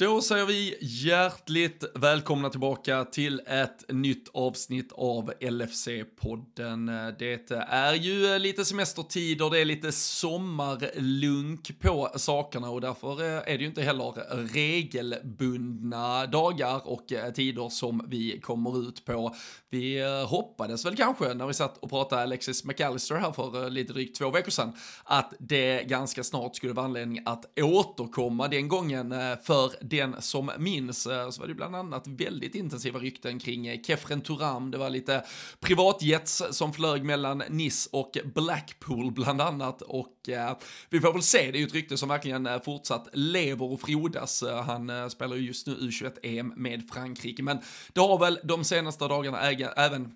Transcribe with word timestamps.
Då 0.00 0.20
säger 0.20 0.46
vi 0.46 0.76
hjärtligt 0.80 1.84
välkomna 1.94 2.50
tillbaka 2.50 3.04
till 3.04 3.40
ett 3.46 3.84
nytt 3.88 4.28
avsnitt 4.34 4.92
av 4.92 5.32
LFC-podden. 5.40 7.12
Det 7.18 7.50
är 7.68 7.94
ju 7.94 8.38
lite 8.38 8.64
semestertid 8.64 9.42
och 9.42 9.50
det 9.50 9.58
är 9.58 9.64
lite 9.64 9.92
sommarlunk 9.92 11.80
på 11.80 12.10
sakerna 12.16 12.70
och 12.70 12.80
därför 12.80 13.22
är 13.22 13.58
det 13.58 13.62
ju 13.62 13.66
inte 13.66 13.82
heller 13.82 14.12
regelbundna 14.52 16.26
dagar 16.26 16.88
och 16.88 17.04
tider 17.34 17.68
som 17.68 18.06
vi 18.08 18.40
kommer 18.40 18.88
ut 18.88 19.04
på. 19.04 19.34
Vi 19.70 20.02
hoppades 20.26 20.86
väl 20.86 20.96
kanske 20.96 21.34
när 21.34 21.46
vi 21.46 21.54
satt 21.54 21.78
och 21.78 21.90
pratade 21.90 22.22
Alexis 22.22 22.64
McAllister 22.64 23.14
här 23.14 23.32
för 23.32 23.70
lite 23.70 23.92
drygt 23.92 24.18
två 24.18 24.30
veckor 24.30 24.50
sedan 24.50 24.72
att 25.04 25.34
det 25.38 25.82
ganska 25.82 26.24
snart 26.24 26.56
skulle 26.56 26.72
vara 26.72 26.86
anledning 26.86 27.22
att 27.26 27.58
återkomma 27.60 28.48
den 28.48 28.68
gången 28.68 29.14
för 29.42 29.87
den 29.88 30.22
som 30.22 30.50
minns 30.58 31.06
eh, 31.06 31.30
så 31.30 31.40
var 31.40 31.48
det 31.48 31.54
bland 31.54 31.76
annat 31.76 32.06
väldigt 32.06 32.54
intensiva 32.54 32.98
rykten 32.98 33.38
kring 33.38 33.66
eh, 33.66 33.80
Kefren 33.82 34.20
Turam. 34.20 34.70
Det 34.70 34.78
var 34.78 34.90
lite 34.90 35.24
privatjets 35.60 36.42
som 36.50 36.72
flög 36.72 37.04
mellan 37.04 37.42
Nice 37.48 37.88
och 37.92 38.18
Blackpool 38.34 39.12
bland 39.12 39.40
annat 39.40 39.82
och 39.82 40.28
eh, 40.28 40.56
vi 40.90 41.00
får 41.00 41.12
väl 41.12 41.22
se, 41.22 41.50
det 41.50 41.58
är 41.58 41.60
ju 41.60 41.66
ett 41.66 41.74
rykte 41.74 41.96
som 41.96 42.08
verkligen 42.08 42.46
eh, 42.46 42.62
fortsatt 42.62 43.08
lever 43.12 43.72
och 43.72 43.80
frodas. 43.80 44.44
Han 44.66 45.10
spelar 45.10 45.36
ju 45.36 45.42
just 45.42 45.66
nu 45.66 45.74
U21-EM 45.74 46.52
med 46.56 46.88
Frankrike, 46.92 47.42
men 47.42 47.58
det 47.92 48.00
har 48.00 48.18
väl 48.18 48.38
de 48.44 48.64
senaste 48.64 49.08
dagarna 49.08 49.40
även 49.76 50.12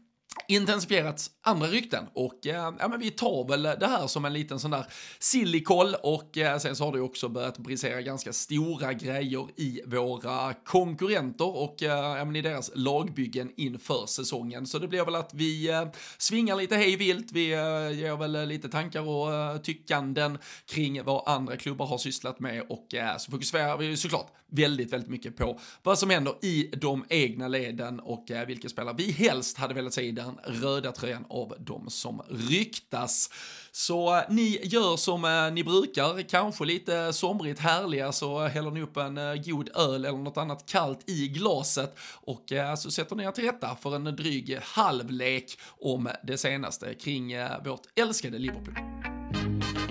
intensifierats 0.49 1.31
andra 1.43 1.67
rykten. 1.67 2.05
Och 2.15 2.47
eh, 2.47 2.73
ja, 2.79 2.89
men 2.89 3.01
vi 3.01 3.11
tar 3.11 3.49
väl 3.49 3.63
det 3.63 3.87
här 3.87 4.07
som 4.07 4.25
en 4.25 4.33
liten 4.33 4.61
sån 4.61 4.71
där 4.71 4.87
sillikoll 5.19 5.95
och 6.03 6.39
eh, 6.39 6.59
sen 6.59 6.77
så 6.77 6.85
har 6.85 6.93
det 6.93 7.01
också 7.01 7.29
börjat 7.29 7.59
brisera 7.59 8.03
ganska 8.03 8.33
stora 8.33 8.93
grejer 8.93 9.47
i 9.57 9.81
våra 9.87 10.55
konkurrenter 10.55 11.57
och 11.57 11.83
eh, 11.83 12.19
ja, 12.19 12.25
men 12.25 12.37
i 12.37 12.43
deras 12.43 12.71
lagbyggen 12.75 13.53
inför 13.57 14.07
säsongen. 14.07 14.67
Så 14.67 14.79
det 14.79 14.89
blir 14.89 15.05
väl 15.05 15.15
att 15.15 15.35
vi 15.35 15.71
eh, 15.71 15.85
svingar 16.19 16.57
lite 16.57 16.77
hej 16.77 16.97
vilt, 16.97 17.33
vi 17.33 17.53
eh, 17.53 17.99
ger 17.99 18.17
väl 18.17 18.49
lite 18.49 18.69
tankar 18.69 19.09
och 19.09 19.35
eh, 19.35 19.57
tyckanden 19.57 20.39
kring 20.67 21.05
vad 21.05 21.29
andra 21.29 21.57
klubbar 21.57 21.87
har 21.87 21.99
sysslat 21.99 22.41
med. 22.41 22.63
Och 22.69 22.95
eh, 22.95 23.17
så 23.17 23.31
fokuserar 23.31 23.77
vi 23.77 23.97
såklart 23.97 24.33
väldigt, 24.53 24.93
väldigt 24.93 25.11
mycket 25.11 25.37
på 25.37 25.61
vad 25.83 25.99
som 25.99 26.11
händer 26.11 26.35
i 26.43 26.71
de 26.77 27.05
egna 27.09 27.49
leden 27.49 28.01
och 28.01 28.31
eh, 28.31 28.47
vilka 28.47 28.69
spelare 28.69 28.95
vi 28.99 29.11
helst 29.11 29.59
hade 29.59 29.75
velat 29.75 29.95
se 29.95 30.03
i 30.03 30.13
den 30.25 30.39
röda 30.63 30.93
tröjan 30.93 31.25
av 31.29 31.55
de 31.59 31.91
som 31.91 32.23
ryktas. 32.31 33.31
Så 33.73 34.17
eh, 34.17 34.23
ni 34.29 34.61
gör 34.63 34.97
som 34.97 35.25
eh, 35.25 35.53
ni 35.53 35.65
brukar, 35.65 36.29
kanske 36.29 36.65
lite 36.65 37.13
somrigt 37.13 37.61
härliga 37.61 38.13
så 38.13 38.47
häller 38.47 38.71
ni 38.71 38.83
upp 38.83 38.97
en 38.97 39.19
eh, 39.19 39.35
god 39.35 39.77
öl 39.77 40.05
eller 40.05 40.19
något 40.19 40.37
annat 40.37 40.67
kallt 40.67 41.11
i 41.11 41.29
glaset 41.29 41.99
och 42.15 42.53
så 42.79 42.91
sätter 42.91 43.17
ni 43.17 43.25
er 43.25 43.31
till 43.31 43.45
rätta 43.45 43.77
för 43.83 43.97
en 43.97 44.05
dryg 44.05 44.59
halvlek 44.63 45.59
om 45.81 46.09
det 46.23 46.39
senaste 46.39 46.95
kring 46.95 47.35
vårt 47.65 47.83
älskade 47.97 48.39
Liverpool. 48.39 48.75
Liverpool 48.75 49.82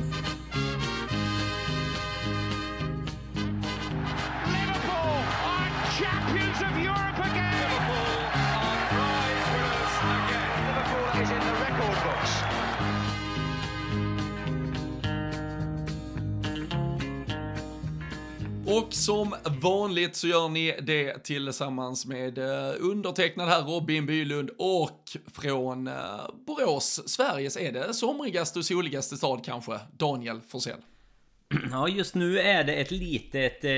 Och 18.77 18.93
som 18.93 19.35
vanligt 19.61 20.15
så 20.15 20.27
gör 20.27 20.49
ni 20.49 20.75
det 20.81 21.23
tillsammans 21.23 22.05
med 22.05 22.37
eh, 22.37 22.73
undertecknad 22.79 23.49
här 23.49 23.61
Robin 23.61 24.05
Bylund 24.05 24.49
och 24.57 24.99
från 25.33 25.87
eh, 25.87 25.93
Borås, 26.47 27.01
Sveriges, 27.05 27.57
är 27.57 27.71
det 27.71 27.93
somrigaste 27.93 28.59
och 28.59 28.65
soligaste 28.65 29.17
stad 29.17 29.41
kanske, 29.45 29.79
Daniel 29.97 30.41
Forsell? 30.47 30.81
Ja, 31.71 31.87
just 31.87 32.15
nu 32.15 32.39
är 32.39 32.63
det 32.63 32.73
ett 32.73 32.91
litet 32.91 33.63
eh, 33.63 33.71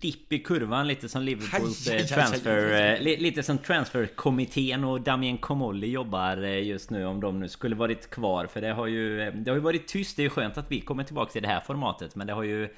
dipp 0.00 0.32
i 0.32 0.38
kurvan 0.38 0.86
lite 0.86 1.08
som 1.08 1.22
Liverpools 1.22 1.88
eh, 1.88 2.06
transfer... 2.06 2.92
Eh, 2.92 3.00
lite 3.00 3.42
som 3.42 3.58
transferkommittén 3.58 4.84
och 4.84 5.00
Damien 5.00 5.38
Comolli 5.38 5.90
jobbar 5.90 6.36
just 6.36 6.90
nu 6.90 7.06
om 7.06 7.20
de 7.20 7.40
nu 7.40 7.48
skulle 7.48 7.76
varit 7.76 8.10
kvar. 8.10 8.46
För 8.46 8.60
det 8.60 8.72
har 8.72 8.86
ju... 8.86 9.30
Det 9.30 9.50
har 9.50 9.56
ju 9.56 9.62
varit 9.62 9.86
tyst. 9.86 10.16
Det 10.16 10.22
är 10.22 10.24
ju 10.24 10.30
skönt 10.30 10.58
att 10.58 10.70
vi 10.70 10.80
kommer 10.80 11.04
tillbaka 11.04 11.32
till 11.32 11.42
det 11.42 11.48
här 11.48 11.60
formatet. 11.60 12.14
Men 12.14 12.26
det 12.26 12.32
har 12.32 12.42
ju... 12.42 12.68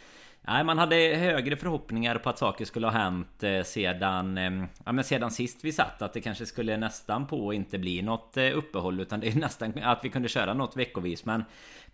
Nej, 0.42 0.64
man 0.64 0.78
hade 0.78 0.96
högre 0.96 1.56
förhoppningar 1.56 2.18
på 2.18 2.30
att 2.30 2.38
saker 2.38 2.64
skulle 2.64 2.86
ha 2.86 2.92
hänt 2.92 3.42
eh, 3.42 3.62
sedan, 3.62 4.38
eh, 4.38 4.64
ja, 4.84 4.92
men 4.92 5.04
sedan 5.04 5.30
sist 5.30 5.64
vi 5.64 5.72
satt. 5.72 6.02
Att 6.02 6.12
det 6.12 6.20
kanske 6.20 6.46
skulle 6.46 6.76
nästan 6.76 7.26
på 7.26 7.52
inte 7.52 7.78
bli 7.78 8.02
något 8.02 8.36
eh, 8.36 8.56
uppehåll 8.58 9.00
utan 9.00 9.20
det 9.20 9.28
är 9.28 9.34
nästan 9.34 9.72
att 9.82 10.04
vi 10.04 10.08
kunde 10.08 10.28
köra 10.28 10.54
något 10.54 10.76
veckovis. 10.76 11.24
Men 11.24 11.44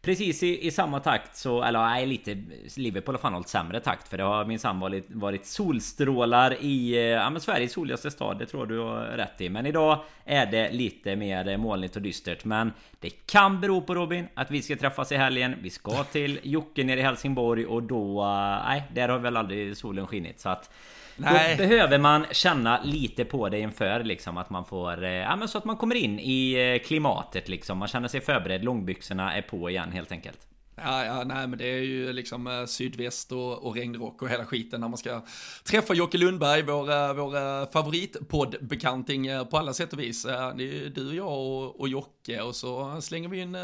precis 0.06 0.42
i, 0.42 0.66
i 0.66 0.70
samma 0.70 1.00
takt 1.00 1.36
så, 1.36 1.62
eller 1.62 1.78
nej 1.78 2.06
lite, 2.06 2.42
Liverpool 2.76 3.14
har 3.14 3.20
fan 3.20 3.32
hållit 3.32 3.48
sämre 3.48 3.80
takt. 3.80 4.08
För 4.08 4.16
det 4.16 4.22
har 4.22 4.44
minsann 4.44 4.80
varit, 4.80 5.06
varit 5.08 5.46
solstrålar 5.46 6.56
i 6.60 6.94
eh, 6.94 7.00
ja, 7.00 7.30
men 7.30 7.40
Sveriges 7.40 7.72
soligaste 7.72 8.10
stad. 8.10 8.38
Det 8.38 8.46
tror 8.46 8.66
du 8.66 8.78
har 8.78 9.00
rätt 9.00 9.40
i. 9.40 9.48
Men 9.48 9.66
idag 9.66 10.04
är 10.24 10.46
det 10.46 10.70
lite 10.72 11.16
mer 11.16 11.56
molnigt 11.56 11.96
och 11.96 12.02
dystert. 12.02 12.44
Men 12.44 12.72
det 13.00 13.10
kan 13.10 13.60
bero 13.60 13.80
på 13.80 13.94
Robin 13.94 14.28
att 14.34 14.50
vi 14.50 14.62
ska 14.62 14.76
träffas 14.76 15.12
i 15.12 15.16
helgen. 15.16 15.54
Vi 15.62 15.70
ska 15.70 16.04
till 16.04 16.40
Jocke 16.42 16.84
nere 16.84 17.00
i 17.00 17.02
Helsingborg 17.02 17.66
och 17.66 17.82
då... 17.82 18.22
Eh, 18.22 18.66
nej, 18.66 18.82
där 18.94 19.08
har 19.08 19.18
väl 19.18 19.36
aldrig 19.36 19.76
solen 19.76 20.06
skinit. 20.06 20.40
Så 20.40 20.48
att... 20.48 20.70
Nej. 21.16 21.56
Då 21.56 21.62
behöver 21.62 21.98
man 21.98 22.26
känna 22.32 22.80
lite 22.84 23.24
på 23.24 23.48
det 23.48 23.58
inför 23.60 24.04
liksom 24.04 24.36
att 24.36 24.50
man 24.50 24.64
får... 24.64 25.04
eh, 25.04 25.10
Ja 25.10 25.36
men 25.36 25.48
så 25.48 25.58
att 25.58 25.64
man 25.64 25.76
kommer 25.76 25.94
in 25.94 26.18
i 26.20 26.52
eh, 26.82 26.86
klimatet 26.86 27.48
liksom. 27.48 27.78
Man 27.78 27.88
känner 27.88 28.08
sig 28.08 28.20
förberedd. 28.20 28.64
Långbyxorna 28.64 29.34
är 29.36 29.42
på 29.42 29.70
igen 29.70 29.92
helt 29.92 30.12
enkelt. 30.12 30.38
Ja, 30.78 31.04
ja, 31.04 31.24
nej, 31.24 31.46
men 31.46 31.58
det 31.58 31.64
är 31.64 31.82
ju 31.82 32.12
liksom 32.12 32.46
eh, 32.46 32.66
sydväst 32.66 33.32
och, 33.32 33.66
och 33.66 33.74
regnrock 33.74 34.22
och 34.22 34.28
hela 34.28 34.44
skiten 34.44 34.80
när 34.80 34.88
man 34.88 34.98
ska 34.98 35.22
träffa 35.64 35.94
Jocke 35.94 36.18
Lundberg, 36.18 36.62
vår, 36.62 36.90
eh, 36.90 37.14
vår 37.14 37.36
eh, 37.36 37.70
favoritpoddbekanting 37.70 39.28
på 39.50 39.58
alla 39.58 39.72
sätt 39.72 39.92
och 39.92 39.98
vis. 39.98 40.22
Det 40.22 40.30
är 40.30 40.58
ju 40.58 40.88
du, 40.88 41.16
jag 41.16 41.28
och, 41.28 41.80
och 41.80 41.88
Jocke 41.88 42.40
och 42.40 42.56
så 42.56 43.00
slänger 43.00 43.28
vi 43.28 43.40
in 43.40 43.56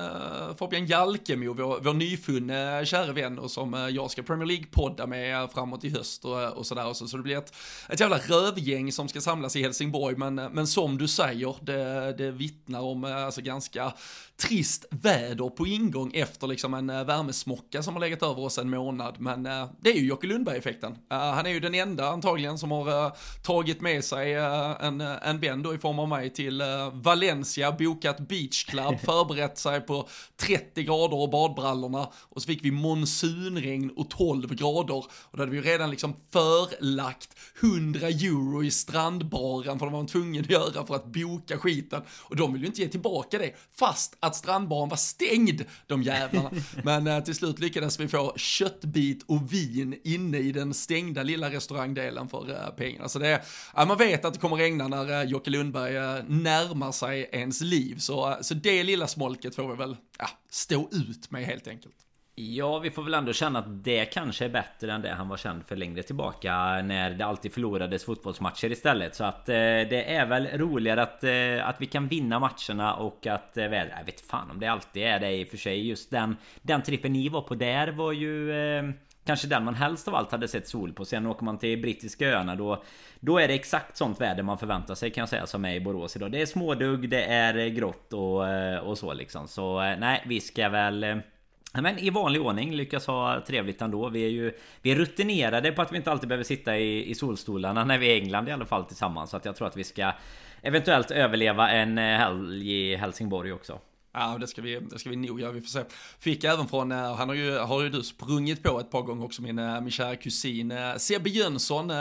Fabian 0.59 0.87
Jalkemo, 0.87 1.55
vår, 1.55 1.81
vår 1.81 1.95
nyfunne 1.95 2.87
kära 2.87 3.13
vän 3.13 3.39
och 3.39 3.51
som 3.51 3.91
jag 3.91 4.11
ska 4.11 4.23
Premier 4.23 4.47
League-podda 4.47 5.07
med 5.07 5.51
framåt 5.51 5.85
i 5.85 5.89
höst 5.89 6.25
och, 6.25 6.53
och 6.53 6.67
sådär. 6.67 6.87
Och 6.87 6.97
så, 6.97 7.09
så 7.09 7.17
det 7.17 7.23
blir 7.23 7.39
ett, 7.39 7.55
ett 7.89 8.01
jävla 8.01 8.19
rövgäng 8.19 8.93
som 8.93 9.09
ska 9.09 9.21
samlas 9.21 9.57
i 9.57 9.63
Helsingborg, 9.63 10.17
men, 10.17 10.35
men 10.35 10.67
som 10.67 10.99
du 10.99 11.09
säger, 11.09 11.57
det, 11.61 12.15
det 12.19 12.31
vittnar 12.31 12.81
om 12.81 13.05
alltså 13.05 13.41
ganska 13.41 13.93
trist 14.37 14.85
väder 14.91 15.49
på 15.49 15.67
ingång 15.67 16.11
efter 16.15 16.47
liksom 16.47 16.75
en 16.75 16.91
eh, 16.91 17.05
värmesmocka 17.05 17.83
som 17.83 17.95
har 17.95 18.01
legat 18.01 18.23
över 18.23 18.39
oss 18.39 18.59
en 18.59 18.71
månad. 18.71 19.17
Men 19.19 19.47
eh, 19.47 19.69
det 19.81 19.91
är 19.91 19.95
ju 19.95 20.07
Jocke 20.07 20.27
Lundberg-effekten. 20.27 20.93
Eh, 21.11 21.19
han 21.19 21.47
är 21.47 21.51
ju 21.51 21.61
den 21.61 21.75
enda 21.75 22.09
antagligen 22.09 22.59
som 22.59 22.71
har 22.71 23.17
tagit 23.43 23.81
med 23.81 24.05
sig 24.05 24.35
en, 24.35 25.01
en 25.01 25.41
vän 25.41 25.63
då 25.63 25.75
i 25.75 25.79
form 25.79 25.99
av 25.99 26.09
mig 26.09 26.31
till 26.31 26.63
Valencia, 26.93 27.73
bokat 27.73 28.21
Beach 28.21 28.65
Club, 28.65 29.01
förberett 29.05 29.59
sig 29.59 29.81
på 29.81 30.09
30 30.37 30.83
grader 30.83 31.17
och 31.17 31.31
badbrallorna 31.31 32.09
och 32.15 32.43
så 32.43 32.47
fick 32.47 32.65
vi 32.65 32.71
monsunregn 32.71 33.91
och 33.97 34.11
12 34.11 34.55
grader 34.55 34.95
och 34.95 35.37
då 35.37 35.39
hade 35.39 35.51
vi 35.51 35.57
ju 35.57 35.63
redan 35.63 35.91
liksom 35.91 36.15
förlagt 36.31 37.37
100 37.61 38.09
euro 38.09 38.65
i 38.65 38.71
strandbaren 38.71 39.79
för 39.79 39.87
det 39.87 39.93
var 39.93 39.99
man 39.99 40.07
tvungen 40.07 40.45
att 40.45 40.51
göra 40.51 40.87
för 40.87 40.95
att 40.95 41.07
boka 41.07 41.59
skiten 41.59 42.03
och 42.11 42.37
de 42.37 42.53
vill 42.53 42.63
ju 42.63 42.67
inte 42.67 42.81
ge 42.81 42.89
tillbaka 42.89 43.39
det 43.39 43.53
fast 43.79 44.17
att 44.23 44.37
strandbaren 44.37 44.89
var 44.89 44.97
stängd, 44.97 45.65
de 45.87 46.03
jävlarna. 46.03 46.51
Men 46.85 47.07
eh, 47.07 47.21
till 47.21 47.35
slut 47.35 47.59
lyckades 47.59 48.01
vi 48.01 48.09
få 48.09 48.33
köttbit 48.37 49.23
och 49.27 49.53
vin 49.53 50.01
inne 50.05 50.39
i 50.39 50.53
den 50.53 50.75
stängda 50.75 51.23
lilla 51.23 51.51
restaurangdelen 51.51 52.29
för 52.29 52.51
eh, 52.51 52.75
pengarna. 52.77 53.09
Så 53.09 53.19
det 53.19 53.29
är, 53.29 53.43
ja, 53.75 53.85
man 53.85 53.99
vet 53.99 54.25
att 54.25 54.35
det 54.35 54.41
kommer 54.41 54.57
regna 54.57 54.89
när 54.89 55.21
eh, 55.21 55.31
Jocke 55.31 55.51
Lundberg 55.51 55.93
närmar 56.29 56.93
sig 56.93 57.29
ens 57.33 57.61
liv. 57.61 57.99
Så, 57.99 58.37
så 58.41 58.55
det 58.55 58.83
lilla 58.83 59.07
smolket 59.07 59.55
får 59.55 59.69
vi 59.69 59.77
väl 59.77 59.97
ja, 60.19 60.29
stå 60.51 60.89
ut 60.93 61.31
med 61.31 61.45
helt 61.45 61.69
enkelt. 61.69 61.97
Ja, 62.35 62.79
vi 62.79 62.91
får 62.91 63.03
väl 63.03 63.15
ändå 63.15 63.33
känna 63.33 63.59
att 63.59 63.85
det 63.85 64.05
kanske 64.05 64.45
är 64.45 64.49
bättre 64.49 64.93
än 64.93 65.03
det 65.03 65.11
han 65.11 65.29
var 65.29 65.37
känd 65.37 65.67
för 65.67 65.77
längre 65.77 66.03
tillbaka 66.03 66.53
När 66.83 67.11
det 67.11 67.27
alltid 67.27 67.53
förlorades 67.53 68.05
fotbollsmatcher 68.05 68.73
istället. 68.73 69.15
Så 69.15 69.25
att 69.25 69.49
eh, 69.49 69.55
det 69.55 70.15
är 70.15 70.27
väl 70.27 70.47
roligare 70.47 71.03
att, 71.03 71.25
eh, 71.25 71.69
att 71.69 71.81
vi 71.81 71.87
kan 71.87 72.09
vinna 72.09 72.39
matcherna 72.39 72.95
och 72.95 73.27
att 73.27 73.57
eh, 73.57 73.69
väl, 73.69 73.89
Jag 73.99 74.05
vet 74.05 74.21
fan 74.21 74.51
om 74.51 74.61
det 74.61 74.67
alltid 74.67 75.03
är 75.03 75.21
det 75.21 75.33
i 75.33 75.45
och 75.45 75.49
för 75.49 75.57
sig. 75.57 75.89
Just 75.89 76.11
den, 76.11 76.37
den 76.63 76.83
trippen 76.83 77.13
ni 77.13 77.29
var 77.29 77.43
på 77.43 77.55
där 77.55 77.89
var 77.89 78.13
ju 78.13 78.53
eh, 78.53 78.85
Kanske 79.25 79.49
den 79.49 79.65
man 79.65 79.75
helst 79.75 80.09
av 80.09 80.15
allt 80.15 80.33
hade 80.33 80.49
sett 80.49 80.69
sol 80.69 80.93
på. 80.93 81.05
Sen 81.05 81.27
åker 81.27 81.45
man 81.45 81.59
till 81.59 81.83
brittiska 81.83 82.29
öarna 82.29 82.55
då 82.55 82.83
Då 83.21 83.39
är 83.39 83.49
det 83.49 83.55
exakt 83.55 83.97
sånt 83.97 84.21
väder 84.21 84.43
man 84.43 84.59
förväntar 84.59 84.95
sig 84.95 85.11
kan 85.11 85.23
jag 85.23 85.29
säga 85.29 85.47
som 85.47 85.65
är 85.65 85.75
i 85.75 85.81
Borås 85.81 86.17
idag. 86.17 86.33
Det 86.33 86.43
är 86.43 86.47
smådugg, 86.47 87.09
det 87.09 87.25
är 87.25 87.59
eh, 87.59 87.67
grått 87.67 88.13
och, 88.13 88.49
eh, 88.49 88.79
och 88.79 88.99
så 88.99 89.13
liksom. 89.13 89.49
Så 89.49 89.83
eh, 89.83 89.99
nej, 89.99 90.23
vi 90.27 90.41
ska 90.41 90.69
väl 90.69 91.23
men 91.73 91.99
i 91.99 92.11
vanlig 92.11 92.43
ordning 92.43 92.75
lyckas 92.75 93.07
ha 93.07 93.41
trevligt 93.47 93.83
ändå. 93.83 94.09
Vi 94.09 94.25
är 94.25 94.29
ju 94.29 94.53
vi 94.83 94.91
är 94.91 94.97
rutinerade 94.97 95.73
på 95.73 95.83
att 95.83 95.93
vi 95.93 95.97
inte 95.97 96.11
alltid 96.11 96.29
behöver 96.29 96.45
sitta 96.45 96.79
i, 96.79 97.11
i 97.11 97.15
solstolarna 97.15 97.85
när 97.85 97.99
vi 97.99 98.07
är 98.07 98.15
i 98.17 98.21
England 98.21 98.49
i 98.49 98.53
alla 98.53 98.67
fall 98.67 98.85
tillsammans. 98.85 99.31
Så 99.31 99.37
att 99.37 99.45
jag 99.45 99.57
tror 99.57 99.69
att 99.69 99.77
vi 99.77 99.85
ska 99.85 100.13
eventuellt 100.63 101.11
överleva 101.11 101.71
en 101.71 101.99
eh, 101.99 102.19
helg 102.19 102.73
i 102.73 102.97
Helsingborg 102.97 103.53
också. 103.53 103.79
Ja, 104.15 104.39
det 104.41 104.47
ska 104.47 104.63
vi, 104.63 104.81
det 104.81 104.99
ska 104.99 105.11
vi 105.11 105.17
nog 105.17 105.41
göra, 105.41 105.53
vi 105.53 105.61
får 105.61 105.69
se. 105.69 105.85
Fick 106.19 106.45
även 106.45 106.69
från, 106.69 106.93
eh, 106.93 107.15
han 107.15 107.29
har 107.29 107.37
ju, 107.37 107.59
har 107.59 107.83
ju 107.83 107.89
du 107.89 108.03
sprungit 108.03 108.63
på 108.63 108.81
ett 108.81 108.91
par 108.91 109.03
gånger 109.03 109.25
också, 109.25 109.43
min, 109.43 109.59
eh, 109.59 109.81
min 109.81 109.91
kära 109.91 110.17
kusin 110.17 110.71
eh, 110.71 110.97
Sebbe 110.97 111.31
Jönsson, 111.31 111.93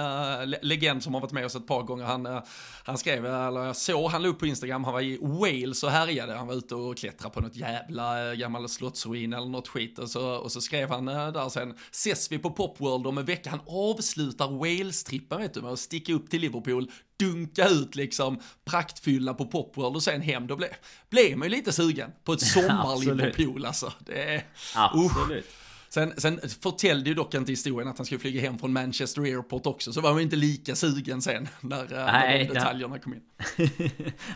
legend 0.61 1.03
som 1.03 1.13
har 1.13 1.21
varit 1.21 1.31
med 1.31 1.45
oss 1.45 1.55
ett 1.55 1.67
par 1.67 1.83
gånger. 1.83 2.03
Han, 2.05 2.41
han 2.83 2.97
skrev, 2.97 3.25
eller 3.25 3.65
jag 3.65 3.75
såg, 3.75 4.11
han 4.11 4.21
la 4.21 4.29
upp 4.29 4.39
på 4.39 4.45
Instagram, 4.45 4.83
han 4.83 4.93
var 4.93 5.01
i 5.01 5.17
Wales 5.21 5.83
och 5.83 5.91
härjade, 5.91 6.33
han 6.33 6.47
var 6.47 6.55
ute 6.55 6.75
och 6.75 6.97
klättrade 6.97 7.33
på 7.33 7.41
något 7.41 7.55
jävla 7.55 8.35
gammal 8.35 8.69
slottsruin 8.69 9.33
eller 9.33 9.47
något 9.47 9.67
skit 9.67 9.99
och 9.99 10.09
så, 10.09 10.35
och 10.35 10.51
så 10.51 10.61
skrev 10.61 10.89
han 10.89 11.05
där 11.05 11.49
sen, 11.49 11.75
ses 11.91 12.31
vi 12.31 12.37
på 12.37 12.49
Popworld 12.49 13.07
om 13.07 13.17
en 13.17 13.25
vecka, 13.25 13.49
han 13.49 13.61
avslutar 13.67 14.47
Wales-trippen 14.47 15.37
vet 15.37 15.53
du 15.53 15.61
med 15.61 15.71
att 15.71 15.79
sticka 15.79 16.13
upp 16.13 16.29
till 16.29 16.41
Liverpool, 16.41 16.91
dunka 17.25 17.67
ut 17.67 17.95
liksom 17.95 18.39
praktfylla 18.65 19.33
på 19.33 19.45
Popworld 19.45 19.95
och 19.95 20.03
sen 20.03 20.21
hem, 20.21 20.47
då 20.47 20.55
blev, 20.55 20.69
blev 21.09 21.37
man 21.37 21.47
ju 21.47 21.55
lite 21.55 21.73
sugen 21.73 22.11
på 22.23 22.33
ett 22.33 22.41
sommar-Liverpool 22.53 23.65
alltså. 23.65 23.93
Det 23.99 24.23
är, 24.23 24.45
Absolut. 24.75 25.45
Uh. 25.45 25.51
Sen, 25.93 26.13
sen 26.17 26.39
förtällde 26.61 27.09
ju 27.09 27.15
dock 27.15 27.33
inte 27.33 27.51
historien 27.51 27.87
att 27.87 27.97
han 27.97 28.05
skulle 28.05 28.19
flyga 28.19 28.41
hem 28.41 28.59
från 28.59 28.73
Manchester 28.73 29.21
Airport 29.21 29.65
också, 29.65 29.93
så 29.93 30.01
var 30.01 30.13
man 30.13 30.21
inte 30.21 30.35
lika 30.35 30.75
sugen 30.75 31.21
sen 31.21 31.47
när, 31.61 31.77
Nej, 31.77 31.87
när 31.89 32.47
de 32.47 32.53
detaljerna 32.53 32.99
kom 32.99 33.13
in. 33.13 33.21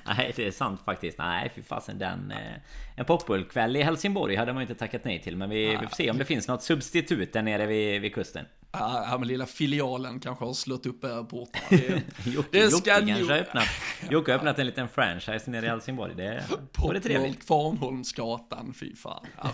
Nej, 0.06 0.34
det 0.36 0.48
är 0.48 0.52
sant 0.52 0.82
faktiskt. 0.86 1.18
Nej, 1.18 1.52
fy 1.56 1.62
fasen 1.62 1.98
den... 1.98 2.32
Eh, 2.32 2.38
en 2.96 3.06
popbullkväll 3.06 3.76
i 3.76 3.84
Helsingborg 3.84 4.36
hade 4.36 4.54
man 4.54 4.62
ju 4.62 4.64
inte 4.70 4.80
tackat 4.80 5.04
nej 5.04 5.22
till, 5.22 5.38
men 5.38 5.50
vi, 5.50 5.68
vi 5.68 5.88
får 5.88 5.96
se 5.96 6.12
om 6.12 6.18
det 6.18 6.26
finns 6.26 6.48
något 6.48 6.64
substitut 6.64 7.34
där 7.34 7.42
nere 7.42 7.66
vid, 7.66 8.02
vid 8.02 8.14
kusten. 8.14 8.46
Ja, 8.80 9.16
men 9.20 9.28
lilla 9.28 9.46
filialen 9.46 10.20
kanske 10.20 10.46
har 10.46 10.54
slått 10.54 10.86
upp 10.86 11.02
portarna. 11.02 11.66
Det, 12.22 12.32
Jocke, 12.32 12.66
Jocke 12.66 12.90
kanske 12.90 13.34
har 13.34 13.40
öppnat, 13.40 13.68
Jocke 14.10 14.32
har 14.32 14.38
öppnat 14.38 14.60
en 14.60 14.66
liten 14.66 14.88
franchise 14.90 15.52
nere 15.52 15.66
i 15.66 15.70
Helsingborg. 15.70 16.16
Det 16.16 16.44
vore 16.78 17.00
trevligt. 17.00 17.46
Kvarnholmsgatan, 17.46 18.74
fy 18.74 18.96
fan. 18.96 19.26
Ja. 19.42 19.52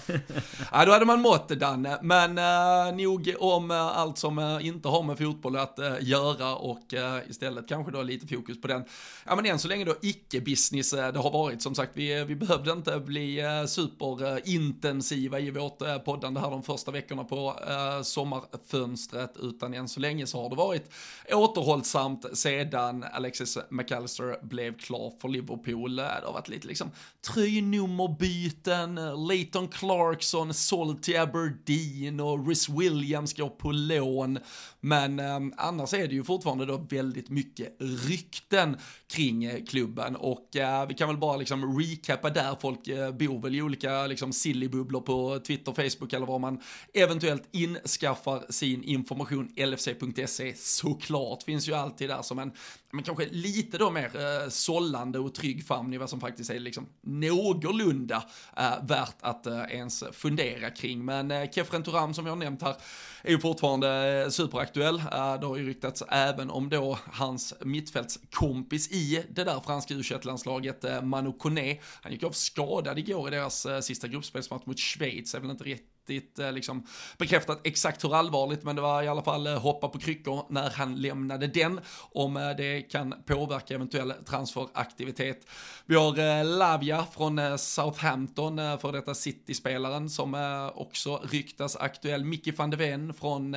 ja, 0.72 0.86
då 0.86 0.92
hade 0.92 1.06
man 1.06 1.22
mått 1.22 1.50
Danne. 1.50 2.00
Men 2.02 2.38
uh, 2.38 2.98
nog 2.98 3.36
om 3.40 3.72
uh, 3.72 3.78
allt 3.78 4.18
som 4.18 4.40
uh, 4.40 4.66
inte 4.66 4.88
har 4.88 5.04
med 5.04 5.18
fotboll 5.18 5.56
att 5.56 5.80
uh, 5.80 5.96
göra 6.02 6.56
och 6.56 6.94
istället 7.30 7.68
kanske 7.68 7.92
då 7.92 8.04
lite 8.04 8.28
fokus 8.28 8.62
på 8.62 8.68
den, 8.68 8.84
ja 9.26 9.36
men 9.36 9.46
än 9.46 9.60
så 9.60 9.68
länge 9.68 9.86
då 9.86 9.96
icke-business 10.02 10.92
det 10.92 11.20
har 11.20 11.32
varit. 11.32 11.62
Som 11.62 11.76
sagt, 11.76 11.92
vi, 11.94 12.24
vi 12.24 12.36
behövde 12.36 12.72
inte 12.72 13.00
bli 13.00 13.44
superintensiva 13.68 15.40
i 15.40 15.52
vårt 15.52 16.06
poddande 16.06 16.40
här 16.40 16.52
de 16.52 16.64
första 16.64 16.92
veckorna 16.92 17.24
på 17.24 17.56
sommarfönstret 18.04 19.11
fönstret, 19.12 19.38
utan 19.40 19.74
än 19.74 19.88
så 19.88 20.00
länge 20.00 20.28
så 20.28 20.42
har 20.42 20.50
det 20.50 20.56
varit 20.56 20.92
återhållsamt 21.32 22.38
sedan 22.38 23.06
Alexis 23.12 23.58
McAllister 23.70 24.46
blev 24.46 24.78
klar 24.78 25.14
för 25.22 25.30
Liverpool. 25.30 25.96
Det 25.96 26.22
har 26.26 26.34
varit 26.34 26.50
lite 26.50 26.68
liksom 26.68 26.92
tröjnummerbyten, 27.34 29.00
Leighton 29.28 29.68
Clarkson 29.68 30.54
såld 30.54 31.04
till 31.04 31.20
Aberdeen 31.20 32.20
och 32.20 32.48
Rhys 32.48 32.70
Williams 32.70 33.34
går 33.34 33.50
på 33.50 33.72
lån. 33.72 34.40
Men 34.80 35.20
eh, 35.20 35.40
annars 35.58 35.94
är 35.94 36.08
det 36.08 36.14
ju 36.14 36.24
fortfarande 36.24 36.66
då 36.66 36.78
väldigt 36.78 37.30
mycket 37.30 37.76
rykten 37.80 38.78
kring 39.08 39.44
eh, 39.44 39.66
klubben 39.66 40.16
och 40.16 40.56
eh, 40.56 40.88
vi 40.88 40.94
kan 40.94 41.08
väl 41.08 41.18
bara 41.18 41.38
liksom 41.38 41.80
recappa 41.80 42.30
där, 42.30 42.56
folk 42.62 42.88
eh, 42.88 43.12
bor 43.12 43.42
väl 43.42 43.56
i 43.56 43.62
olika 43.62 44.08
liksom 44.08 44.34
sillybubblor 44.34 45.02
på 45.02 45.40
Twitter, 45.40 45.72
Facebook 45.72 46.14
eller 46.14 46.26
var 46.26 46.40
man 46.40 46.62
eventuellt 46.94 47.44
inskaffar 47.52 48.44
sin 48.50 48.84
information. 48.92 49.50
LFC.se 49.56 50.54
såklart 50.56 51.44
finns 51.44 51.70
ju 51.70 51.74
alltid 51.74 52.10
där 52.10 52.22
som 52.22 52.40
en, 52.40 52.52
men 52.92 53.04
kanske 53.04 53.26
lite 53.26 53.78
då 53.78 53.90
mer 53.90 54.12
eh, 54.16 54.50
sållande 54.50 55.20
och 55.20 55.36
trygg 55.36 55.66
famn 55.66 55.94
i 55.94 55.98
vad 55.98 56.10
som 56.10 56.20
faktiskt 56.20 56.50
är 56.50 56.60
liksom 56.60 56.88
någorlunda 57.02 58.24
eh, 58.58 58.86
värt 58.88 59.16
att 59.22 59.48
eh, 59.48 59.62
ens 59.62 60.04
fundera 60.12 60.70
kring. 60.70 61.06
Men 61.06 61.32
eh, 61.32 61.50
Kefren 61.50 61.84
Turam 61.84 62.14
som 62.14 62.26
jag 62.26 62.32
har 62.32 62.38
nämnt 62.38 62.62
här 62.62 62.76
är 63.24 63.32
ju 63.32 63.40
fortfarande 63.40 64.22
eh, 64.22 64.30
superaktuell. 64.30 65.00
Eh, 65.00 65.40
det 65.40 65.46
har 65.48 65.58
ju 65.58 65.68
ryktats 65.68 66.04
även 66.10 66.50
om 66.50 66.70
då 66.70 66.98
hans 67.06 67.54
mittfältskompis 67.62 68.92
i 68.92 69.26
det 69.30 69.44
där 69.44 69.60
franska 69.60 69.94
u 69.94 70.04
landslaget 70.24 70.84
eh, 70.84 71.02
Manu 71.02 71.32
Kone. 71.32 71.78
Han 72.02 72.12
gick 72.12 72.24
av 72.24 72.32
skadad 72.32 73.00
igår 73.00 73.28
i 73.28 73.32
deras 73.32 73.66
eh, 73.66 73.80
sista 73.80 74.08
gruppspelsmatch 74.08 74.66
mot 74.66 74.80
Schweiz, 74.80 75.36
är 75.36 75.40
väl 75.40 75.52
inte 75.52 75.64
rätt 75.64 75.91
riktigt 76.10 76.40
eh, 76.40 76.52
liksom 76.52 76.84
bekräftat 77.18 77.60
exakt 77.64 78.04
hur 78.04 78.16
allvarligt, 78.16 78.64
men 78.64 78.76
det 78.76 78.82
var 78.82 79.04
i 79.04 79.08
alla 79.08 79.24
fall 79.24 79.48
eh, 79.48 79.60
hoppa 79.60 79.88
på 79.88 80.00
kryckor 80.00 80.46
när 80.50 80.70
han 80.70 81.02
lämnade 81.02 81.48
den, 81.48 81.80
om 82.12 82.38
eh, 82.38 82.50
det 82.58 82.82
kan 82.82 83.14
påverka 83.26 83.76
eventuell 83.76 84.14
transferaktivitet. 84.26 85.48
Vi 85.86 85.96
har 85.96 86.20
eh, 86.20 86.46
Lavia 86.46 87.06
från 87.12 87.40
eh, 87.40 87.56
Southampton, 87.56 88.60
eh, 88.60 88.78
för 88.78 88.92
detta 88.92 89.14
City-spelaren, 89.14 90.10
som 90.10 90.32
också 90.76 91.22
ryktas 91.32 91.76
aktuell. 91.76 92.26
Micke 92.26 92.58
van 92.58 92.70
de 92.70 92.78
Ven 92.78 93.14
från 93.14 93.56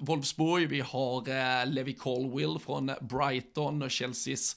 Wolfsburg. 0.00 0.68
Vi 0.68 0.80
har 0.80 1.66
Levi 1.66 1.94
Colwill 1.94 2.58
från 2.66 2.90
Brighton 3.00 3.82
och 3.82 3.92
Chelseas 3.92 4.56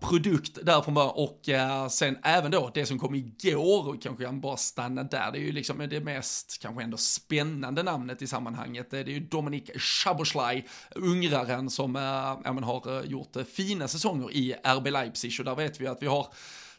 produkt 0.00 0.58
där 0.62 0.80
från 0.80 0.94
början. 0.94 1.10
Och 1.14 1.48
sen 1.92 2.18
även 2.22 2.50
då 2.50 2.70
det 2.74 2.86
som 2.86 2.98
kom 2.98 3.14
igår, 3.14 3.88
och 3.88 4.02
kanske 4.02 4.24
kan 4.24 4.40
bara 4.40 4.56
stanna 4.56 5.02
där, 5.02 5.32
det 5.32 5.38
är 5.38 5.42
ju 5.42 5.52
liksom 5.52 5.88
det 5.90 6.00
mest 6.00 6.29
mest 6.30 6.58
kanske 6.62 6.82
ändå 6.82 6.96
spännande 6.96 7.82
namnet 7.82 8.22
i 8.22 8.26
sammanhanget. 8.26 8.90
Det 8.90 8.98
är 8.98 9.04
ju 9.04 9.20
Dominik 9.20 9.70
Schaboslaj, 9.80 10.68
ungraren 10.94 11.70
som 11.70 11.96
äh, 11.96 12.02
ja, 12.02 12.60
har 12.62 12.98
eh, 12.98 13.10
gjort 13.10 13.36
eh, 13.36 13.44
fina 13.44 13.88
säsonger 13.88 14.32
i 14.32 14.54
RB 14.64 14.86
Leipzig 14.86 15.36
och 15.38 15.44
där 15.44 15.54
vet 15.54 15.80
vi 15.80 15.86
att 15.86 16.02
vi 16.02 16.06
har 16.06 16.26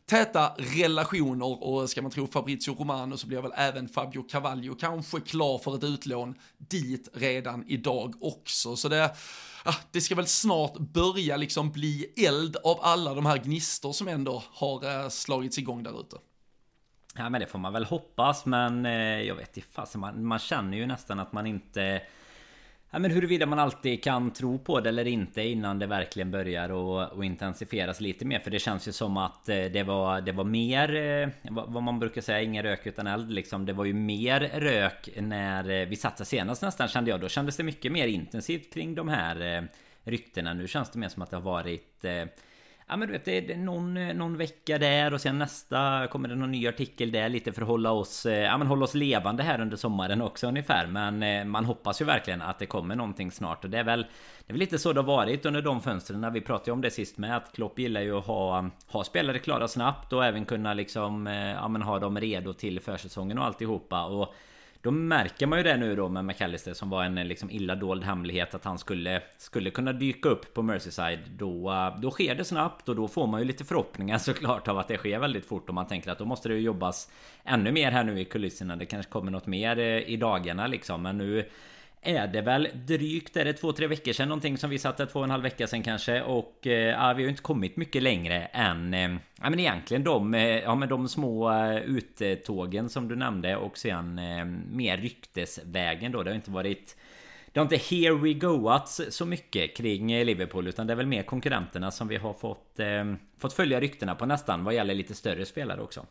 täta 0.05 0.55
relationer 0.57 1.63
och 1.63 1.89
ska 1.89 2.01
man 2.01 2.11
tro 2.11 2.27
Fabrizio 2.27 2.75
Romano 2.75 3.17
så 3.17 3.27
blir 3.27 3.41
väl 3.41 3.51
även 3.55 3.89
Fabio 3.89 4.23
Cavaglio 4.23 4.75
kanske 4.79 5.19
klar 5.19 5.57
för 5.57 5.75
ett 5.75 5.83
utlån 5.83 6.35
dit 6.57 7.09
redan 7.13 7.63
idag 7.67 8.13
också. 8.21 8.75
Så 8.75 8.89
det, 8.89 9.15
ah, 9.63 9.75
det 9.91 10.01
ska 10.01 10.15
väl 10.15 10.27
snart 10.27 10.77
börja 10.77 11.37
liksom 11.37 11.71
bli 11.71 12.13
eld 12.17 12.57
av 12.63 12.79
alla 12.81 13.13
de 13.13 13.25
här 13.25 13.37
gnistor 13.37 13.93
som 13.93 14.07
ändå 14.07 14.43
har 14.51 15.09
slagits 15.09 15.57
igång 15.57 15.83
där 15.83 16.01
ute. 16.01 16.17
Ja 17.17 17.29
men 17.29 17.41
det 17.41 17.47
får 17.47 17.59
man 17.59 17.73
väl 17.73 17.85
hoppas 17.85 18.45
men 18.45 18.85
eh, 18.85 19.21
jag 19.21 19.35
vet 19.35 19.57
inte 19.57 19.97
man, 19.97 20.25
man 20.25 20.39
känner 20.39 20.77
ju 20.77 20.85
nästan 20.85 21.19
att 21.19 21.33
man 21.33 21.47
inte 21.47 22.01
Ja 22.93 22.99
men 22.99 23.11
huruvida 23.11 23.45
man 23.45 23.59
alltid 23.59 24.03
kan 24.03 24.31
tro 24.31 24.59
på 24.59 24.79
det 24.79 24.89
eller 24.89 25.07
inte 25.07 25.41
innan 25.41 25.79
det 25.79 25.87
verkligen 25.87 26.31
börjar 26.31 26.69
och, 26.69 27.11
och 27.11 27.25
intensifieras 27.25 28.01
lite 28.01 28.25
mer. 28.25 28.39
För 28.39 28.51
det 28.51 28.59
känns 28.59 28.87
ju 28.87 28.91
som 28.91 29.17
att 29.17 29.49
eh, 29.49 29.55
det 29.55 29.83
var, 29.83 30.21
det 30.21 30.31
var 30.31 30.43
mer 30.43 30.95
eh, 30.95 31.29
Vad 31.51 31.83
man 31.83 31.99
brukar 31.99 32.21
säga, 32.21 32.41
ingen 32.41 32.63
rök 32.63 32.85
utan 32.87 33.07
eld 33.07 33.31
liksom. 33.31 33.65
Det 33.65 33.73
var 33.73 33.85
ju 33.85 33.93
mer 33.93 34.39
rök 34.39 35.09
när 35.17 35.69
eh, 35.69 35.87
vi 35.87 35.95
satt 35.95 36.27
senast 36.27 36.61
nästan 36.61 36.87
kände 36.87 37.11
jag. 37.11 37.21
Då 37.21 37.29
kändes 37.29 37.57
det 37.57 37.63
mycket 37.63 37.91
mer 37.91 38.07
intensivt 38.07 38.73
kring 38.73 38.95
de 38.95 39.09
här 39.09 39.67
ryktena. 40.03 40.53
Nu 40.53 40.67
känns 40.67 40.89
det 40.89 40.99
mer 40.99 41.09
som 41.09 41.21
att 41.21 41.29
det 41.29 41.35
har 41.35 41.41
varit 41.41 42.05
Ja 42.91 42.97
men 42.97 43.07
du 43.07 43.11
vet, 43.11 43.25
det 43.25 43.53
är 43.53 43.57
någon, 43.57 43.93
någon 43.93 44.37
vecka 44.37 44.77
där 44.77 45.13
och 45.13 45.21
sen 45.21 45.37
nästa 45.37 46.07
kommer 46.07 46.29
det 46.29 46.35
någon 46.35 46.51
ny 46.51 46.67
artikel 46.67 47.11
där 47.11 47.29
lite 47.29 47.51
för 47.51 47.61
att 47.61 47.67
hålla 47.67 47.91
oss, 47.91 48.25
eh, 48.25 48.39
ja 48.39 48.57
men 48.57 48.67
hålla 48.67 48.83
oss 48.83 48.93
levande 48.93 49.43
här 49.43 49.61
under 49.61 49.77
sommaren 49.77 50.21
också 50.21 50.47
ungefär. 50.47 50.87
Men 50.87 51.23
eh, 51.23 51.45
man 51.45 51.65
hoppas 51.65 52.01
ju 52.01 52.05
verkligen 52.05 52.41
att 52.41 52.59
det 52.59 52.65
kommer 52.65 52.95
någonting 52.95 53.31
snart 53.31 53.63
och 53.63 53.69
det 53.69 53.77
är 53.77 53.83
väl 53.83 54.01
Det 54.01 54.51
är 54.51 54.53
väl 54.53 54.59
lite 54.59 54.79
så 54.79 54.93
det 54.93 54.99
har 54.99 55.07
varit 55.07 55.45
under 55.45 55.61
de 55.61 55.81
fönstren. 55.81 56.33
Vi 56.33 56.41
pratade 56.41 56.69
ju 56.69 56.73
om 56.73 56.81
det 56.81 56.91
sist 56.91 57.17
med 57.17 57.37
att 57.37 57.51
Klopp 57.51 57.79
gillar 57.79 58.01
ju 58.01 58.17
att 58.17 58.25
ha, 58.25 58.69
ha 58.87 59.03
spelare 59.03 59.39
klara 59.39 59.67
snabbt 59.67 60.13
och 60.13 60.25
även 60.25 60.45
kunna 60.45 60.73
liksom, 60.73 61.27
eh, 61.27 61.51
ja 61.51 61.67
men 61.67 61.81
ha 61.81 61.99
dem 61.99 62.19
redo 62.19 62.53
till 62.53 62.79
försäsongen 62.79 63.37
och 63.37 63.45
alltihopa. 63.45 64.05
Och 64.05 64.33
då 64.81 64.91
märker 64.91 65.47
man 65.47 65.59
ju 65.59 65.63
det 65.63 65.77
nu 65.77 65.95
då 65.95 66.09
med 66.09 66.25
McAllister 66.25 66.73
som 66.73 66.89
var 66.89 67.03
en 67.03 67.17
eh, 67.17 67.25
liksom 67.25 67.51
illa 67.51 67.75
dold 67.75 68.03
hemlighet 68.03 68.55
att 68.55 68.65
han 68.65 68.77
skulle 68.77 69.21
Skulle 69.37 69.69
kunna 69.69 69.93
dyka 69.93 70.29
upp 70.29 70.53
på 70.53 70.61
Merseyside. 70.61 71.19
Då, 71.37 71.71
eh, 71.71 71.99
då 71.99 72.11
sker 72.11 72.35
det 72.35 72.45
snabbt 72.45 72.89
och 72.89 72.95
då 72.95 73.07
får 73.07 73.27
man 73.27 73.41
ju 73.41 73.45
lite 73.47 73.65
förhoppningar 73.65 74.17
såklart 74.17 74.67
av 74.67 74.77
att 74.77 74.87
det 74.87 74.97
sker 74.97 75.19
väldigt 75.19 75.45
fort 75.45 75.69
och 75.69 75.75
man 75.75 75.87
tänker 75.87 76.11
att 76.11 76.17
då 76.17 76.25
måste 76.25 76.49
det 76.49 76.55
ju 76.55 76.61
jobbas 76.61 77.11
Ännu 77.43 77.71
mer 77.71 77.91
här 77.91 78.03
nu 78.03 78.19
i 78.19 78.25
kulisserna. 78.25 78.75
Det 78.75 78.85
kanske 78.85 79.11
kommer 79.11 79.31
något 79.31 79.47
mer 79.47 79.79
eh, 79.79 80.09
i 80.09 80.17
dagarna 80.17 80.67
liksom. 80.67 81.01
Men 81.01 81.17
nu 81.17 81.49
är 82.01 82.27
det 82.27 82.41
väl 82.41 82.67
drygt, 82.73 83.37
är 83.37 83.45
det 83.45 83.53
två, 83.53 83.73
tre 83.73 83.87
veckor 83.87 84.13
sedan 84.13 84.27
någonting 84.27 84.57
som 84.57 84.69
vi 84.69 84.79
satte 84.79 85.05
två 85.05 85.19
och 85.19 85.25
en 85.25 85.31
halv 85.31 85.43
vecka 85.43 85.67
sedan 85.67 85.83
kanske 85.83 86.21
och 86.21 86.67
eh, 86.67 86.73
ja, 86.73 87.13
vi 87.13 87.13
har 87.13 87.19
ju 87.21 87.29
inte 87.29 87.41
kommit 87.41 87.77
mycket 87.77 88.03
längre 88.03 88.45
än 88.45 88.93
eh, 88.93 89.11
ja 89.41 89.49
men 89.49 89.59
egentligen 89.59 90.03
de, 90.03 90.33
eh, 90.33 90.41
ja 90.41 90.75
men 90.75 90.89
de 90.89 91.07
små 91.07 91.51
eh, 91.51 91.77
uttågen 91.77 92.89
som 92.89 93.07
du 93.07 93.15
nämnde 93.15 93.55
och 93.55 93.77
sen 93.77 94.19
eh, 94.19 94.45
mer 94.71 94.97
ryktesvägen 94.97 96.11
då. 96.11 96.23
Det 96.23 96.29
har 96.29 96.35
inte 96.35 96.51
varit 96.51 96.97
det 97.51 97.59
har 97.59 97.65
inte 97.65 97.95
here 97.95 98.13
we 98.13 98.33
goats 98.33 99.01
så 99.09 99.25
mycket 99.25 99.77
kring 99.77 100.23
Liverpool 100.23 100.67
utan 100.67 100.87
det 100.87 100.93
är 100.93 100.97
väl 100.97 101.05
mer 101.05 101.23
konkurrenterna 101.23 101.91
som 101.91 102.07
vi 102.07 102.17
har 102.17 102.33
fått, 102.33 102.79
eh, 102.79 103.13
fått 103.37 103.53
följa 103.53 103.79
ryktena 103.79 104.15
på 104.15 104.25
nästan 104.25 104.63
vad 104.63 104.73
gäller 104.73 104.93
lite 104.93 105.15
större 105.15 105.45
spelare 105.45 105.81
också. 105.81 106.05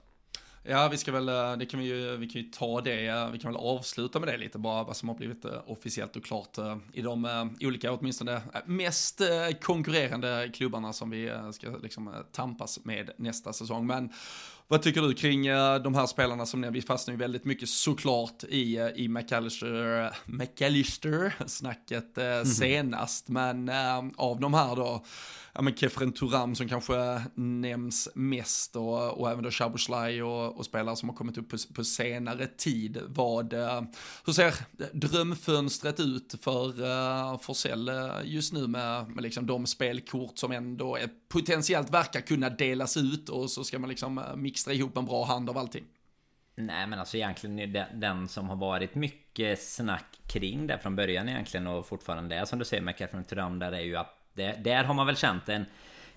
Ja, 0.63 0.89
vi 0.89 0.97
ska 0.97 1.13
väl, 1.13 1.29
eh, 1.29 1.57
det 1.57 1.67
kan 1.67 1.81
vi 1.81 1.87
ju, 1.87 2.17
vi 2.17 2.29
kan 2.29 2.43
ju 2.43 2.49
ta 2.49 2.81
det, 2.81 3.31
vi 3.33 3.39
kan 3.39 3.53
väl 3.53 3.61
avsluta 3.61 4.19
med 4.19 4.29
det 4.29 4.37
lite 4.37 4.59
bara, 4.59 4.85
vad 4.85 4.97
som 4.97 5.09
har 5.09 5.17
blivit 5.17 5.45
eh, 5.45 5.53
officiellt 5.67 6.17
och 6.17 6.25
klart 6.25 6.59
eh, 6.59 6.77
i 6.93 7.03
de 7.03 7.51
olika, 7.61 7.93
åtminstone 7.93 8.43
mest 8.65 9.21
konkurrerande 9.63 10.51
klubbarna 10.55 10.93
som 10.93 11.11
vi 11.11 11.33
ska 11.53 11.77
liksom 11.83 12.15
tampas 12.33 12.85
med 12.85 13.11
nästa 13.17 13.53
säsong. 13.53 13.87
Men 13.87 14.13
vad 14.71 14.83
tycker 14.83 15.03
du 15.03 15.15
kring 15.15 15.47
de 15.83 15.95
här 15.95 16.07
spelarna 16.07 16.47
som 16.47 16.73
vi 16.73 16.83
fastnar 16.83 17.15
ju 17.15 17.19
väldigt 17.19 17.45
mycket 17.45 17.69
såklart 17.69 18.45
i, 18.45 18.93
i 18.97 19.09
McAllister, 19.09 20.11
McAllister-snacket 20.27 22.19
mm. 22.19 22.45
senast, 22.45 23.29
men 23.29 23.71
av 24.17 24.41
de 24.41 24.55
här 24.55 24.77
då, 24.77 25.05
ja 25.53 25.63
men 25.63 25.77
Kefren 25.77 26.13
Turam 26.13 26.55
som 26.55 26.69
kanske 26.69 27.23
nämns 27.35 28.09
mest 28.15 28.77
och, 28.77 29.21
och 29.21 29.31
även 29.31 29.45
då 29.45 29.51
Shabuslaj 29.51 30.23
och, 30.23 30.59
och, 30.59 30.65
spelare 30.65 30.97
som 30.97 31.09
har 31.09 31.17
kommit 31.17 31.39
upp 31.39 31.49
på, 31.49 31.57
på 31.75 31.85
senare 31.85 32.47
tid. 32.47 32.99
Vad, 33.07 33.55
hur 34.27 34.33
ser 34.33 34.55
drömfönstret 34.93 36.01
ut 36.01 36.35
för 36.43 37.39
Forsell 37.39 37.91
just 38.25 38.53
nu 38.53 38.67
med, 38.67 39.09
med 39.09 39.23
liksom 39.23 39.47
de 39.47 39.67
spelkort 39.67 40.39
som 40.39 40.53
ändå 40.53 40.97
är, 40.97 41.09
potentiellt 41.33 41.91
verkar 41.91 42.21
kunna 42.21 42.51
delas 42.51 42.97
ut 42.97 43.29
och 43.29 43.51
så 43.51 43.65
ska 43.65 43.79
man 43.79 43.91
liksom 43.91 44.19
eh, 44.19 44.37
mixtra 44.37 44.73
ihop 44.73 44.97
en 44.97 45.05
bra 45.05 45.25
hand 45.25 45.51
av 45.51 45.59
allting? 45.59 45.85
Nej 46.55 46.87
men 46.87 46.99
alltså 46.99 47.17
egentligen 47.17 47.73
den, 47.73 48.01
den 48.01 48.29
som 48.29 48.49
har 48.49 48.57
varit 48.57 48.95
mycket 48.95 49.63
snack 49.63 50.19
kring 50.27 50.67
det 50.67 50.79
från 50.79 50.97
början 50.97 51.29
egentligen 51.29 51.67
och 51.67 51.87
fortfarande 51.87 52.37
är 52.37 52.45
som 52.45 52.59
du 52.59 52.65
säger 52.65 52.83
med 52.83 52.97
Catherine 52.97 53.25
Turam 53.25 53.59
där 53.59 53.73
är 53.73 53.81
ju 53.81 53.97
att 53.97 54.17
det, 54.35 54.65
där 54.65 54.85
har 54.85 54.95
man 54.95 55.07
väl 55.07 55.17
känt 55.17 55.49
en 55.49 55.67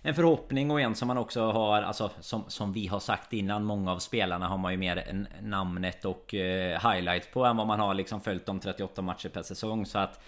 en 0.06 0.16
förhoppning 0.16 0.72
och 0.72 0.82
en 0.82 0.96
som 0.96 1.08
man 1.08 1.18
också 1.18 1.52
har, 1.52 1.82
alltså 1.82 2.12
som, 2.20 2.44
som 2.48 2.74
vi 2.74 2.88
har 2.88 3.00
sagt 3.00 3.34
innan 3.34 3.64
Många 3.64 3.92
av 3.92 4.00
spelarna 4.00 4.48
har 4.48 4.58
man 4.58 4.72
ju 4.72 4.78
mer 4.78 5.28
namnet 5.42 6.06
och 6.06 6.34
eh, 6.34 6.92
highlights 6.92 7.28
på 7.34 7.46
än 7.46 7.58
vad 7.58 7.68
man 7.68 7.80
har 7.80 7.94
liksom 7.94 8.22
följt 8.22 8.46
de 8.46 8.60
38 8.60 9.02
matcher 9.02 9.30
per 9.30 9.42
säsong 9.42 9.86
så 9.86 10.00
att 10.00 10.24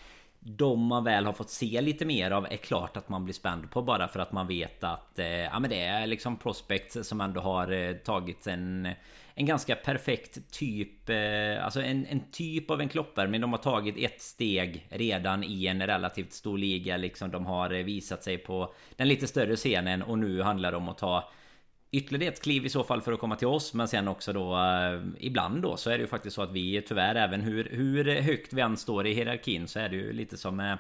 de 0.47 0.85
man 0.87 1.03
väl 1.03 1.25
har 1.25 1.33
fått 1.33 1.49
se 1.49 1.81
lite 1.81 2.05
mer 2.05 2.31
av 2.31 2.45
är 2.45 2.57
klart 2.57 2.97
att 2.97 3.09
man 3.09 3.23
blir 3.23 3.33
spänd 3.33 3.71
på 3.71 3.81
bara 3.81 4.07
för 4.07 4.19
att 4.19 4.31
man 4.31 4.47
vet 4.47 4.83
att 4.83 5.19
eh, 5.19 5.27
ja 5.27 5.59
men 5.59 5.69
det 5.69 5.79
är 5.79 6.07
liksom 6.07 6.37
prospects 6.37 7.07
som 7.07 7.21
ändå 7.21 7.41
har 7.41 7.71
eh, 7.71 7.93
tagit 7.93 8.47
en 8.47 8.87
en 9.37 9.45
ganska 9.45 9.75
perfekt 9.75 10.51
typ 10.51 11.09
eh, 11.09 11.65
Alltså 11.65 11.81
en, 11.81 12.05
en 12.05 12.31
typ 12.31 12.71
av 12.71 12.81
en 12.81 12.89
klopper. 12.89 13.27
Men 13.27 13.41
de 13.41 13.53
har 13.53 13.57
tagit 13.57 13.97
ett 13.97 14.21
steg 14.21 14.87
redan 14.89 15.43
i 15.43 15.67
en 15.67 15.87
relativt 15.87 16.33
stor 16.33 16.57
liga 16.57 16.97
liksom 16.97 17.31
De 17.31 17.45
har 17.45 17.73
eh, 17.73 17.83
visat 17.83 18.23
sig 18.23 18.37
på 18.37 18.73
den 18.95 19.07
lite 19.07 19.27
större 19.27 19.55
scenen 19.55 20.01
och 20.01 20.19
nu 20.19 20.41
handlar 20.41 20.71
det 20.71 20.77
om 20.77 20.89
att 20.89 20.97
ta 20.97 21.29
Ytterligare 21.91 22.33
ett 22.33 22.43
kliv 22.43 22.65
i 22.65 22.69
så 22.69 22.83
fall 22.83 23.01
för 23.01 23.13
att 23.13 23.19
komma 23.19 23.35
till 23.35 23.47
oss 23.47 23.73
Men 23.73 23.87
sen 23.87 24.07
också 24.07 24.33
då 24.33 24.57
eh, 24.57 25.01
Ibland 25.19 25.61
då 25.61 25.77
så 25.77 25.89
är 25.89 25.97
det 25.97 26.01
ju 26.01 26.07
faktiskt 26.07 26.35
så 26.35 26.41
att 26.41 26.51
vi 26.51 26.81
tyvärr 26.81 27.15
även 27.15 27.41
hur, 27.41 27.69
hur 27.71 28.21
högt 28.21 28.53
vi 28.53 28.61
än 28.61 28.77
står 28.77 29.07
i 29.07 29.13
hierarkin 29.13 29.67
Så 29.67 29.79
är 29.79 29.89
det 29.89 29.95
ju 29.95 30.13
lite 30.13 30.37
som 30.37 30.55
med 30.55 30.77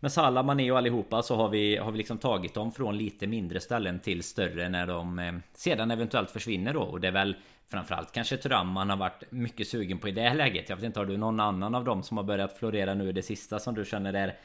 med 0.00 0.12
Salah, 0.12 0.44
Mané 0.44 0.70
och 0.70 0.78
allihopa 0.78 1.22
så 1.22 1.36
har 1.36 1.48
vi, 1.48 1.76
har 1.76 1.92
vi 1.92 1.98
liksom 1.98 2.18
tagit 2.18 2.54
dem 2.54 2.72
från 2.72 2.96
lite 2.96 3.26
mindre 3.26 3.60
ställen 3.60 4.00
till 4.00 4.22
större 4.22 4.68
när 4.68 4.86
de 4.86 5.18
eh, 5.18 5.32
sedan 5.54 5.90
eventuellt 5.90 6.30
försvinner 6.30 6.74
då. 6.74 6.82
Och 6.82 7.00
det 7.00 7.08
är 7.08 7.12
väl 7.12 7.36
Framförallt 7.72 8.12
kanske 8.12 8.36
Turam 8.36 8.68
man 8.68 8.90
har 8.90 8.96
varit 8.96 9.22
mycket 9.30 9.68
sugen 9.68 9.98
på 9.98 10.08
i 10.08 10.12
det 10.12 10.34
läget. 10.34 10.68
Jag 10.68 10.76
vet 10.76 10.84
inte, 10.84 11.00
har 11.00 11.06
du 11.06 11.16
någon 11.16 11.40
annan 11.40 11.74
av 11.74 11.84
dem 11.84 12.02
som 12.02 12.16
har 12.16 12.24
börjat 12.24 12.58
florera 12.58 12.94
nu 12.94 13.08
i 13.08 13.12
det 13.12 13.22
sista 13.22 13.58
som 13.58 13.74
du 13.74 13.84
känner 13.84 14.12
är 14.12 14.36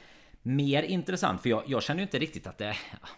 mer 0.48 0.84
intressant? 0.84 1.42
För 1.42 1.50
jag, 1.50 1.64
jag 1.66 1.84
känner 1.84 2.00
ju 2.00 2.04
inte 2.04 2.20
riktigt 2.20 2.48
att 2.48 2.58
det... 2.58 2.76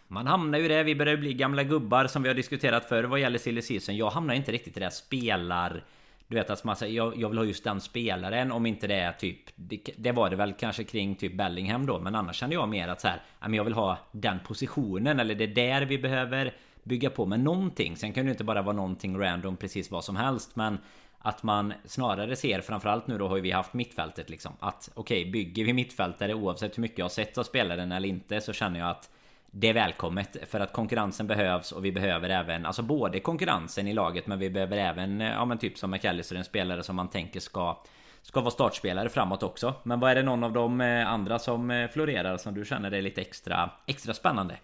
Man 0.08 0.28
hamnar 0.28 0.60
ju 0.60 0.68
där, 0.68 0.84
vi 0.84 0.96
börjar 0.96 1.18
bli 1.18 1.34
gamla 1.34 1.64
gubbar 1.64 2.08
som 2.08 2.24
vi 2.24 2.30
har 2.30 2.36
diskuterat 2.36 2.86
förr 2.86 3.04
vad 3.04 3.20
gäller 3.20 3.40
silly 3.40 3.62
season. 3.62 3.98
Jag 3.98 4.10
hamnar 4.10 4.34
inte 4.34 4.52
riktigt 4.52 4.78
i 4.78 4.80
det 4.80 4.92
spelar... 4.92 5.84
Du 6.28 6.36
vet 6.36 6.50
att 6.50 6.64
man 6.64 6.76
säger 6.76 6.96
jag, 6.96 7.18
jag 7.18 7.30
vill 7.30 7.38
ha 7.38 7.46
just 7.46 7.64
den 7.64 7.82
spelaren 7.82 8.52
om 8.52 8.66
inte 8.66 8.88
det 8.88 8.96
är 8.96 9.12
typ 9.12 9.40
det, 9.56 9.80
det, 9.98 10.12
var 10.12 10.30
det 10.30 10.36
väl 10.36 10.54
kanske 10.54 10.84
kring 10.84 11.16
typ 11.16 11.38
Bellingham 11.38 11.86
då 11.86 12.00
Men 12.00 12.16
annars 12.16 12.36
känner 12.36 12.54
jag 12.54 12.70
mer 12.70 12.88
att 12.88 13.02
så 13.02 13.08
här 13.08 13.22
Jag 13.52 13.64
vill 13.64 13.74
ha 13.74 13.98
den 14.12 14.40
positionen 14.40 15.20
eller 15.20 15.36
det 15.36 15.44
är 15.44 15.56
där 15.56 15.86
vi 15.86 15.98
behöver 15.98 16.54
bygga 16.84 17.10
på 17.10 17.26
med 17.26 17.40
någonting. 17.40 17.98
Sen 17.98 18.14
kan 18.14 18.26
det 18.26 18.32
inte 18.32 18.44
bara 18.44 18.62
vara 18.62 18.76
någonting 18.76 19.20
random 19.20 19.58
precis 19.58 19.92
vad 19.92 20.04
som 20.04 20.16
helst. 20.16 20.56
Men 20.56 20.78
att 21.20 21.44
man 21.44 21.74
snarare 21.86 22.36
ser 22.36 22.62
framförallt 22.62 23.08
nu 23.08 23.18
då 23.18 23.28
har 23.28 23.40
vi 23.40 23.52
haft 23.52 23.74
mittfältet 23.74 24.30
liksom. 24.30 24.54
Att 24.60 24.90
okej, 24.94 25.22
okay, 25.22 25.32
bygger 25.32 25.66
vi 25.66 25.74
mittfältare 25.74 26.34
oavsett 26.34 26.78
hur 26.78 26.82
mycket 26.82 26.98
jag 26.98 27.06
har 27.06 27.10
sett 27.10 27.38
av 27.38 27.44
spelaren 27.44 27.92
eller 27.92 28.10
inte 28.10 28.42
så 28.42 28.54
känner 28.54 28.80
jag 28.80 28.90
att 28.90 29.10
det 29.52 29.70
är 29.70 29.74
välkommet 29.74 30.38
för 30.50 30.60
att 30.60 30.74
konkurrensen 30.74 31.28
behövs 31.28 31.72
och 31.72 31.86
vi 31.86 31.92
behöver 31.92 32.30
även 32.30 32.66
Alltså 32.66 32.82
både 32.82 33.20
konkurrensen 33.20 33.88
i 33.88 33.94
laget 33.94 34.28
men 34.28 34.40
vi 34.40 34.50
behöver 34.50 34.78
även 34.78 35.20
Ja 35.20 35.46
men 35.46 35.58
typ 35.58 35.78
som 35.78 35.92
McAllister 35.92 36.36
en 36.36 36.44
spelare 36.44 36.84
som 36.84 36.96
man 36.96 37.10
tänker 37.10 37.40
ska 37.40 37.84
Ska 38.22 38.42
vara 38.42 38.52
startspelare 38.52 39.10
framåt 39.10 39.44
också 39.44 39.74
Men 39.84 40.00
vad 40.00 40.12
är 40.12 40.16
det 40.16 40.24
någon 40.24 40.44
av 40.44 40.54
de 40.54 40.82
eh, 40.82 41.08
andra 41.08 41.40
som 41.40 41.72
eh, 41.72 41.90
florerar 41.90 42.38
som 42.38 42.54
du 42.54 42.66
känner 42.66 42.92
är 42.92 43.02
lite 43.02 43.22
extra 43.22 43.70
Extra 43.86 44.14
spännande? 44.14 44.58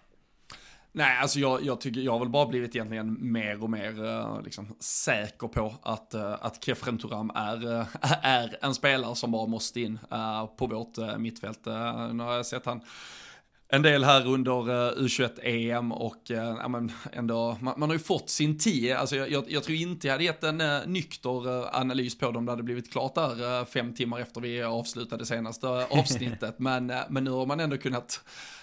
Nej, 0.96 1.18
alltså 1.20 1.38
jag, 1.38 1.64
jag 1.64 1.80
tycker, 1.80 2.00
jag 2.00 2.12
har 2.12 2.18
väl 2.18 2.28
bara 2.28 2.46
blivit 2.46 2.76
egentligen 2.76 3.16
mer 3.20 3.62
och 3.62 3.70
mer 3.70 4.04
eh, 4.04 4.42
liksom, 4.44 4.74
säker 4.80 5.48
på 5.48 5.74
att, 5.82 6.14
eh, 6.14 6.32
att 6.40 6.64
Kefren 6.64 6.98
Turam 6.98 7.30
är, 7.34 7.80
eh, 7.80 7.86
är 8.22 8.56
en 8.62 8.74
spelare 8.74 9.14
som 9.14 9.30
bara 9.30 9.46
måste 9.46 9.80
in 9.80 9.98
på 10.56 10.66
vårt 10.66 11.18
mittfält. 11.18 11.60
nu 12.12 12.22
har 12.22 12.34
jag 12.34 12.46
sett 12.46 12.66
han 12.66 12.80
en 13.68 13.82
del 13.82 14.04
här 14.04 14.26
under 14.26 14.70
uh, 14.70 15.04
U21-EM 15.04 15.92
och 15.92 16.30
uh, 16.30 16.36
ja, 16.36 16.68
men 16.68 16.92
ändå, 17.12 17.58
man, 17.60 17.74
man, 17.76 17.88
har 17.88 17.94
ju 17.94 18.02
fått 18.02 18.30
sin 18.30 18.58
tid. 18.58 18.92
Alltså, 18.92 19.16
jag, 19.16 19.30
jag, 19.30 19.44
jag 19.48 19.62
tror 19.62 19.78
inte 19.78 20.06
jag 20.06 20.14
hade 20.14 20.24
gett 20.24 20.44
en 20.44 20.60
uh, 20.60 20.86
nykter 20.86 21.48
uh, 21.48 21.68
analys 21.72 22.18
på 22.18 22.30
dem 22.30 22.46
det 22.46 22.52
hade 22.52 22.62
blivit 22.62 22.92
klart 22.92 23.14
där 23.14 23.64
fem 23.64 23.94
timmar 23.94 24.20
efter 24.20 24.40
vi 24.40 24.62
avslutade 24.62 25.26
senaste 25.26 25.66
avsnittet. 25.90 26.58
men, 26.58 26.92
men 27.08 27.24
nu 27.24 27.30
har 27.30 27.46
man 27.46 27.60
ändå 27.60 27.76
kunnat 27.76 28.20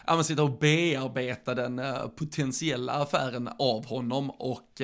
ja, 0.07 0.15
men 0.15 0.23
sitta 0.23 0.43
och 0.43 0.59
bearbeta 0.59 1.55
den 1.55 1.81
potentiella 2.15 2.93
affären 2.93 3.49
av 3.59 3.85
honom 3.85 4.29
och 4.29 4.81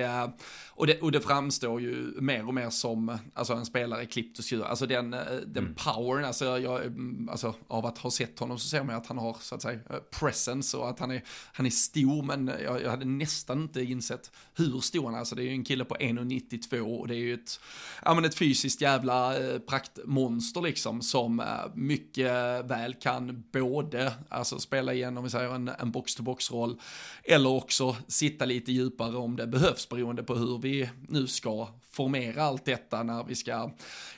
och 0.79 0.87
det, 0.87 1.01
och 1.01 1.11
det 1.11 1.21
framstår 1.21 1.81
ju 1.81 2.13
mer 2.21 2.47
och 2.47 2.53
mer 2.53 2.69
som 2.69 3.17
alltså, 3.33 3.53
en 3.53 3.65
spelare 3.65 4.05
klippt 4.05 4.39
och 4.39 4.45
skuren. 4.45 4.63
Alltså 4.63 4.85
den, 4.85 5.13
eh, 5.13 5.19
den 5.45 5.63
mm. 5.63 5.75
powern, 5.75 6.25
alltså, 6.25 6.45
jag, 6.45 6.85
mm, 6.85 7.29
alltså, 7.29 7.55
av 7.67 7.85
att 7.85 7.97
ha 7.97 8.11
sett 8.11 8.39
honom 8.39 8.59
så 8.59 8.67
ser 8.67 8.83
man 8.83 8.95
att 8.95 9.07
han 9.07 9.17
har 9.17 9.37
så 9.41 9.55
att 9.55 9.61
säga 9.61 9.79
eh, 9.89 9.95
presence 10.11 10.77
och 10.77 10.89
att 10.89 10.99
han 10.99 11.11
är, 11.11 11.23
han 11.53 11.65
är 11.65 11.69
stor. 11.69 12.23
Men 12.23 12.51
jag, 12.63 12.81
jag 12.81 12.89
hade 12.89 13.05
nästan 13.05 13.61
inte 13.61 13.81
insett 13.81 14.31
hur 14.55 14.79
stor 14.79 15.05
han 15.05 15.13
är. 15.13 15.19
Alltså 15.19 15.35
det 15.35 15.41
är 15.41 15.45
ju 15.45 15.51
en 15.51 15.63
kille 15.63 15.85
på 15.85 15.95
1,92 15.95 16.79
och 16.79 17.07
det 17.07 17.15
är 17.15 17.19
ju 17.19 17.33
ett, 17.33 17.59
ja, 18.05 18.13
men 18.13 18.25
ett 18.25 18.35
fysiskt 18.35 18.81
jävla 18.81 19.39
eh, 19.39 19.59
praktmonster 19.59 20.61
liksom 20.61 21.01
som 21.01 21.39
eh, 21.39 21.45
mycket 21.73 22.31
väl 22.65 22.93
kan 22.93 23.43
både 23.51 24.13
alltså, 24.29 24.59
spela 24.59 24.93
igen 24.93 25.17
om 25.17 25.23
vi 25.23 25.29
säger 25.29 25.55
en, 25.55 25.67
en 25.67 25.91
box-to-box-roll 25.91 26.79
eller 27.23 27.49
också 27.49 27.95
sitta 28.07 28.45
lite 28.45 28.71
djupare 28.71 29.17
om 29.17 29.35
det 29.35 29.47
behövs 29.47 29.89
beroende 29.89 30.23
på 30.23 30.35
hur 30.35 30.57
vi 30.57 30.89
nu 31.07 31.27
ska 31.27 31.67
formera 31.99 32.43
allt 32.43 32.65
detta 32.65 33.03
när 33.03 33.23
vi 33.23 33.35
ska 33.35 33.71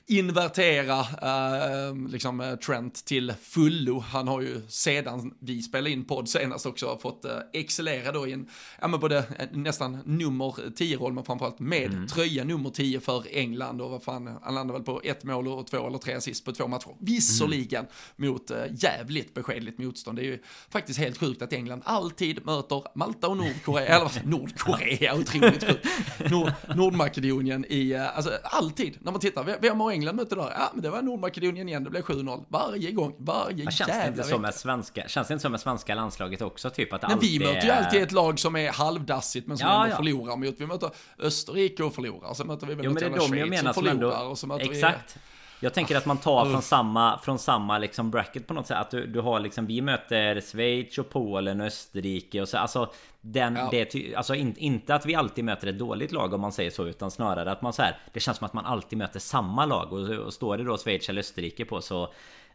invertera 0.08 1.00
uh, 1.00 2.08
liksom 2.08 2.40
uh, 2.40 2.56
Trent 2.56 3.06
till 3.06 3.34
fullo. 3.42 4.00
Han 4.00 4.28
har 4.28 4.42
ju 4.42 4.62
sedan 4.68 5.34
vi 5.40 5.62
spelade 5.62 5.90
in 5.90 6.06
podd 6.06 6.30
senast 6.30 6.66
också 6.66 6.98
fått 7.02 7.26
uh, 7.26 7.32
excellera 7.54 8.12
då 8.12 8.28
i 8.28 8.34
en, 8.34 8.48
ja 8.82 8.88
men 8.88 9.00
både 9.00 9.24
nästan 9.52 10.00
nummer 10.06 10.54
10-roll 10.78 11.14
men 11.14 11.24
framförallt 11.24 11.60
med 11.60 11.94
mm. 11.94 12.08
tröja 12.08 12.44
nummer 12.44 12.70
10 12.70 13.00
för 13.00 13.24
England 13.32 13.82
och 13.82 13.90
vad 13.90 14.04
fan, 14.04 14.40
han 14.44 14.56
landade 14.56 14.80
väl 14.80 14.86
på 14.86 15.02
ett 15.04 15.24
mål 15.24 15.48
och 15.48 15.68
två 15.68 15.88
eller 15.88 15.98
tre 15.98 16.14
assist 16.14 16.46
på 16.46 16.52
två 16.52 16.68
matcher. 16.68 16.96
Visserligen 17.00 17.86
mm. 18.18 18.32
mot 18.32 18.52
uh, 18.52 18.58
jävligt 18.72 19.34
beskedligt 19.34 19.78
motstånd. 19.78 20.18
Det 20.18 20.22
är 20.22 20.26
ju 20.26 20.40
faktiskt 20.70 21.00
helt 21.00 21.18
sjukt 21.18 21.42
att 21.42 21.54
England 21.54 21.82
alltid 21.86 22.46
möter 22.46 22.84
Malta 22.96 23.28
och 23.28 23.38
Nordkorea, 23.38 23.86
eller 23.86 24.28
Nordkorea, 24.28 25.16
otroligt 25.16 25.64
sjukt. 25.64 25.88
Nord, 26.32 26.52
Nordmakedonien 26.76 27.66
i, 27.72 27.96
alltså 27.96 28.38
alltid 28.44 28.98
när 29.02 29.12
man 29.12 29.22
tittar, 29.22 29.58
vem 29.62 29.80
har 29.80 29.92
England 29.92 30.16
mött 30.16 30.32
idag? 30.32 30.52
Ja, 30.56 30.72
men 30.74 30.84
det 30.84 30.90
var 30.90 31.02
Nordmakedonien 31.02 31.70
igen, 31.70 31.84
det 31.84 31.90
blev 31.90 32.04
7-0. 32.04 32.46
Varje 32.50 32.92
gång, 32.92 33.16
varje 33.18 33.64
känns 33.64 33.80
jävla 33.80 34.04
det 34.04 34.08
inte 34.08 34.24
som 34.24 34.42
med 34.42 34.54
svenska, 34.54 35.08
Känns 35.08 35.28
det 35.28 35.34
inte 35.34 35.42
som 35.42 35.52
med 35.52 35.62
svenska 35.62 35.96
landslaget 35.96 36.42
också? 36.42 36.70
Typ 36.70 36.94
att 36.94 37.02
men 37.02 37.20
vi 37.20 37.40
möter 37.40 37.66
ju 37.66 37.72
alltid 37.72 38.04
ett 38.04 38.12
lag 38.12 38.40
som 38.40 38.56
är 38.56 38.72
halvdassigt 38.72 39.48
men 39.48 39.58
som 39.58 39.68
ja, 39.68 39.84
ändå 39.84 39.94
ja. 39.94 39.98
förlorar 39.98 40.36
mot. 40.36 40.56
Vi 40.58 40.66
möter 40.66 40.90
Österrike 41.20 41.84
och 41.84 41.96
förlorar, 41.96 42.34
sen 42.34 42.48
möter 42.48 42.68
vi 42.68 42.76
väl 42.76 42.86
jo, 42.86 42.92
men 42.92 43.04
det 43.04 43.06
är 43.06 43.30
de 43.30 43.38
jag 43.38 43.50
menar 43.50 43.74
som 43.74 43.84
förlorar 43.84 44.20
ändå, 44.20 44.30
och 44.30 44.38
så 44.38 44.48
möter 44.48 44.72
Exakt. 44.72 45.16
vi... 45.16 45.31
Jag 45.64 45.74
tänker 45.74 45.98
att 45.98 46.06
man 46.06 46.18
tar 46.18 46.46
från 46.46 46.62
samma, 46.62 47.18
från 47.18 47.40
samma 47.40 47.78
liksom 47.78 48.12
bracket 48.12 48.48
på 48.48 48.54
något 48.54 48.68
sätt. 48.68 48.78
Att 48.78 48.92
du, 48.92 49.08
du 49.08 49.20
har 49.20 49.40
liksom, 49.40 49.66
vi 49.66 49.82
möter 49.82 50.42
Schweiz 50.42 50.98
och 50.98 51.10
Polen 51.10 51.62
och 51.62 51.68
Österrike 51.68 52.42
och 52.42 52.50
så. 52.50 52.58
Alltså, 52.58 52.92
den, 53.22 53.56
ja. 53.56 53.68
det, 53.72 54.16
alltså 54.16 54.36
in, 54.36 54.56
inte 54.58 54.96
att 54.96 55.06
vi 55.06 55.16
alltid 55.16 55.44
möter 55.44 55.68
ett 55.68 55.80
dåligt 55.80 56.12
lag 56.12 56.34
om 56.34 56.42
man 56.42 56.52
säger 56.52 56.72
så. 56.72 56.86
Utan 56.88 57.12
snarare 57.12 57.52
att 57.52 57.62
man 57.62 57.74
så 57.74 57.82
här, 57.82 57.98
det 58.14 58.20
känns 58.20 58.38
som 58.38 58.46
att 58.46 58.54
man 58.54 58.66
alltid 58.66 58.98
möter 58.98 59.20
samma 59.20 59.66
lag. 59.66 59.94
Och, 59.94 60.10
och 60.10 60.34
står 60.34 60.58
det 60.58 60.64
då 60.64 60.78
Schweiz 60.78 61.10
eller 61.10 61.20
Österrike 61.20 61.66
på 61.66 61.82
så 61.82 62.14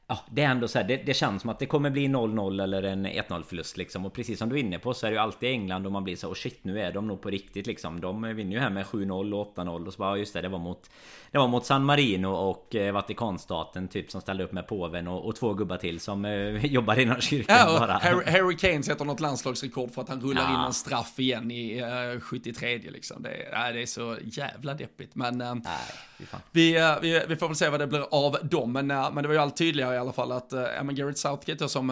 Ja, 0.08 0.18
det 0.30 0.42
är 0.42 0.50
ändå 0.50 0.68
så 0.68 0.78
här, 0.78 0.88
det, 0.88 0.96
det, 0.96 1.14
känns 1.14 1.42
som 1.42 1.50
att 1.50 1.58
det 1.58 1.66
kommer 1.66 1.90
bli 1.90 2.08
0-0 2.08 2.62
eller 2.62 2.82
en 2.82 3.06
1-0 3.06 3.42
förlust 3.42 3.76
liksom. 3.76 4.06
Och 4.06 4.12
precis 4.12 4.38
som 4.38 4.48
du 4.48 4.56
är 4.56 4.60
inne 4.60 4.78
på 4.78 4.94
så 4.94 5.06
är 5.06 5.10
det 5.10 5.14
ju 5.14 5.20
alltid 5.20 5.50
England 5.50 5.86
och 5.86 5.92
man 5.92 6.04
blir 6.04 6.16
så 6.16 6.28
oh 6.28 6.34
shit 6.34 6.58
nu 6.62 6.80
är 6.80 6.92
de 6.92 7.06
nog 7.06 7.20
på 7.20 7.30
riktigt 7.30 7.66
liksom. 7.66 8.00
De 8.00 8.22
vinner 8.22 8.52
ju 8.52 8.58
här 8.58 8.70
med 8.70 8.86
7-0 8.86 9.34
och 9.34 9.56
8-0 9.56 9.86
och 9.86 9.92
så 9.92 9.98
bara 9.98 10.16
just 10.16 10.32
det, 10.32 10.40
det 10.40 10.48
var 10.48 10.58
mot 10.58 10.90
Det 11.30 11.38
var 11.38 11.48
mot 11.48 11.66
San 11.66 11.84
Marino 11.84 12.26
och 12.26 12.74
eh, 12.74 12.92
Vatikanstaten 12.92 13.88
typ 13.88 14.10
som 14.10 14.20
ställde 14.20 14.44
upp 14.44 14.52
med 14.52 14.66
påven 14.66 15.08
och, 15.08 15.26
och 15.26 15.36
två 15.36 15.54
gubbar 15.54 15.76
till 15.76 16.00
som 16.00 16.24
eh, 16.24 16.66
jobbar 16.66 17.00
inom 17.00 17.20
kyrkan 17.20 17.56
ja, 17.58 17.78
bara. 17.78 17.92
Harry, 17.92 18.30
Harry 18.30 18.56
Kane 18.56 18.82
sätter 18.82 19.04
något 19.04 19.20
landslagsrekord 19.20 19.90
för 19.90 20.02
att 20.02 20.08
han 20.08 20.20
rullar 20.20 20.42
ja. 20.42 20.54
in 20.54 20.66
en 20.66 20.74
straff 20.74 21.18
igen 21.18 21.50
i 21.50 21.82
uh, 22.14 22.20
73 22.20 22.78
liksom. 22.78 23.22
Det, 23.22 23.28
äh, 23.28 23.72
det 23.72 23.82
är 23.82 23.86
så 23.86 24.16
jävla 24.24 24.74
deppigt. 24.74 25.14
Men 25.14 25.40
uh, 25.40 25.54
Nej, 25.54 26.28
vi, 26.50 26.80
uh, 26.80 27.00
vi, 27.02 27.22
vi, 27.28 27.36
får 27.36 27.48
väl 27.48 27.56
se 27.56 27.68
vad 27.68 27.80
det 27.80 27.86
blir 27.86 28.06
av 28.10 28.36
dem. 28.42 28.72
Men, 28.72 28.86
men 28.86 29.14
det 29.14 29.28
var 29.28 29.34
ju 29.34 29.40
allt 29.40 29.56
tydligare 29.56 29.95
i 29.96 30.00
alla 30.00 30.12
fall 30.12 30.32
att 30.32 30.52
ja, 30.52 30.82
men 30.82 30.94
Garrett 30.94 31.18
Southgate 31.18 31.68
som 31.68 31.86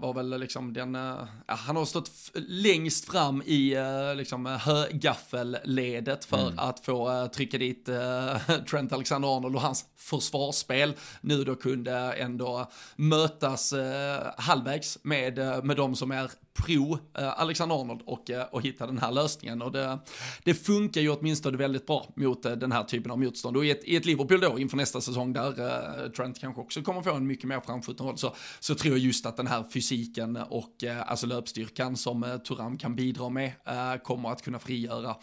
var 0.00 0.14
väl 0.14 0.40
liksom 0.40 0.72
den, 0.72 0.94
han 1.46 1.76
har 1.76 1.84
stått 1.84 2.10
längst 2.34 3.04
fram 3.04 3.42
i 3.42 3.76
liksom 4.16 4.46
högaffelledet 4.46 6.24
för 6.24 6.46
mm. 6.46 6.58
att 6.58 6.80
få 6.80 7.28
trycka 7.34 7.58
dit 7.58 7.84
Trent 8.70 8.92
Alexander-Arnold 8.92 9.56
och 9.56 9.62
hans 9.62 9.84
försvarsspel 9.96 10.94
nu 11.20 11.44
då 11.44 11.54
kunde 11.54 11.92
ändå 12.12 12.70
mötas 12.96 13.74
halvvägs 14.36 14.98
med, 15.02 15.64
med 15.64 15.76
de 15.76 15.96
som 15.96 16.10
är 16.10 16.30
pro 16.56 16.98
eh, 17.18 17.40
Alexander 17.40 17.80
Arnold 17.80 18.02
och, 18.04 18.30
eh, 18.30 18.46
och 18.50 18.62
hitta 18.62 18.86
den 18.86 18.98
här 18.98 19.12
lösningen. 19.12 19.62
Och 19.62 19.72
det, 19.72 19.98
det 20.44 20.54
funkar 20.54 21.00
ju 21.00 21.10
åtminstone 21.10 21.56
väldigt 21.56 21.86
bra 21.86 22.06
mot 22.16 22.44
eh, 22.44 22.52
den 22.52 22.72
här 22.72 22.84
typen 22.84 23.10
av 23.10 23.18
motstånd. 23.18 23.56
Och 23.56 23.64
i 23.64 23.70
ett, 23.70 23.84
i 23.84 23.96
ett 23.96 24.04
Liverpool 24.06 24.40
då 24.40 24.58
inför 24.58 24.76
nästa 24.76 25.00
säsong 25.00 25.32
där 25.32 25.48
eh, 25.48 26.10
Trent 26.10 26.40
kanske 26.40 26.60
också 26.60 26.82
kommer 26.82 27.02
få 27.02 27.14
en 27.14 27.26
mycket 27.26 27.48
mer 27.48 27.60
framskjuten 27.60 28.06
roll 28.06 28.18
så, 28.18 28.34
så 28.60 28.74
tror 28.74 28.94
jag 28.94 29.04
just 29.04 29.26
att 29.26 29.36
den 29.36 29.46
här 29.46 29.64
fysiken 29.72 30.36
och 30.36 30.84
eh, 30.84 31.10
alltså 31.10 31.26
löpstyrkan 31.26 31.96
som 31.96 32.24
eh, 32.24 32.36
Turam 32.36 32.78
kan 32.78 32.96
bidra 32.96 33.28
med 33.28 33.52
kommer 34.02 34.28
att 34.28 34.42
kunna 34.42 34.58
frigöra 34.58 35.16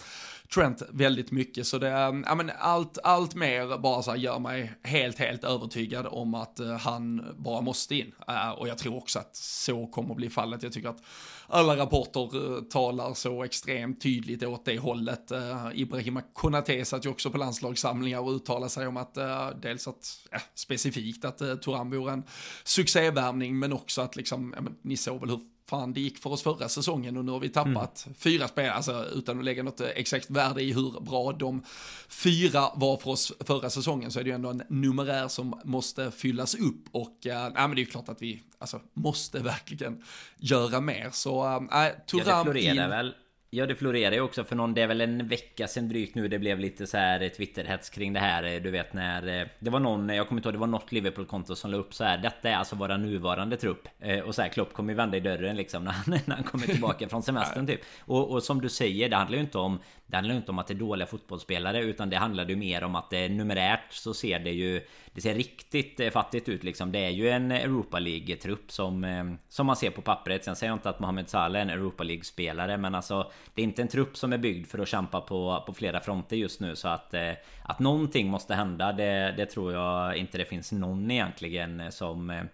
Trent 0.54 0.82
väldigt 0.90 1.32
mycket. 1.32 1.68
Så 1.68 1.78
det, 1.78 1.90
ehm, 1.90 2.24
ja 2.28 2.36
men 2.36 2.52
allt, 2.60 2.98
allt 3.04 3.36
mer 3.36 3.78
bara 3.78 4.02
så 4.02 4.12
här 4.12 4.18
gör 4.18 4.40
mig 4.40 4.74
helt, 4.84 5.20
helt 5.20 5.44
övertygad 5.44 6.08
om 6.10 6.34
att 6.34 6.60
eh, 6.60 6.78
han 6.78 7.26
bara 7.38 7.62
måste 7.62 7.96
in. 7.96 8.12
Eh, 8.28 8.50
och 8.50 8.68
jag 8.68 8.78
tror 8.78 8.98
också 8.98 9.20
att 9.20 9.36
så 9.36 9.88
kommer 9.88 10.16
bli 10.16 10.30
fallet. 10.30 10.64
Jag 10.64 10.74
tycker 10.74 10.90
att 10.90 11.04
alla 11.48 11.78
rapporter 11.78 12.56
eh, 12.56 12.62
talar 12.62 13.14
så 13.14 13.44
extremt 13.44 14.02
tydligt 14.02 14.44
åt 14.44 14.66
det 14.66 14.78
hållet. 14.78 15.32
Ibrahima 15.74 16.22
Konate 16.34 16.86
satt 16.86 17.06
ju 17.06 17.10
också 17.10 17.30
på 17.30 17.38
landslagssamlingar 17.38 18.20
och 18.20 18.32
uttalade 18.32 18.70
sig 18.70 18.88
om 18.88 18.98
att 18.98 19.18
dels 19.62 19.88
att 19.88 20.28
ja, 20.32 20.40
specifikt 20.56 21.26
att 21.26 21.62
Toran 21.62 21.90
vore 21.92 22.14
en 22.14 22.24
succévärvning 22.64 23.60
men 23.60 23.74
också 23.74 24.02
att 24.02 24.16
liksom, 24.16 24.54
ja, 24.56 24.62
men, 24.62 24.76
ni 24.82 24.98
såg 24.98 25.20
väl 25.20 25.30
hur 25.30 25.40
fan 25.70 25.94
det 25.94 26.02
gick 26.02 26.18
för 26.18 26.30
oss 26.30 26.44
förra 26.44 26.70
säsongen 26.70 27.18
och 27.18 27.26
nu 27.26 27.32
har 27.32 27.40
vi 27.40 27.50
tappat 27.50 28.06
mm. 28.06 28.16
fyra 28.16 28.48
spelare, 28.48 28.74
alltså 28.74 29.06
utan 29.14 29.40
att 29.40 29.46
lägga 29.46 29.64
något 29.64 29.82
exakt 29.82 30.30
värde 30.30 30.62
i 30.62 30.74
hur 30.74 31.02
bra 31.02 31.32
de 31.32 31.64
fyra 32.08 32.70
var 32.76 32.98
för 32.98 33.12
oss 33.12 33.34
förra 33.40 33.70
säsongen 33.70 34.12
så 34.12 34.20
är 34.20 34.24
det 34.24 34.30
ju 34.30 34.36
ändå 34.36 34.50
en 34.50 34.64
numerär 34.70 35.28
som 35.28 35.62
måste 35.64 36.12
fyllas 36.12 36.56
upp 36.56 36.86
och 36.92 37.28
äh, 37.28 37.52
men 37.54 37.72
det 37.72 37.76
är 37.76 37.86
ju 37.86 37.86
klart 37.86 38.10
att 38.10 38.22
vi 38.22 38.44
alltså, 38.60 38.82
måste 38.94 39.40
verkligen 39.44 40.04
göra 40.38 40.82
mer. 40.82 41.10
Så 41.12 41.46
äh, 41.46 42.06
Turam 42.08 42.48
ja, 42.48 42.54
det 42.54 42.62
in... 42.62 42.76
väl 42.76 43.14
Ja 43.56 43.66
det 43.66 43.76
florerar 43.76 44.12
ju 44.16 44.22
också 44.22 44.44
för 44.44 44.56
någon, 44.56 44.74
det 44.74 44.82
är 44.82 44.88
väl 44.88 45.02
en 45.02 45.28
vecka 45.28 45.68
sedan 45.68 45.90
drygt 45.90 46.16
nu 46.16 46.28
det 46.28 46.40
blev 46.40 46.60
lite 46.60 46.88
så 46.88 46.98
här 46.98 47.30
Twitterhets 47.30 47.90
kring 47.90 48.14
det 48.14 48.20
här 48.20 48.60
Du 48.60 48.72
vet 48.72 48.94
när 48.94 49.42
eh, 49.42 49.48
Det 49.60 49.70
var 49.70 49.80
någon, 49.80 50.10
jag 50.10 50.28
kommer 50.28 50.40
inte 50.40 50.48
ihåg, 50.50 50.54
det 50.54 50.60
var 50.60 50.68
något 50.68 50.92
Liverpool-konto 50.92 51.56
som 51.56 51.72
la 51.72 51.78
upp 51.78 51.94
så 51.94 52.04
här 52.04 52.18
Detta 52.18 52.50
är 52.50 52.56
alltså 52.56 52.76
våra 52.76 52.98
nuvarande 52.98 53.58
trupp. 53.58 53.88
Eh, 54.00 54.20
Och 54.20 54.36
så 54.36 54.42
här 54.42 54.50
Klopp 54.50 54.74
kommer 54.74 54.94
ju 54.94 54.98
vända 54.98 55.18
i 55.18 55.20
dörren 55.20 55.56
liksom 55.56 55.84
när 55.84 55.92
han, 55.92 56.20
när 56.26 56.36
han 56.36 56.44
kommer 56.44 56.66
tillbaka 56.66 57.10
från 57.10 57.24
semestern 57.24 57.68
typ. 57.68 57.82
Och, 58.00 58.32
och 58.32 58.44
som 58.44 58.62
du 58.62 58.70
säger, 58.70 59.10
det 59.10 59.16
handlar 59.16 59.38
ju 59.38 59.44
inte 59.44 59.58
om 59.58 59.80
det 60.08 60.16
handlar 60.16 60.34
ju 60.34 60.40
inte 60.40 60.52
om 60.52 60.60
att 60.60 60.68
det 60.68 60.74
är 60.74 60.76
dåliga 60.76 61.08
fotbollsspelare 61.08 61.82
Utan 61.84 62.10
det 62.10 62.18
handlar 62.18 62.46
ju 62.50 62.56
mer 62.56 62.84
om 62.84 62.96
att 62.96 63.10
det 63.10 63.30
numerärt 63.30 63.94
så 63.94 64.14
ser 64.14 64.40
det 64.40 64.52
ju 64.52 64.82
Det 65.14 65.22
ser 65.22 65.36
riktigt 65.36 66.00
eh, 66.00 66.10
fattigt 66.10 66.50
ut 66.50 66.64
liksom. 66.64 66.92
Det 66.92 67.00
är 67.00 67.10
ju 67.10 67.30
en 67.30 67.52
Europa 67.52 68.00
League-trupp 68.00 68.72
som 68.72 69.04
eh, 69.04 69.24
Som 69.50 69.66
man 69.66 69.76
ser 69.76 69.90
på 69.90 70.02
pappret. 70.02 70.44
Sen 70.44 70.56
säger 70.56 70.72
jag 70.72 70.76
inte 70.76 70.90
att 70.90 71.00
Mohamed 71.00 71.30
Salah 71.30 71.62
är 71.62 71.62
en 71.62 71.70
Europa 71.70 72.04
League-spelare 72.04 72.78
Men 72.78 72.96
alltså 72.96 73.32
det 73.54 73.62
är 73.62 73.64
inte 73.64 73.82
en 73.82 73.88
trupp 73.88 74.18
som 74.18 74.34
är 74.34 74.38
byggd 74.38 74.68
för 74.68 74.80
att 74.80 74.88
kämpa 74.88 75.22
på, 75.22 75.64
på 75.66 75.74
flera 75.74 76.00
fronter 76.00 76.36
just 76.36 76.60
nu. 76.60 76.76
Så 76.76 76.88
att 76.88 77.14
eh, 77.14 77.32
Att 77.64 77.80
någonting 77.80 78.28
måste 78.28 78.56
hända 78.56 78.94
det, 78.94 79.34
det 79.38 79.46
tror 79.46 79.74
jag 79.74 80.18
inte 80.18 80.38
det 80.38 80.46
finns 80.46 80.72
någon 80.72 81.12
egentligen 81.12 81.92
som 81.92 82.48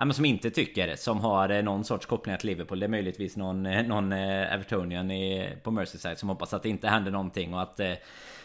Ja, 0.00 0.04
men 0.04 0.14
som 0.14 0.24
inte 0.24 0.50
tycker, 0.50 0.96
som 0.96 1.20
har 1.20 1.48
eh, 1.48 1.62
någon 1.62 1.84
sorts 1.84 2.06
kopplingar 2.06 2.38
till 2.38 2.48
Liverpool. 2.48 2.80
Det 2.80 2.86
är 2.86 2.88
möjligtvis 2.88 3.36
någon, 3.36 3.66
eh, 3.66 3.86
någon 3.86 4.12
eh, 4.12 4.52
Evertonian 4.52 5.10
i, 5.10 5.54
på 5.62 5.70
Merseyside 5.70 6.18
som 6.18 6.28
hoppas 6.28 6.54
att 6.54 6.62
det 6.62 6.68
inte 6.68 6.88
händer 6.88 7.10
någonting 7.10 7.54
och 7.54 7.62
att 7.62 7.80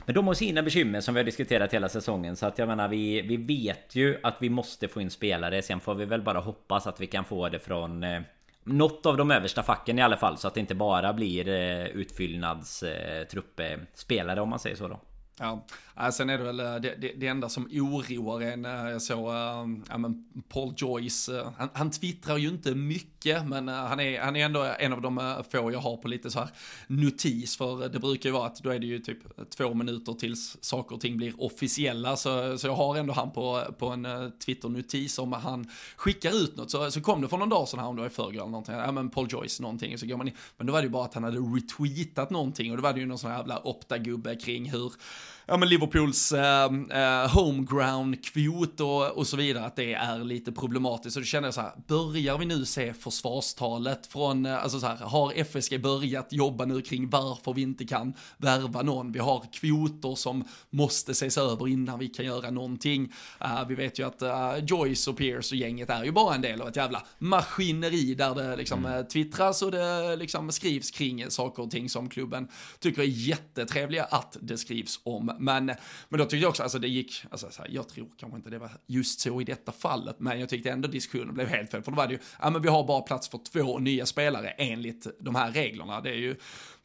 Men 0.05 0.15
de 0.15 0.27
har 0.27 0.33
sina 0.33 0.63
bekymmer 0.63 1.01
som 1.01 1.13
vi 1.13 1.19
har 1.19 1.25
diskuterat 1.25 1.73
hela 1.73 1.89
säsongen 1.89 2.35
Så 2.35 2.45
att 2.45 2.57
jag 2.57 2.67
menar 2.67 2.87
vi, 2.87 3.21
vi 3.21 3.37
vet 3.37 3.95
ju 3.95 4.19
att 4.23 4.35
vi 4.39 4.49
måste 4.49 4.87
få 4.87 5.01
in 5.01 5.09
spelare 5.09 5.61
Sen 5.61 5.79
får 5.79 5.95
vi 5.95 6.05
väl 6.05 6.21
bara 6.21 6.39
hoppas 6.39 6.87
att 6.87 7.01
vi 7.01 7.07
kan 7.07 7.25
få 7.25 7.49
det 7.49 7.59
från 7.59 8.05
något 8.65 9.05
av 9.05 9.17
de 9.17 9.31
översta 9.31 9.63
facken 9.63 9.99
i 9.99 10.01
alla 10.01 10.17
fall 10.17 10.37
så 10.37 10.47
att 10.47 10.53
det 10.53 10.59
inte 10.59 10.75
bara 10.75 11.13
blir 11.13 11.47
eh, 11.47 11.85
utfyllnadstruppspelare 11.85 14.41
om 14.41 14.49
man 14.49 14.59
säger 14.59 14.75
så 14.75 14.87
då. 14.87 14.99
Ja, 15.39 15.65
äh, 15.99 16.09
sen 16.09 16.29
är 16.29 16.37
det 16.37 16.43
väl 16.43 16.59
eh, 16.59 16.75
det, 16.75 16.95
det, 16.95 17.13
det 17.17 17.27
enda 17.27 17.49
som 17.49 17.69
oroar 17.71 18.41
en, 18.41 18.65
eh, 18.65 18.71
jag 18.71 19.01
såg 19.01 19.29
äh, 19.29 19.35
ja, 19.89 19.97
men 19.97 20.25
Paul 20.49 20.73
Joyce, 20.77 21.29
äh, 21.29 21.49
han, 21.57 21.69
han 21.73 21.91
twittrar 21.91 22.37
ju 22.37 22.47
inte 22.47 22.75
mycket, 22.75 23.47
men 23.47 23.69
äh, 23.69 23.75
han, 23.75 23.99
är, 23.99 24.21
han 24.21 24.35
är 24.35 24.45
ändå 24.45 24.63
en 24.79 24.93
av 24.93 25.01
de 25.01 25.17
äh, 25.17 25.41
få 25.51 25.71
jag 25.71 25.79
har 25.79 25.97
på 25.97 26.07
lite 26.07 26.31
så 26.31 26.39
här 26.39 26.49
notis, 26.87 27.57
för 27.57 27.89
det 27.89 27.99
brukar 27.99 28.29
ju 28.29 28.33
vara 28.33 28.47
att 28.47 28.63
då 28.63 28.69
är 28.69 28.79
det 28.79 28.85
ju 28.85 28.99
typ 28.99 29.49
två 29.57 29.73
minuter 29.73 30.13
tills 30.13 30.57
saker 30.63 30.95
och 30.95 31.01
ting 31.01 31.17
blir 31.17 31.43
officiella, 31.43 32.15
så, 32.15 32.57
så 32.57 32.67
jag 32.67 32.75
har 32.75 32.97
ändå 32.97 33.13
han 33.13 33.31
på, 33.31 33.63
på 33.77 33.87
en 33.87 34.05
äh, 34.05 34.29
Twitter-notis 34.29 35.19
om 35.19 35.33
han 35.33 35.71
skickar 35.95 36.35
ut 36.35 36.57
något, 36.57 36.71
så, 36.71 36.91
så 36.91 37.01
kom 37.01 37.21
det 37.21 37.27
för 37.27 37.37
någon 37.37 37.49
dag 37.49 37.67
sedan 37.67 37.79
här, 37.79 37.87
om 37.87 37.95
det 37.95 38.01
var 38.01 38.09
i 38.09 38.11
förrgår 38.11 38.41
eller 38.41 38.45
någonting, 38.45 38.75
ja 38.75 38.91
men 38.91 39.09
Paul 39.09 39.27
Joyce 39.29 39.61
någonting, 39.61 39.97
så 39.97 40.05
går 40.05 40.17
man 40.17 40.27
in, 40.27 40.35
men 40.57 40.67
då 40.67 40.73
var 40.73 40.79
det 40.79 40.85
ju 40.85 40.91
bara 40.91 41.05
att 41.05 41.13
han 41.13 41.23
hade 41.23 41.37
retweetat 41.37 42.29
någonting, 42.29 42.71
och 42.71 42.77
då 42.77 42.83
var 42.83 42.93
det 42.93 42.99
ju 42.99 43.05
någon 43.05 43.17
sån 43.17 43.31
här 43.31 43.37
jävla 43.37 43.59
opta-gubbe 43.59 44.35
kring 44.35 44.71
hur 44.71 44.93
ja, 45.45 45.57
men 45.57 45.69
Liverpools 45.69 46.31
eh, 46.31 46.63
eh, 46.63 47.35
homeground-kvot 47.35 48.79
och, 48.79 49.17
och 49.17 49.27
så 49.27 49.37
vidare, 49.37 49.65
att 49.65 49.75
det 49.75 49.93
är 49.93 50.19
lite 50.19 50.51
problematiskt. 50.51 51.13
Så 51.13 51.19
då 51.19 51.25
känner 51.25 51.47
jag 51.47 51.53
så 51.53 51.61
här, 51.61 51.71
börjar 51.87 52.37
vi 52.37 52.45
nu 52.45 52.65
se 52.65 52.93
försvarstalet 52.93 54.07
från, 54.07 54.45
eh, 54.45 54.63
alltså 54.63 54.79
så 54.79 54.87
här, 54.87 54.97
har 54.97 55.33
FSG 55.35 55.81
börjat 55.81 56.33
jobba 56.33 56.65
nu 56.65 56.81
kring 56.81 57.09
varför 57.09 57.53
vi 57.53 57.61
inte 57.61 57.85
kan 57.85 58.13
värva 58.37 58.81
någon? 58.81 59.11
Vi 59.11 59.19
har 59.19 59.45
kvoter 59.53 60.15
som 60.15 60.43
måste 60.69 61.11
ses 61.11 61.37
över 61.37 61.67
innan 61.67 61.99
vi 61.99 62.07
kan 62.07 62.25
göra 62.25 62.51
någonting. 62.51 63.13
Uh, 63.41 63.67
vi 63.67 63.75
vet 63.75 63.99
ju 63.99 64.07
att 64.07 64.21
uh, 64.21 64.65
Joyce 64.65 65.09
och 65.09 65.17
Pierce 65.17 65.51
och 65.51 65.57
gänget 65.57 65.89
är 65.89 66.03
ju 66.03 66.11
bara 66.11 66.35
en 66.35 66.41
del 66.41 66.61
av 66.61 66.67
ett 66.67 66.75
jävla 66.75 67.03
maskineri 67.17 68.15
där 68.15 68.35
det 68.35 68.55
liksom 68.55 68.85
mm. 68.85 69.07
twittras 69.07 69.61
och 69.61 69.71
det 69.71 70.15
liksom 70.15 70.51
skrivs 70.51 70.91
kring 70.91 71.31
saker 71.31 71.63
och 71.63 71.71
ting 71.71 71.89
som 71.89 72.09
klubben 72.09 72.47
tycker 72.79 73.01
är 73.01 73.05
jättetrevliga 73.05 74.03
att 74.03 74.37
det 74.41 74.57
skrivs 74.57 74.99
om. 75.03 75.14
Men, 75.19 75.65
men 76.09 76.19
då 76.19 76.25
tyckte 76.25 76.37
jag 76.37 76.49
också, 76.49 76.63
alltså 76.63 76.79
det 76.79 76.87
gick, 76.87 77.25
alltså 77.31 77.49
så 77.51 77.61
här, 77.61 77.69
jag 77.71 77.89
tror 77.89 78.07
kanske 78.17 78.37
inte 78.37 78.49
det 78.49 78.59
var 78.59 78.71
just 78.87 79.19
så 79.19 79.41
i 79.41 79.43
detta 79.43 79.71
fallet, 79.71 80.19
men 80.19 80.39
jag 80.39 80.49
tyckte 80.49 80.71
ändå 80.71 80.87
diskussionen 80.87 81.33
blev 81.33 81.47
helt 81.47 81.71
fel, 81.71 81.83
för 81.83 81.91
då 81.91 81.97
var 81.97 82.07
det 82.07 82.13
ju, 82.13 82.19
ja 82.41 82.49
men 82.49 82.61
vi 82.61 82.69
har 82.69 82.87
bara 82.87 83.01
plats 83.01 83.29
för 83.29 83.39
två 83.51 83.79
nya 83.79 84.05
spelare 84.05 84.49
enligt 84.49 85.07
de 85.19 85.35
här 85.35 85.51
reglerna. 85.51 86.01
Det 86.01 86.09
är 86.09 86.15
ju 86.15 86.35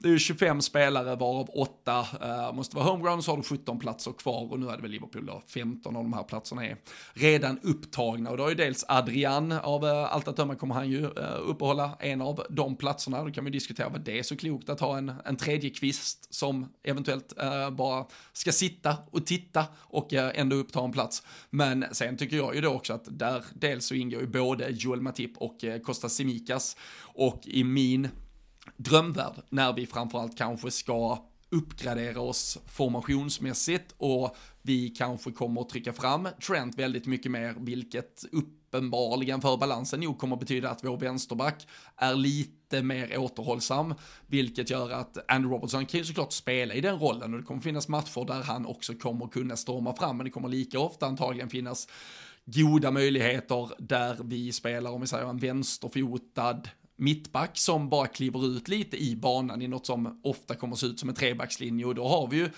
det 0.02 0.08
är 0.08 0.12
ju 0.12 0.18
25 0.18 0.62
spelare 0.62 1.16
varav 1.16 1.50
8 1.54 2.00
uh, 2.00 2.30
eh, 2.30 2.52
måste 2.52 2.76
vara 2.76 2.86
homegrown, 2.86 3.22
så 3.22 3.32
har 3.32 3.36
du 3.36 3.42
17 3.42 3.78
platser 3.78 4.12
kvar. 4.12 4.52
Och 4.52 4.60
nu 4.60 4.68
är 4.68 4.76
det 4.76 4.82
väl 4.82 4.90
Liverpool 4.90 5.26
då, 5.26 5.42
15 5.46 5.96
av 5.96 6.02
de 6.02 6.12
här 6.12 6.22
platserna 6.22 6.66
är 6.66 6.76
redan 7.12 7.58
upptagna. 7.62 8.30
Och 8.30 8.36
då 8.36 8.44
är 8.44 8.48
ju 8.48 8.54
dels 8.54 8.84
Adrian, 8.88 9.52
av 9.52 9.84
uh, 9.84 10.14
allt 10.14 10.28
att 10.28 10.36
döma 10.36 10.54
kommer 10.54 10.74
han 10.74 10.90
ju 10.90 11.02
uh, 11.02 11.10
uppehålla 11.38 11.96
en 12.00 12.20
av 12.20 12.46
de 12.50 12.76
platserna, 12.76 13.24
då 13.24 13.30
kan 13.30 13.44
vi 13.44 13.50
diskutera 13.50 13.88
vad 13.88 14.00
det 14.00 14.18
är 14.18 14.22
så 14.22 14.36
klokt 14.36 14.68
att 14.68 14.80
ha 14.80 14.98
en, 14.98 15.12
en 15.24 15.36
tredje 15.36 15.70
kvist 15.70 16.34
som 16.34 16.68
eventuellt 16.82 17.34
uh, 17.42 17.70
bara 17.70 18.06
ska 18.32 18.52
sitta 18.52 18.96
och 19.10 19.26
titta 19.26 19.64
och 19.78 20.12
uh, 20.12 20.30
ändå 20.34 20.56
uppta 20.56 20.84
en 20.84 20.92
plats. 20.92 21.22
Men 21.50 21.84
sen 21.92 22.16
tycker 22.16 22.36
jag 22.36 22.54
ju 22.54 22.60
då 22.60 22.70
också 22.70 22.92
att 22.92 23.18
där 23.18 23.44
dels 23.54 23.86
så 23.86 23.94
ingår 23.94 24.20
ju 24.20 24.26
både 24.26 24.70
Joel 24.70 25.00
Matip 25.00 25.38
och 25.38 25.64
uh, 25.64 25.78
Kostas 25.78 26.14
Simikas 26.14 26.76
och 27.14 27.40
i 27.44 27.64
min 27.64 28.08
drömvärld 28.76 29.42
när 29.48 29.72
vi 29.72 29.86
framförallt 29.86 30.38
kanske 30.38 30.70
ska 30.70 31.18
uppgradera 31.50 32.20
oss 32.20 32.58
formationsmässigt 32.66 33.94
och 33.96 34.36
vi 34.62 34.88
kanske 34.88 35.32
kommer 35.32 35.60
att 35.60 35.68
trycka 35.68 35.92
fram 35.92 36.28
Trent 36.46 36.78
väldigt 36.78 37.06
mycket 37.06 37.32
mer, 37.32 37.54
vilket 37.58 38.24
uppenbarligen 38.32 39.40
för 39.40 39.56
balansen 39.56 40.00
nog 40.00 40.18
kommer 40.18 40.36
att 40.36 40.40
betyda 40.40 40.70
att 40.70 40.84
vår 40.84 40.96
vänsterback 40.96 41.66
är 41.96 42.14
lite 42.14 42.82
mer 42.82 43.18
återhållsam, 43.18 43.94
vilket 44.26 44.70
gör 44.70 44.90
att 44.90 45.30
Andrew 45.30 45.56
Robertson 45.56 45.86
kan 45.86 45.98
ju 45.98 46.04
såklart 46.04 46.32
spela 46.32 46.74
i 46.74 46.80
den 46.80 46.98
rollen 46.98 47.34
och 47.34 47.40
det 47.40 47.46
kommer 47.46 47.60
finnas 47.60 47.88
matcher 47.88 48.24
där 48.26 48.42
han 48.42 48.66
också 48.66 48.94
kommer 48.94 49.26
kunna 49.26 49.56
storma 49.56 49.96
fram, 49.96 50.16
men 50.16 50.24
det 50.24 50.30
kommer 50.30 50.48
lika 50.48 50.78
ofta 50.78 51.06
antagligen 51.06 51.48
finnas 51.48 51.88
goda 52.44 52.90
möjligheter 52.90 53.70
där 53.78 54.16
vi 54.24 54.52
spelar, 54.52 54.90
om 54.90 55.00
vi 55.00 55.06
säger 55.06 55.26
en 55.26 55.38
vänsterfotad 55.38 56.62
mittback 57.00 57.58
som 57.58 57.88
bara 57.88 58.06
kliver 58.06 58.46
ut 58.46 58.68
lite 58.68 58.96
i 58.96 59.16
banan 59.16 59.62
i 59.62 59.68
något 59.68 59.86
som 59.86 60.20
ofta 60.22 60.54
kommer 60.54 60.74
att 60.74 60.80
se 60.80 60.86
ut 60.86 61.00
som 61.00 61.08
en 61.08 61.14
trebackslinje. 61.14 61.84
Och 61.84 61.94
då 61.94 62.08
har 62.08 62.28
vi 62.28 62.36
ju 62.36 62.50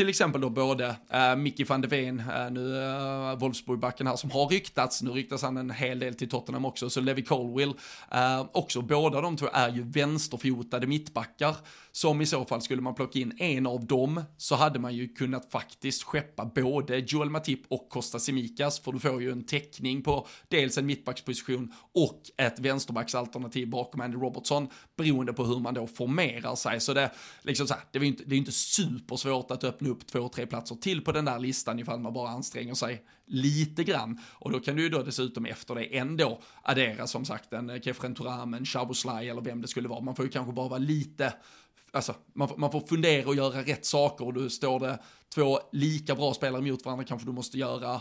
till 0.00 0.08
exempel 0.08 0.40
då 0.40 0.50
både 0.50 0.96
eh, 1.10 1.36
Mickey 1.36 1.64
van 1.64 1.80
de 1.80 1.88
Ven, 1.88 2.20
eh, 2.20 2.50
nu 2.50 2.82
äh, 2.82 3.38
Wolfsburgbacken 3.38 4.06
här 4.06 4.16
som 4.16 4.30
har 4.30 4.46
ryktats, 4.46 5.02
nu 5.02 5.10
ryktas 5.10 5.42
han 5.42 5.56
en 5.56 5.70
hel 5.70 5.98
del 5.98 6.14
till 6.14 6.28
Tottenham 6.28 6.64
också, 6.64 6.90
så 6.90 7.00
Levi 7.00 7.22
Colwill 7.22 7.74
eh, 8.12 8.46
också, 8.52 8.82
båda 8.82 9.20
de 9.20 9.36
två 9.36 9.46
är 9.52 9.68
ju 9.68 9.82
vänsterfotade 9.82 10.86
mittbackar 10.86 11.56
som 11.92 12.20
i 12.20 12.26
så 12.26 12.44
fall 12.44 12.62
skulle 12.62 12.82
man 12.82 12.94
plocka 12.94 13.18
in 13.18 13.32
en 13.38 13.66
av 13.66 13.86
dem 13.86 14.22
så 14.36 14.54
hade 14.54 14.78
man 14.78 14.94
ju 14.94 15.08
kunnat 15.08 15.52
faktiskt 15.52 16.02
skeppa 16.02 16.44
både 16.44 16.98
Joel 16.98 17.30
Matip 17.30 17.60
och 17.68 17.88
Costa 17.88 18.18
Simikas 18.18 18.80
för 18.80 18.92
du 18.92 18.98
får 18.98 19.22
ju 19.22 19.32
en 19.32 19.46
täckning 19.46 20.02
på 20.02 20.26
dels 20.48 20.78
en 20.78 20.86
mittbacksposition 20.86 21.72
och 21.94 22.22
ett 22.36 22.58
vänsterbacksalternativ 22.58 23.70
bakom 23.70 24.00
Andy 24.00 24.16
Robertson 24.16 24.68
beroende 24.96 25.32
på 25.32 25.44
hur 25.44 25.58
man 25.58 25.74
då 25.74 25.86
formerar 25.86 26.54
sig. 26.54 26.80
Så 26.80 26.94
det, 26.94 27.10
liksom 27.42 27.66
så 27.66 27.74
här, 27.74 27.82
det, 27.92 27.98
är 27.98 28.02
inte, 28.02 28.24
det 28.26 28.34
är 28.34 28.38
inte 28.38 28.52
supersvårt 28.52 29.50
att 29.50 29.64
öppna 29.64 29.88
upp 29.90 30.06
två, 30.06 30.28
tre 30.28 30.46
platser 30.46 30.74
till 30.74 31.04
på 31.04 31.12
den 31.12 31.24
där 31.24 31.38
listan 31.38 31.78
ifall 31.78 32.00
man 32.00 32.12
bara 32.12 32.28
anstränger 32.28 32.74
sig 32.74 33.04
lite 33.26 33.84
grann. 33.84 34.20
Och 34.28 34.52
då 34.52 34.60
kan 34.60 34.76
du 34.76 34.82
ju 34.82 34.88
då 34.88 35.02
dessutom 35.02 35.46
efter 35.46 35.74
det 35.74 35.96
ändå 35.98 36.40
addera 36.62 37.06
som 37.06 37.24
sagt 37.24 37.52
en 37.52 37.70
eh, 37.70 37.80
Kefren 37.80 38.14
Turam, 38.14 38.54
en 38.54 38.64
Shabuslaj 38.64 39.28
eller 39.28 39.42
vem 39.42 39.62
det 39.62 39.68
skulle 39.68 39.88
vara. 39.88 40.00
Man 40.00 40.16
får 40.16 40.24
ju 40.24 40.30
kanske 40.30 40.52
bara 40.52 40.68
vara 40.68 40.78
lite 40.78 41.32
alltså, 41.92 42.14
man, 42.32 42.48
man 42.56 42.72
får 42.72 42.80
fundera 42.80 43.28
och 43.28 43.34
göra 43.34 43.62
rätt 43.62 43.86
saker 43.86 44.26
och 44.26 44.34
du 44.34 44.50
står 44.50 44.80
det 44.80 44.98
två 45.34 45.58
lika 45.72 46.14
bra 46.14 46.34
spelare 46.34 46.62
mot 46.62 46.84
varandra 46.84 47.04
kanske 47.04 47.26
du 47.26 47.32
måste 47.32 47.58
göra 47.58 48.00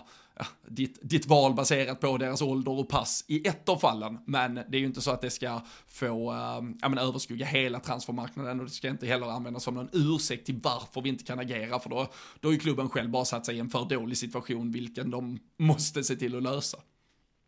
ditt, 0.67 0.99
ditt 1.02 1.28
val 1.28 1.54
baserat 1.54 1.99
på 1.99 2.17
deras 2.17 2.41
ålder 2.41 2.71
och 2.71 2.89
pass 2.89 3.25
i 3.28 3.47
ett 3.47 3.69
av 3.69 3.78
fallen. 3.78 4.17
Men 4.25 4.56
det 4.56 4.78
är 4.78 4.80
ju 4.80 4.86
inte 4.86 5.02
så 5.02 5.12
att 5.12 5.21
det 5.21 5.30
ska 5.30 5.62
få 5.88 6.32
äh, 6.32 6.38
ja, 6.82 6.89
men 6.89 6.97
överskugga 6.97 7.45
hela 7.45 7.80
transfermarknaden 7.80 8.60
och 8.60 8.65
det 8.65 8.71
ska 8.71 8.89
inte 8.89 9.08
heller 9.08 9.28
användas 9.28 9.63
som 9.63 9.73
någon 9.73 9.89
ursäkt 9.93 10.45
till 10.45 10.60
varför 10.63 11.02
vi 11.02 11.10
inte 11.10 11.23
kan 11.23 11.39
agera 11.39 11.80
för 11.80 11.89
då, 11.89 12.08
då 12.39 12.47
har 12.47 12.54
ju 12.54 12.60
klubben 12.60 12.89
själv 12.89 13.10
bara 13.10 13.25
satt 13.25 13.45
sig 13.45 13.56
i 13.56 13.60
en 13.60 13.69
för 13.69 13.86
dålig 13.89 14.17
situation 14.17 14.71
vilken 14.71 15.12
de 15.12 15.39
måste 15.58 16.04
se 16.04 16.15
till 16.15 16.36
att 16.36 16.43
lösa. 16.43 16.78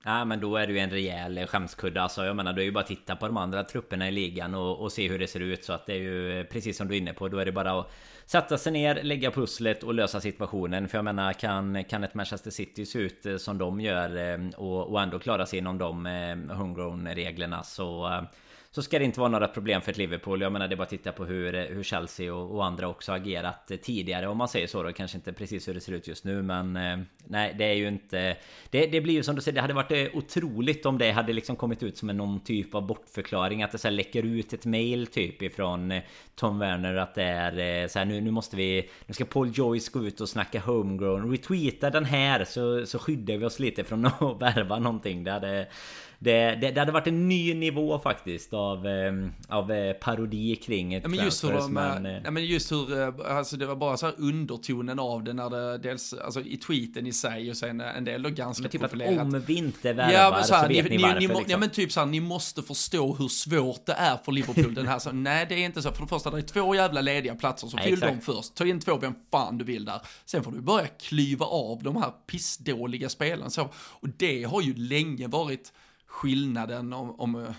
Ja 0.04 0.26
men 0.26 0.40
då 0.40 0.56
är 0.56 0.68
det 0.68 0.74
ju 0.74 0.80
en 0.80 0.90
rejäl 0.90 1.48
skämskudde 1.48 2.02
alltså. 2.02 2.26
Jag 2.26 2.36
menar 2.36 2.54
det 2.54 2.62
är 2.62 2.66
ju 2.66 2.72
bara 2.72 2.80
att 2.80 2.88
titta 2.88 3.16
på 3.16 3.28
de 3.28 3.38
andra 3.38 3.64
trupperna 3.64 4.08
i 4.08 4.12
ligan 4.12 4.56
och, 4.56 4.82
och, 4.82 4.92
se 4.92 5.10
hur 5.10 5.20
det 5.20 5.28
ser 5.28 5.40
ut. 5.40 5.64
Så 5.64 5.74
att 5.74 5.86
det 5.86 5.94
är 5.94 5.98
ju 5.98 6.40
eh, 6.40 6.46
precis 6.46 6.78
som 6.78 6.88
du 6.88 6.94
är 6.94 6.98
inne 6.98 7.14
på. 7.14 7.28
Då 7.28 7.38
är 7.38 7.46
det 7.46 7.52
bara 7.52 7.80
att 7.80 7.92
sätta 8.26 8.58
sig 8.58 8.72
ner, 8.72 9.04
lägga 9.04 9.32
pusslet 9.32 9.84
och 9.84 9.94
lösa 9.94 10.22
situationen. 10.22 10.88
För 10.88 10.98
jag 10.98 11.06
menar 11.06 11.34
kan, 11.34 11.84
kan 11.84 12.04
ett 12.04 12.14
Manchester 12.14 12.52
City 12.52 12.86
se 12.86 13.00
ut 13.00 13.26
eh, 13.26 13.38
som 13.38 13.58
de 13.58 13.82
gör 13.82 14.18
eh, 14.18 14.50
och, 14.58 14.92
och 14.92 15.02
ändå 15.02 15.20
klara 15.20 15.46
sig 15.46 15.60
inom 15.60 15.78
de 15.78 16.06
homegrown 16.50 17.08
reglerna 17.08 17.64
så 17.64 18.22
så 18.74 18.82
ska 18.82 19.00
det 19.00 19.06
inte 19.06 19.20
vara 19.20 19.30
några 19.30 19.48
problem 19.48 19.82
för 19.82 19.92
ett 19.92 19.98
Liverpool. 19.98 20.42
Jag 20.42 20.52
menar 20.52 20.68
det 20.68 20.76
är 20.76 20.78
bara 20.78 20.84
att 20.84 20.90
titta 20.90 21.12
på 21.12 21.26
hur, 21.26 21.68
hur 21.74 21.84
Chelsea 21.84 22.34
och, 22.34 22.56
och 22.56 22.66
andra 22.66 22.88
också 22.88 23.12
agerat 23.12 23.72
eh, 23.72 23.78
tidigare 23.78 24.28
om 24.28 24.38
man 24.38 24.48
säger 24.48 24.68
så 24.68 24.84
då. 24.84 24.94
Kanske 24.94 25.18
inte 25.18 25.34
precis 25.34 25.68
hur 25.68 25.74
det 25.74 25.82
ser 25.82 25.94
ut 25.94 26.08
just 26.08 26.26
nu 26.26 26.42
men 26.42 26.76
eh, 26.76 27.00
nej 27.28 27.56
det 27.58 27.66
är 27.66 27.74
ju 27.74 27.88
inte... 27.88 28.38
Det, 28.70 28.86
det 28.86 29.02
blir 29.02 29.14
ju 29.14 29.24
som 29.24 29.36
du 29.36 29.42
säger, 29.42 29.56
det 29.56 29.62
hade 29.62 29.74
varit 29.74 29.92
eh, 29.92 30.18
otroligt 30.18 30.86
om 30.86 30.98
det 30.98 31.12
hade 31.12 31.34
liksom 31.34 31.56
kommit 31.56 31.84
ut 31.84 31.98
som 31.98 32.10
en 32.10 32.18
någon 32.18 32.40
typ 32.40 32.76
av 32.76 32.88
bortförklaring. 32.88 33.64
Att 33.64 33.72
det 33.72 33.78
så 33.78 33.88
här 33.88 33.96
läcker 33.96 34.24
ut 34.24 34.54
ett 34.54 34.66
mail 34.66 35.08
typ 35.08 35.42
ifrån 35.42 35.94
Tom 36.36 36.60
Werner 36.60 36.96
att 36.96 37.16
det 37.16 37.24
är 37.24 37.88
så 37.88 38.00
här 38.00 38.06
nu, 38.06 38.22
nu 38.22 38.32
måste 38.32 38.56
vi... 38.56 38.90
Nu 39.06 39.14
ska 39.14 39.26
Paul 39.26 39.52
Joyce 39.54 39.90
gå 39.94 40.06
ut 40.06 40.22
och 40.22 40.30
snacka 40.30 40.60
homegrown. 40.60 41.32
Retweeta 41.32 41.90
den 41.90 42.06
här 42.06 42.46
så, 42.46 42.86
så 42.86 43.00
skyddar 43.00 43.38
vi 43.38 43.46
oss 43.46 43.60
lite 43.60 43.84
från 43.84 44.06
att 44.06 44.22
värva 44.42 44.80
någonting. 44.80 45.24
Det 45.24 45.32
hade 45.32 45.68
det, 46.24 46.56
det, 46.56 46.72
det, 46.72 46.80
hade 46.80 46.92
varit 46.92 47.08
en 47.08 47.28
ny 47.28 47.54
nivå 47.54 48.00
faktiskt 48.00 48.54
av, 48.54 48.88
ehm, 48.88 49.32
av 49.48 49.72
eh, 49.72 49.94
parodi 49.94 50.56
kring 50.56 50.94
ett 50.94 51.04
ja, 51.04 51.10
men 51.10 51.26
just 51.26 51.44
hur 51.44 51.54
de, 51.54 51.74
men, 51.74 52.06
eh, 52.06 52.22
ja, 52.24 52.32
men 52.32 52.46
just 52.46 52.72
hur, 52.72 53.02
eh, 53.02 53.38
alltså 53.38 53.58
det 53.58 53.66
var 53.66 53.76
bara 53.76 53.98
så 53.98 54.06
här 54.06 54.16
undertonen 54.18 55.00
av 55.00 55.24
det 55.24 55.34
när 55.34 55.50
det 55.50 55.78
dels, 55.78 56.14
alltså 56.14 56.42
i 56.42 56.58
tweeten 56.58 57.08
i 57.08 57.14
sig 57.14 57.50
och 57.50 57.58
sen 57.58 57.82
en 57.82 58.06
del 58.06 58.24
då 58.24 58.30
ganska 58.30 58.62
men 58.62 58.72
typ 58.72 58.82
profilerat. 58.82 59.14
Att 59.14 59.34
om 59.34 59.40
vi 59.48 59.54
inte 59.54 59.94
värvar 59.94 60.14
ja, 60.14 60.32
men 60.32 60.44
så, 60.44 60.54
här, 60.54 60.62
så 60.62 60.68
vet 60.68 60.90
ni, 60.90 60.98
ni 60.98 61.04
varför 61.04 61.20
ni, 61.20 61.28
liksom. 61.28 61.46
Ja 61.48 61.58
men 61.58 61.70
typ 61.70 61.92
såhär, 61.92 62.08
ni 62.08 62.20
måste 62.20 62.62
förstå 62.62 63.16
hur 63.16 63.28
svårt 63.28 63.86
det 63.86 63.94
är 63.94 64.18
för 64.18 64.32
Liverpool 64.32 64.74
den 64.74 64.88
här, 64.88 65.00
så, 65.00 65.12
nej 65.14 65.46
det 65.50 65.56
är 65.56 65.66
inte 65.66 65.82
så, 65.82 65.92
för 65.92 66.02
det 66.02 66.08
första 66.10 66.32
det 66.32 66.38
är 66.38 66.42
två 66.42 66.76
jävla 66.76 67.02
lediga 67.02 67.36
platser, 67.36 67.68
så 67.68 67.78
fyll 67.78 68.00
dem 68.00 68.22
först, 68.22 68.56
ta 68.56 68.66
in 68.66 68.80
två 68.80 68.98
vem 68.98 69.14
fan 69.32 69.58
du 69.58 69.66
vill 69.66 69.86
där, 69.86 70.02
sen 70.26 70.44
får 70.44 70.52
du 70.52 70.62
börja 70.62 70.88
klyva 70.88 71.46
av 71.46 71.84
de 71.84 71.96
här 71.96 72.12
pissdåliga 72.28 73.10
spelarna 73.10 73.50
så, 73.50 73.70
och 73.76 74.10
det 74.18 74.44
har 74.44 74.62
ju 74.62 74.74
länge 74.74 75.28
varit 75.28 75.74
skillnaden 76.12 76.94
om, 76.94 77.20
om, 77.20 77.36
eh, 77.36 77.56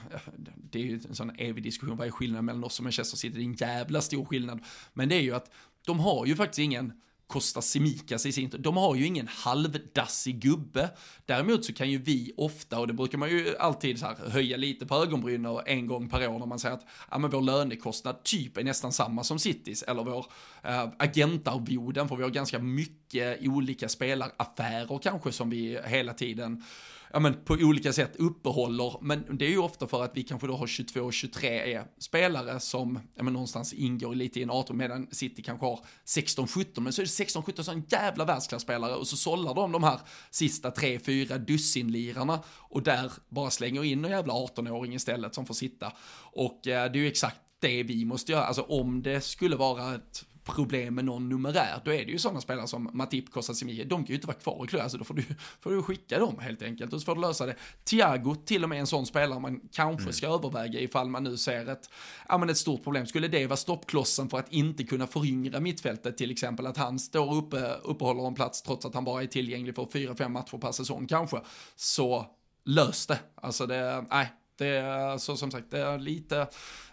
det 0.57 0.79
är 0.79 0.83
ju 0.83 1.01
en 1.09 1.15
sån 1.15 1.31
evig 1.39 1.65
diskussion, 1.65 1.97
vad 1.97 2.07
är 2.07 2.11
skillnaden 2.11 2.45
mellan 2.45 2.65
oss 2.65 2.79
och 2.79 2.83
Manchester 2.83 3.17
City? 3.17 3.35
Det 3.35 3.43
är 3.43 3.45
en 3.45 3.77
jävla 3.79 4.01
stor 4.01 4.25
skillnad. 4.25 4.61
Men 4.93 5.09
det 5.09 5.15
är 5.15 5.21
ju 5.21 5.35
att 5.35 5.51
de 5.87 6.01
har 6.01 6.27
ju 6.27 6.37
faktiskt 6.37 6.59
ingen 6.59 6.93
Costa 7.33 7.63
Simikas 7.63 8.27
i 8.27 8.33
sin 8.33 8.51
De 8.59 8.77
har 8.77 8.95
ju 8.95 9.07
ingen 9.07 9.29
halvdassig 9.29 10.41
gubbe. 10.41 10.91
Däremot 11.27 11.65
så 11.65 11.73
kan 11.73 11.91
ju 11.91 11.99
vi 11.99 12.33
ofta, 12.37 12.81
och 12.81 12.87
det 12.87 12.93
brukar 12.93 13.19
man 13.19 13.31
ju 13.31 13.57
alltid 13.57 13.99
så 13.99 14.07
här 14.07 14.31
höja 14.31 14.57
lite 14.57 14.87
på 14.87 14.95
ögonbrynen 14.95 15.59
en 15.67 15.87
gång 15.87 16.09
per 16.09 16.29
år 16.29 16.39
när 16.39 16.47
man 16.47 16.59
säger 16.59 16.75
att 16.75 16.87
ja, 17.11 17.19
men 17.19 17.31
vår 17.31 17.41
lönekostnad 17.41 18.23
typ 18.23 18.57
är 18.57 18.65
nästan 18.65 18.93
samma 18.93 19.25
som 19.25 19.39
Citys, 19.39 19.83
eller 19.83 20.05
vår 20.05 20.27
eh, 20.63 20.83
äh, 20.83 20.89
agentarvoden, 20.99 22.09
för 22.09 22.17
vi 22.17 22.23
har 22.23 22.31
ganska 22.31 22.59
mycket 22.59 23.39
olika 23.43 23.89
spelaraffärer 23.89 24.99
kanske 25.03 25.33
som 25.33 25.51
vi 25.51 25.79
hela 25.85 26.15
tiden 26.15 26.65
ja, 27.13 27.21
men 27.21 27.45
på 27.45 27.55
olika 27.55 27.93
sätt 27.93 28.17
uppehåller. 28.17 28.97
Men 29.01 29.39
det 29.39 29.45
är 29.45 29.51
ju 29.51 29.59
ofta 29.59 29.87
för 29.87 30.05
att 30.05 30.11
vi 30.15 30.23
kanske 30.23 30.47
då 30.47 30.57
har 30.57 30.67
22-23 30.67 31.85
spelare 31.99 32.61
som 32.61 33.01
ja, 33.15 33.23
men 33.23 33.33
någonstans 33.33 33.73
ingår 33.73 34.15
lite 34.15 34.41
i 34.41 34.43
en 34.43 34.51
18 34.51 34.77
medan 34.77 35.09
City 35.11 35.43
kanske 35.43 35.67
har 35.67 35.81
16-17. 36.07 36.81
Men 36.81 36.93
så 36.93 37.03
är 37.03 37.07
det 37.07 37.25
16-17 37.25 37.63
som 37.63 37.77
en 37.77 37.85
jävla 37.89 38.25
världsklasspelare 38.25 38.95
och 38.95 39.07
så 39.07 39.17
sållar 39.17 39.55
de 39.55 39.73
de 39.73 39.83
här 39.83 40.01
sista 40.31 40.71
3-4 40.71 41.39
dussinlirarna 41.39 42.43
och 42.47 42.83
där 42.83 43.13
bara 43.29 43.51
slänger 43.51 43.85
in 43.85 44.05
en 44.05 44.11
jävla 44.11 44.33
18-åring 44.33 44.95
istället 44.95 45.35
som 45.35 45.47
får 45.47 45.55
sitta. 45.55 45.93
Och 46.33 46.67
eh, 46.67 46.93
det 46.93 46.99
är 46.99 47.03
ju 47.03 47.09
exakt 47.09 47.37
det 47.61 47.83
vi 47.83 48.05
måste 48.05 48.33
göra. 48.33 48.45
Alltså 48.45 48.63
om 48.63 49.03
det 49.03 49.21
skulle 49.21 49.57
vara 49.57 49.95
ett 49.95 50.25
problem 50.45 50.95
med 50.95 51.05
någon 51.05 51.29
numerär, 51.29 51.81
då 51.85 51.93
är 51.93 52.05
det 52.05 52.13
ju 52.13 52.19
sådana 52.19 52.41
spelare 52.41 52.67
som 52.67 52.91
Matip, 52.93 53.31
Kostasimi, 53.31 53.85
de 53.85 54.05
kan 54.05 54.07
ju 54.07 54.15
inte 54.15 54.27
vara 54.27 54.37
kvar 54.37 54.65
i 54.65 54.69
klubben, 54.69 54.85
alltså 54.85 54.99
då 54.99 55.05
får 55.05 55.15
du, 55.15 55.25
får 55.61 55.71
du 55.71 55.83
skicka 55.83 56.19
dem 56.19 56.39
helt 56.39 56.63
enkelt 56.63 56.93
och 56.93 57.01
så 57.01 57.05
får 57.05 57.15
du 57.15 57.21
lösa 57.21 57.47
det. 57.47 57.57
Thiago, 57.85 58.35
till 58.45 58.63
och 58.63 58.69
med 58.69 58.81
en 58.81 58.87
sån 58.87 59.07
spelare 59.07 59.41
man 59.41 59.61
kanske 59.73 60.03
mm. 60.03 60.13
ska 60.13 60.27
överväga 60.27 60.81
ifall 60.81 61.09
man 61.09 61.25
nu 61.25 61.37
ser 61.37 61.69
ett, 61.69 61.91
ja 62.29 62.39
men 62.39 62.51
ett 62.51 62.59
stort 62.59 62.85
problem. 62.85 63.07
Skulle 63.07 63.29
det 63.29 63.47
vara 63.47 63.57
stoppklossen 63.57 64.29
för 64.29 64.39
att 64.39 64.53
inte 64.53 64.85
kunna 64.85 65.07
föryngra 65.07 65.61
mittfältet 65.61 66.19
till 66.19 66.31
exempel, 66.31 66.67
att 66.67 66.77
han 66.77 66.99
står 66.99 67.35
uppe, 67.35 67.77
uppehåller 67.83 68.27
en 68.27 68.35
plats 68.35 68.63
trots 68.63 68.87
att 68.87 68.95
han 68.95 69.05
bara 69.05 69.23
är 69.23 69.27
tillgänglig 69.27 69.75
för 69.75 69.89
fyra, 69.93 70.15
fem 70.15 70.33
matcher 70.33 70.59
per 70.59 70.73
säsong 70.73 71.07
kanske, 71.07 71.41
så 71.77 72.27
lös 72.65 73.07
det. 73.07 73.19
Alltså 73.35 73.67
det, 73.67 74.05
nej, 74.11 74.33
det 74.63 74.77
är 74.77 75.19
så 75.19 75.37
som 75.37 75.51
sagt, 75.51 75.71
det 75.71 75.79
är 75.79 75.99
lite 75.99 76.47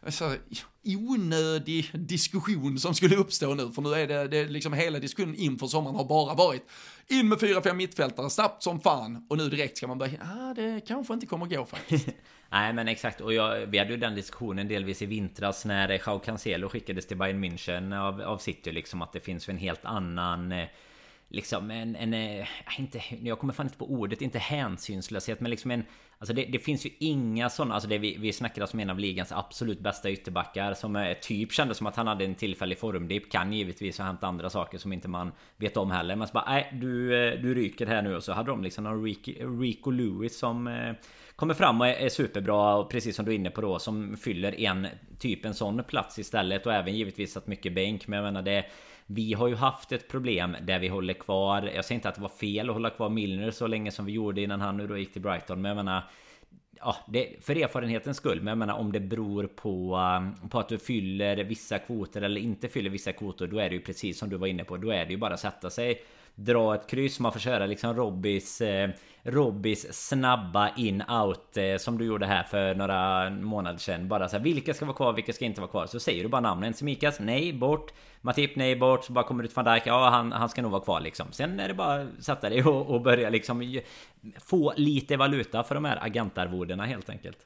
så, 0.08 0.36
onödig 0.84 1.90
diskussion 1.94 2.80
som 2.80 2.94
skulle 2.96 3.16
uppstå 3.16 3.54
nu, 3.54 3.72
för 3.72 3.82
nu 3.82 3.94
är 3.94 4.08
det, 4.08 4.28
det 4.28 4.38
är 4.38 4.48
liksom 4.48 4.74
hela 4.74 5.00
diskussionen 5.00 5.36
inför 5.36 5.68
sommaren 5.68 5.96
har 5.96 6.06
bara 6.06 6.34
varit 6.34 6.64
in 7.08 7.30
med 7.30 7.40
fyra, 7.40 7.62
fem 7.62 7.78
mittfältare, 7.78 8.30
snabbt 8.30 8.64
som 8.64 8.80
fan, 8.80 9.26
och 9.30 9.38
nu 9.38 9.50
direkt 9.50 9.78
ska 9.78 9.88
man 9.88 9.98
börja, 9.98 10.20
ah, 10.22 10.54
det 10.54 10.82
kanske 10.88 11.14
inte 11.14 11.26
kommer 11.26 11.46
gå 11.46 11.66
faktiskt. 11.66 12.08
Nej 12.52 12.74
men 12.74 12.88
exakt. 12.88 13.22
Och 13.22 13.34
jag, 13.34 13.66
vi 13.66 13.78
hade 13.78 13.92
ju 13.92 13.98
den 13.98 14.16
diskussionen 14.16 14.68
delvis 14.68 15.02
i 15.02 15.06
vintras 15.06 15.66
när 15.66 16.02
Jao 16.06 16.20
Cancelo 16.20 16.70
skickades 16.70 17.08
till 17.08 17.18
Bayern 17.18 17.44
München 17.44 18.02
av, 18.02 18.22
av 18.22 18.38
City 18.38 18.72
liksom 18.72 19.02
att 19.02 19.14
det 19.14 19.20
finns 19.20 19.50
en 19.50 19.58
helt 19.58 19.86
annan 19.86 20.52
eh, 20.52 20.68
Liksom 21.32 21.72
en, 21.72 21.96
en, 21.96 22.14
eh, 22.14 22.48
inte, 22.78 23.02
jag 23.22 23.40
kommer 23.40 23.54
fan 23.54 23.66
inte 23.66 23.78
på 23.78 23.92
ordet, 23.92 24.22
inte 24.22 24.40
hänsynslöshet 24.40 25.40
men 25.40 25.52
liksom 25.52 25.72
en 25.72 25.86
Alltså 26.22 26.34
det, 26.34 26.46
det 26.46 26.60
finns 26.60 26.86
ju 26.86 26.90
inga 27.00 27.50
sådana, 27.50 27.74
alltså 27.74 27.90
det 27.90 27.98
vi, 27.98 28.18
vi 28.18 28.34
snackade 28.34 28.68
som 28.68 28.80
en 28.80 28.90
av 28.90 29.00
ligans 29.00 29.32
absolut 29.32 29.80
bästa 29.80 30.12
ytterbackar 30.12 30.74
Som 30.74 30.96
är, 30.96 31.14
typ 31.14 31.52
kändes 31.52 31.78
som 31.78 31.88
att 31.88 31.96
han 31.96 32.08
hade 32.08 32.26
en 32.26 32.36
tillfällig 32.36 32.80
formdipp. 32.80 33.32
Kan 33.32 33.54
givetvis 33.54 33.98
ha 33.98 34.06
hänt 34.06 34.24
andra 34.24 34.50
saker 34.50 34.78
som 34.78 34.94
inte 34.94 35.08
man 35.08 35.32
vet 35.58 35.78
om 35.78 35.92
heller. 35.92 36.16
Men 36.16 36.28
så 36.28 36.34
bara, 36.34 36.46
nej 36.48 36.74
du, 36.82 37.26
eh, 37.28 37.42
du 37.42 37.54
ryker 37.54 37.86
här 37.86 38.02
nu. 38.02 38.16
Och 38.16 38.24
så 38.24 38.34
hade 38.34 38.52
de 38.52 38.64
liksom 38.64 38.84
någon 38.84 39.04
Rico, 39.62 39.92
Lewis 39.92 40.40
som 40.40 40.68
eh, 40.68 40.94
Kommer 41.36 41.54
fram 41.54 41.82
och 41.82 41.88
är, 41.88 41.94
är 41.94 42.10
superbra. 42.10 42.76
Och 42.76 42.92
precis 42.92 43.16
som 43.16 43.26
du 43.26 43.32
är 43.32 43.36
inne 43.36 43.50
på 43.50 43.62
då 43.62 43.80
Som 43.80 44.18
fyller 44.18 44.60
en 44.60 44.88
typ 45.20 45.46
en 45.46 45.54
sån 45.54 45.84
plats 45.84 46.20
istället. 46.20 46.66
Och 46.66 46.74
även 46.74 46.96
givetvis 46.96 47.38
att 47.38 47.48
mycket 47.48 47.76
bänk. 47.76 48.08
Men 48.08 48.18
jag 48.18 48.24
menar 48.24 48.42
det 48.42 48.66
vi 49.12 49.34
har 49.34 49.48
ju 49.48 49.56
haft 49.56 49.92
ett 49.92 50.08
problem 50.08 50.56
där 50.62 50.80
vi 50.80 50.88
håller 50.88 51.14
kvar 51.14 51.72
Jag 51.76 51.86
säger 51.86 51.96
inte 51.96 52.10
att 52.10 52.16
det 52.16 52.22
var 52.22 52.30
fel 52.30 52.70
att 52.70 52.76
hålla 52.76 52.90
kvar 52.90 53.10
Milner 53.10 53.52
så 53.52 53.68
länge 53.68 53.92
som 53.92 54.06
vi 54.06 54.12
gjorde 54.12 54.42
innan 54.42 54.62
han 54.62 54.78
nu 54.78 54.88
då 54.88 54.98
gick 54.98 55.14
till 55.14 55.22
Brighton 55.22 55.62
Men 55.62 55.70
jag 55.70 55.76
menar 55.76 56.04
Ja, 56.82 56.96
det, 57.08 57.46
för 57.46 57.56
erfarenhetens 57.58 58.18
skull. 58.18 58.38
Men 58.38 58.48
jag 58.48 58.58
menar 58.58 58.74
om 58.74 58.92
det 58.92 59.00
beror 59.00 59.48
på, 59.48 60.00
på 60.50 60.60
att 60.60 60.70
du 60.70 60.78
fyller 60.78 61.44
vissa 61.44 61.80
kvoter 61.80 62.22
eller 62.22 62.42
inte 62.42 62.68
fyller 62.68 62.90
vissa 62.90 63.12
kvoter. 63.12 63.48
Då 63.48 63.60
är 63.60 63.70
det 63.70 63.76
ju 63.76 63.82
precis 63.82 64.20
som 64.20 64.30
du 64.30 64.38
var 64.38 64.48
inne 64.48 64.64
på. 64.64 64.78
Då 64.78 64.92
är 64.92 65.06
det 65.06 65.12
ju 65.12 65.18
bara 65.18 65.34
att 65.34 65.40
sätta 65.40 65.70
sig 65.70 66.02
dra 66.46 66.76
ett 66.76 66.90
kryss. 66.90 67.20
Man 67.20 67.32
får 67.32 67.40
köra 67.40 67.66
liksom 67.66 67.96
Robbys 67.96 68.62
eh, 68.62 68.90
Robbys 69.24 70.08
snabba 70.08 70.70
in-out 70.76 71.58
eh, 71.58 71.78
som 71.78 71.98
du 71.98 72.06
gjorde 72.06 72.26
här 72.26 72.44
för 72.44 72.76
några 72.76 73.30
månader 73.30 73.80
sedan. 73.80 74.08
Bara 74.08 74.30
så 74.30 74.38
här, 74.38 74.44
vilka 74.44 74.74
ska 74.74 74.86
vara 74.86 74.96
kvar, 74.96 75.14
vilka 75.14 75.34
ska 75.34 75.46
inte 75.46 75.62
vara 75.62 75.72
kvar? 75.72 75.88
Så 75.88 76.00
säger 76.00 76.24
du 76.24 76.30
bara 76.30 76.42
namnen. 76.42 76.74
Semikas, 76.74 77.20
nej, 77.20 77.54
bort. 77.54 77.94
Matip, 78.22 78.56
nej, 78.56 78.76
bort. 78.76 79.06
Så 79.06 79.14
bara 79.14 79.26
kommer 79.26 79.44
ut 79.44 79.56
van 79.56 79.66
Dijk, 79.66 79.84
ja 79.86 80.10
han, 80.10 80.32
han 80.32 80.50
ska 80.50 80.62
nog 80.62 80.72
vara 80.72 80.82
kvar 80.82 81.02
liksom. 81.02 81.32
Sen 81.32 81.60
är 81.60 81.68
det 81.68 81.74
bara 81.74 82.02
att 82.02 82.24
sätta 82.24 82.50
dig 82.50 82.64
och, 82.64 82.90
och 82.90 83.02
börja 83.02 83.30
liksom 83.30 83.80
få 84.46 84.74
lite 84.76 85.18
valuta 85.18 85.64
för 85.64 85.76
de 85.76 85.86
här 85.86 85.98
agentarvodena 86.02 86.86
helt 86.86 87.10
enkelt. 87.10 87.38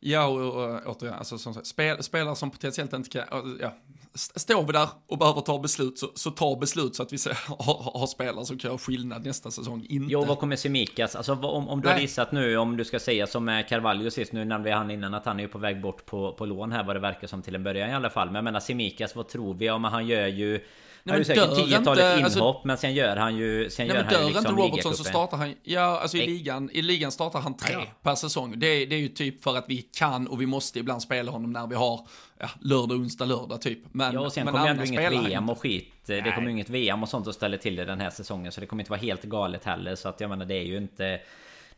Ja, 0.00 0.26
och, 0.26 0.54
och 0.54 0.80
återigen, 0.86 1.18
alltså, 1.18 1.38
som 1.38 1.54
sagt, 1.54 1.66
spel, 1.66 2.02
spelare 2.02 2.36
som 2.36 2.50
potentiellt 2.50 2.92
inte 2.92 3.10
kan, 3.10 3.58
ja, 3.60 3.72
står 4.14 4.66
vi 4.66 4.72
där 4.72 4.88
och 5.06 5.18
behöver 5.18 5.40
ta 5.40 5.58
beslut 5.58 5.98
så, 5.98 6.10
så 6.14 6.30
ta 6.30 6.56
beslut 6.56 6.96
så 6.96 7.02
att 7.02 7.12
vi 7.12 7.16
har, 7.46 7.98
har 7.98 8.06
spelare 8.06 8.44
som 8.44 8.58
kan 8.58 8.68
göra 8.68 8.78
skillnad 8.78 9.26
nästa 9.26 9.50
säsong. 9.50 9.86
Inte. 9.88 10.12
Jo, 10.12 10.24
vad 10.24 10.38
kommer 10.38 10.56
Semikas? 10.56 11.16
Alltså 11.16 11.32
om, 11.32 11.68
om 11.68 11.80
du 11.80 11.86
Nej. 11.86 11.94
har 11.94 12.00
gissat 12.00 12.32
nu, 12.32 12.56
om 12.56 12.76
du 12.76 12.84
ska 12.84 12.98
säga 12.98 13.26
som 13.26 13.44
med 13.44 13.68
Carvalho 13.68 14.10
sist, 14.10 14.32
nu 14.32 14.44
nämnde 14.44 14.68
vi 14.68 14.74
han 14.74 14.90
innan 14.90 15.14
att 15.14 15.26
han 15.26 15.40
är 15.40 15.48
på 15.48 15.58
väg 15.58 15.80
bort 15.80 16.06
på, 16.06 16.32
på 16.32 16.46
lån 16.46 16.72
här 16.72 16.84
vad 16.84 16.96
det 16.96 17.00
verkar 17.00 17.26
som 17.26 17.42
till 17.42 17.54
en 17.54 17.64
början 17.64 17.90
i 17.90 17.94
alla 17.94 18.10
fall. 18.10 18.26
Men 18.26 18.34
jag 18.34 18.44
menar 18.44 18.60
Semikas, 18.60 19.16
vad 19.16 19.28
tror 19.28 19.54
vi? 19.54 19.70
Om 19.70 19.84
han 19.84 20.06
gör 20.06 20.26
ju 20.26 20.60
Nej, 21.06 21.16
han 21.16 21.24
säkert 21.24 21.54
tiotalet 21.56 22.18
inhopp, 22.18 22.24
alltså, 22.24 22.60
men 22.64 22.78
sen 22.78 22.94
gör 22.94 23.16
han 23.16 23.36
ju... 23.36 23.70
Sen 23.70 23.86
nej, 23.86 23.96
gör 23.96 24.04
men 24.04 24.12
dör 24.12 24.24
liksom 24.24 24.50
inte 24.50 24.62
Robertson 24.62 24.94
så 24.94 25.04
startar 25.04 25.36
han... 25.36 25.54
Ja, 25.62 26.00
alltså 26.00 26.16
i 26.16 26.26
ligan, 26.26 26.70
i 26.72 26.82
ligan 26.82 27.12
startar 27.12 27.40
han 27.40 27.56
tre 27.56 27.72
ja. 27.72 27.84
per 28.02 28.14
säsong. 28.14 28.58
Det, 28.58 28.86
det 28.86 28.94
är 28.94 29.00
ju 29.00 29.08
typ 29.08 29.42
för 29.42 29.56
att 29.56 29.64
vi 29.68 29.82
kan 29.82 30.26
och 30.26 30.40
vi 30.40 30.46
måste 30.46 30.78
ibland 30.78 31.02
spela 31.02 31.32
honom 31.32 31.52
när 31.52 31.66
vi 31.66 31.74
har 31.74 32.06
ja, 32.38 32.48
lördag, 32.60 32.98
onsdag, 32.98 33.24
lördag 33.24 33.60
typ. 33.60 33.78
Men, 33.92 34.14
ja, 34.14 34.20
och 34.20 34.32
sen 34.32 34.46
kommer 34.46 34.64
ju 34.64 34.70
ändå 34.70 34.84
inget 34.84 35.12
VM 35.12 35.50
och 35.50 35.60
skit. 35.60 35.92
Nej. 36.06 36.22
Det 36.22 36.32
kommer 36.32 36.46
ju 36.46 36.52
inget 36.52 36.70
VM 36.70 37.02
och 37.02 37.08
sånt 37.08 37.28
att 37.28 37.34
ställa 37.34 37.56
till 37.56 37.76
det 37.76 37.84
den 37.84 38.00
här 38.00 38.10
säsongen. 38.10 38.52
Så 38.52 38.60
det 38.60 38.66
kommer 38.66 38.82
inte 38.82 38.90
vara 38.90 39.00
helt 39.00 39.22
galet 39.22 39.64
heller. 39.64 39.94
Så 39.94 40.08
att 40.08 40.20
jag 40.20 40.30
menar, 40.30 40.44
det 40.44 40.54
är 40.54 40.64
ju 40.64 40.76
inte... 40.76 41.20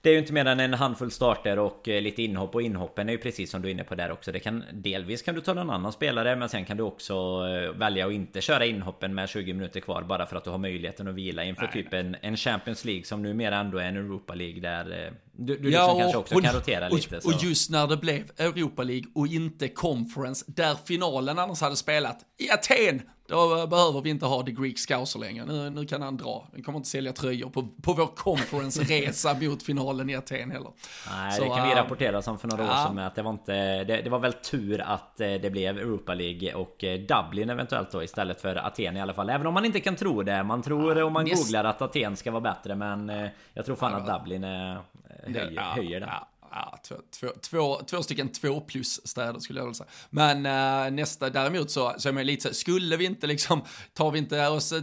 Det 0.00 0.08
är 0.08 0.12
ju 0.12 0.18
inte 0.18 0.32
mer 0.32 0.44
än 0.44 0.60
en 0.60 0.74
handfull 0.74 1.10
starter 1.10 1.58
och 1.58 1.88
eh, 1.88 2.02
lite 2.02 2.22
inhopp 2.22 2.54
och 2.54 2.62
inhoppen 2.62 3.08
är 3.08 3.12
ju 3.12 3.18
precis 3.18 3.50
som 3.50 3.62
du 3.62 3.68
är 3.68 3.72
inne 3.72 3.84
på 3.84 3.94
där 3.94 4.12
också. 4.12 4.32
Det 4.32 4.40
kan, 4.40 4.64
delvis 4.72 5.22
kan 5.22 5.34
du 5.34 5.40
ta 5.40 5.54
någon 5.54 5.70
annan 5.70 5.92
spelare 5.92 6.36
men 6.36 6.48
sen 6.48 6.64
kan 6.64 6.76
du 6.76 6.82
också 6.82 7.14
eh, 7.14 7.78
välja 7.78 8.06
att 8.06 8.12
inte 8.12 8.40
köra 8.40 8.66
inhoppen 8.66 9.14
med 9.14 9.28
20 9.28 9.52
minuter 9.52 9.80
kvar 9.80 10.02
bara 10.02 10.26
för 10.26 10.36
att 10.36 10.44
du 10.44 10.50
har 10.50 10.58
möjligheten 10.58 11.08
att 11.08 11.14
vila 11.14 11.44
inför 11.44 11.62
nej, 11.62 11.72
typ 11.72 11.94
en, 11.94 12.16
en 12.20 12.36
Champions 12.36 12.84
League 12.84 13.04
som 13.04 13.22
numera 13.22 13.56
ändå 13.56 13.78
är 13.78 13.84
en 13.84 13.96
Europa 13.96 14.34
League 14.34 14.60
där 14.60 15.04
eh, 15.06 15.12
du, 15.32 15.56
du 15.56 15.62
liksom 15.62 15.72
ja, 15.72 15.98
kanske 15.98 16.18
också 16.18 16.34
och, 16.34 16.42
kan 16.42 16.54
rotera 16.54 16.88
och, 16.88 16.96
lite. 16.96 17.20
Så. 17.20 17.28
Och 17.28 17.42
just 17.42 17.70
när 17.70 17.86
det 17.86 17.96
blev 17.96 18.30
Europa 18.38 18.82
League 18.82 19.10
och 19.14 19.26
inte 19.26 19.68
Conference 19.68 20.44
där 20.48 20.74
finalen 20.86 21.38
annars 21.38 21.60
hade 21.60 21.76
spelat 21.76 22.18
i 22.38 22.50
Aten 22.50 23.02
då 23.28 23.66
behöver 23.66 24.00
vi 24.00 24.10
inte 24.10 24.26
ha 24.26 24.42
The 24.42 24.52
Greek 24.52 24.78
Scouser 24.78 25.18
längre. 25.18 25.44
Nu, 25.44 25.70
nu 25.70 25.86
kan 25.86 26.02
han 26.02 26.16
dra. 26.16 26.46
Vi 26.52 26.62
kommer 26.62 26.78
inte 26.78 26.88
sälja 26.88 27.12
tröjor 27.12 27.50
på, 27.50 27.68
på 27.82 27.92
vår 27.92 28.06
conference-resa 28.06 29.34
mot 29.40 29.62
finalen 29.62 30.10
i 30.10 30.16
Aten 30.16 30.50
heller. 30.50 30.70
Nej, 31.10 31.32
så, 31.32 31.42
det 31.42 31.48
kan 31.48 31.66
vi 31.68 31.72
äh, 31.72 31.76
rapportera 31.76 32.22
som 32.22 32.38
för 32.38 32.48
några 32.48 32.64
ja. 32.64 32.70
år 32.70 32.86
sedan 32.86 32.94
med 32.94 33.06
att 33.06 33.14
det 33.14 33.22
var 33.22 33.30
inte... 33.30 33.84
Det, 33.84 34.02
det, 34.02 34.10
var 34.10 34.18
väl 34.18 34.32
tur 34.32 34.80
att 34.80 35.20
eh, 35.20 35.32
det 35.32 35.50
blev 35.50 35.78
Europa 35.78 36.14
League 36.14 36.54
och 36.54 36.84
eh, 36.84 37.00
Dublin 37.00 37.50
eventuellt 37.50 37.90
då 37.90 38.02
istället 38.02 38.40
för 38.40 38.56
Aten 38.66 38.96
i 38.96 39.00
alla 39.00 39.14
fall. 39.14 39.30
Även 39.30 39.46
om 39.46 39.54
man 39.54 39.64
inte 39.64 39.80
kan 39.80 39.96
tro 39.96 40.22
det. 40.22 40.42
Man 40.42 40.62
tror 40.62 41.02
om 41.02 41.12
man 41.12 41.24
Näst... 41.24 41.44
googlar 41.44 41.64
att 41.64 41.82
Aten 41.82 42.16
ska 42.16 42.30
vara 42.30 42.40
bättre 42.40 42.74
men 42.74 43.10
eh, 43.10 43.28
jag 43.54 43.66
tror 43.66 43.76
fan 43.76 43.92
ja, 43.92 43.98
att 43.98 44.18
Dublin 44.20 44.42
höjer, 44.42 45.52
ja, 45.56 45.62
höjer 45.62 46.00
det. 46.00 46.12
Ja 46.50 46.78
två, 46.84 46.94
två, 47.20 47.28
två, 47.42 47.80
två 47.86 48.02
stycken 48.02 48.32
två 48.32 48.60
plus 48.60 49.06
städer 49.06 49.40
skulle 49.40 49.60
jag 49.60 49.64
vilja 49.64 49.74
säga. 49.74 49.88
Men 50.10 50.46
äh, 50.86 50.90
nästa 50.90 51.30
däremot 51.30 51.70
så, 51.70 51.94
så 51.98 52.08
är 52.08 52.12
man 52.12 52.26
lite 52.26 52.48
så 52.48 52.54
skulle 52.54 52.96
vi 52.96 53.04
inte 53.04 53.26
liksom, 53.26 53.62
tar 53.92 54.10
vi 54.10 54.18
inte 54.18 54.48
oss 54.48 54.74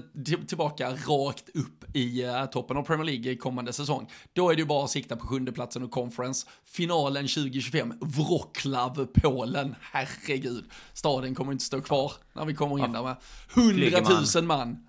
tillbaka 0.47 0.89
rakt 0.89 1.49
upp 1.49 1.95
i 1.95 2.23
äh, 2.23 2.45
toppen 2.45 2.77
av 2.77 2.83
Premier 2.83 3.05
League 3.05 3.31
i 3.31 3.37
kommande 3.37 3.73
säsong, 3.73 4.11
då 4.33 4.49
är 4.49 4.55
det 4.55 4.59
ju 4.59 4.65
bara 4.65 4.83
att 4.83 4.89
sikta 4.89 5.15
på 5.15 5.27
sjunde 5.27 5.51
platsen 5.51 5.83
och 5.83 5.91
conference. 5.91 6.47
Finalen 6.65 7.27
2025, 7.27 7.93
Wroclaw, 8.01 9.05
Polen, 9.13 9.75
herregud. 9.81 10.71
Staden 10.93 11.35
kommer 11.35 11.51
inte 11.51 11.63
stå 11.63 11.81
kvar 11.81 12.11
när 12.33 12.45
vi 12.45 12.53
kommer 12.53 12.85
in 12.85 12.91
där 12.91 13.03
med 13.03 13.15
hundratusen 13.55 14.47
man. 14.47 14.85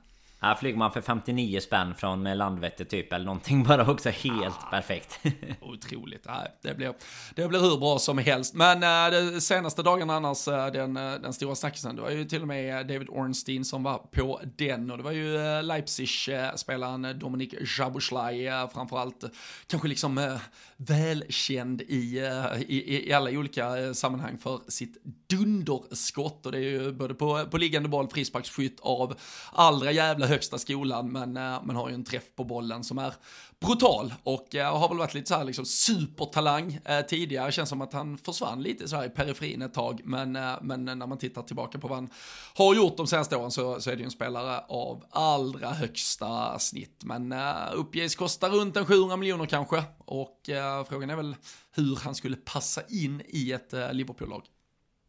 Här 0.46 0.54
flyger 0.54 0.78
man 0.78 0.92
för 0.92 1.00
59 1.00 1.60
spänn 1.60 1.94
från 1.94 2.24
Landvetter 2.24 2.84
typ 2.84 3.12
eller 3.12 3.24
någonting 3.24 3.64
bara 3.68 3.90
också 3.90 4.10
helt 4.10 4.56
ah, 4.60 4.70
perfekt. 4.70 5.18
otroligt. 5.60 6.24
Nej, 6.26 6.52
det, 6.62 6.74
blir, 6.74 6.94
det 7.34 7.48
blir 7.48 7.60
hur 7.60 7.76
bra 7.76 7.98
som 7.98 8.18
helst. 8.18 8.54
Men 8.54 8.82
äh, 8.82 9.32
de 9.32 9.40
senaste 9.40 9.82
dagarna 9.82 10.14
annars, 10.16 10.48
äh, 10.48 10.72
den, 10.72 10.96
äh, 10.96 11.14
den 11.14 11.32
stora 11.32 11.54
snackisen, 11.54 11.96
det 11.96 12.02
var 12.02 12.10
ju 12.10 12.24
till 12.24 12.42
och 12.42 12.48
med 12.48 12.86
David 12.86 13.08
Ornstein 13.08 13.64
som 13.64 13.82
var 13.82 13.98
på 13.98 14.40
den 14.56 14.90
och 14.90 14.96
det 14.96 15.04
var 15.04 15.12
ju 15.12 15.36
äh, 15.36 15.62
Leipzig-spelaren 15.62 17.18
Dominik 17.18 17.54
Jabuslaj 17.78 18.46
äh, 18.46 18.68
framförallt. 18.68 19.24
Kanske 19.66 19.88
liksom 19.88 20.18
äh, 20.18 20.36
välkänd 20.76 21.82
i, 21.82 22.18
i, 22.66 23.08
i 23.08 23.12
alla 23.12 23.30
olika 23.30 23.94
sammanhang 23.94 24.38
för 24.38 24.60
sitt 24.68 24.96
dunderskott 25.30 26.46
och 26.46 26.52
det 26.52 26.58
är 26.58 26.62
ju 26.62 26.92
både 26.92 27.14
på, 27.14 27.46
på 27.50 27.58
liggande 27.58 27.88
boll, 27.88 28.08
frisparksskytt 28.08 28.80
av 28.80 29.14
allra 29.52 29.92
jävla 29.92 30.26
högsta 30.36 30.58
skolan, 30.58 31.12
men 31.12 31.36
eh, 31.36 31.42
men 31.42 31.66
man 31.66 31.76
har 31.76 31.88
ju 31.88 31.94
en 31.94 32.04
träff 32.04 32.34
på 32.36 32.44
bollen 32.44 32.84
som 32.84 32.98
är 32.98 33.14
brutal 33.60 34.14
och 34.22 34.54
eh, 34.54 34.78
har 34.78 34.88
väl 34.88 34.98
varit 34.98 35.14
lite 35.14 35.28
så 35.28 35.34
här 35.34 35.44
liksom 35.44 35.64
supertalang 35.64 36.80
eh, 36.84 37.00
tidigare. 37.00 37.52
Känns 37.52 37.68
som 37.68 37.80
att 37.80 37.92
han 37.92 38.18
försvann 38.18 38.62
lite 38.62 38.88
så 38.88 38.96
här 38.96 39.06
i 39.06 39.08
periferin 39.08 39.62
ett 39.62 39.74
tag, 39.74 40.00
men, 40.04 40.32
men 40.62 40.84
när 40.84 41.06
man 41.06 41.18
tittar 41.18 41.42
tillbaka 41.42 41.78
på 41.78 41.88
vad 41.88 41.98
han 41.98 42.10
har 42.54 42.74
gjort 42.74 42.96
de 42.96 43.06
senaste 43.06 43.36
åren 43.36 43.50
så, 43.50 43.80
så 43.80 43.90
är 43.90 43.94
det 43.96 44.00
ju 44.00 44.04
en 44.04 44.10
spelare 44.10 44.60
av 44.68 45.04
allra 45.10 45.70
högsta 45.70 46.58
snitt. 46.58 47.02
Men 47.04 47.34
uppges 47.74 48.16
kosta 48.16 48.48
runt 48.48 48.76
en 48.76 48.86
700 48.86 49.16
miljoner 49.16 49.46
kanske 49.46 49.84
och 49.98 50.40
frågan 50.88 51.10
är 51.10 51.16
väl 51.16 51.36
hur 51.72 51.96
han 51.96 52.14
skulle 52.14 52.36
passa 52.36 52.82
in 52.88 53.22
i 53.28 53.52
ett 53.52 53.74
Liverpool-lag. 53.92 54.42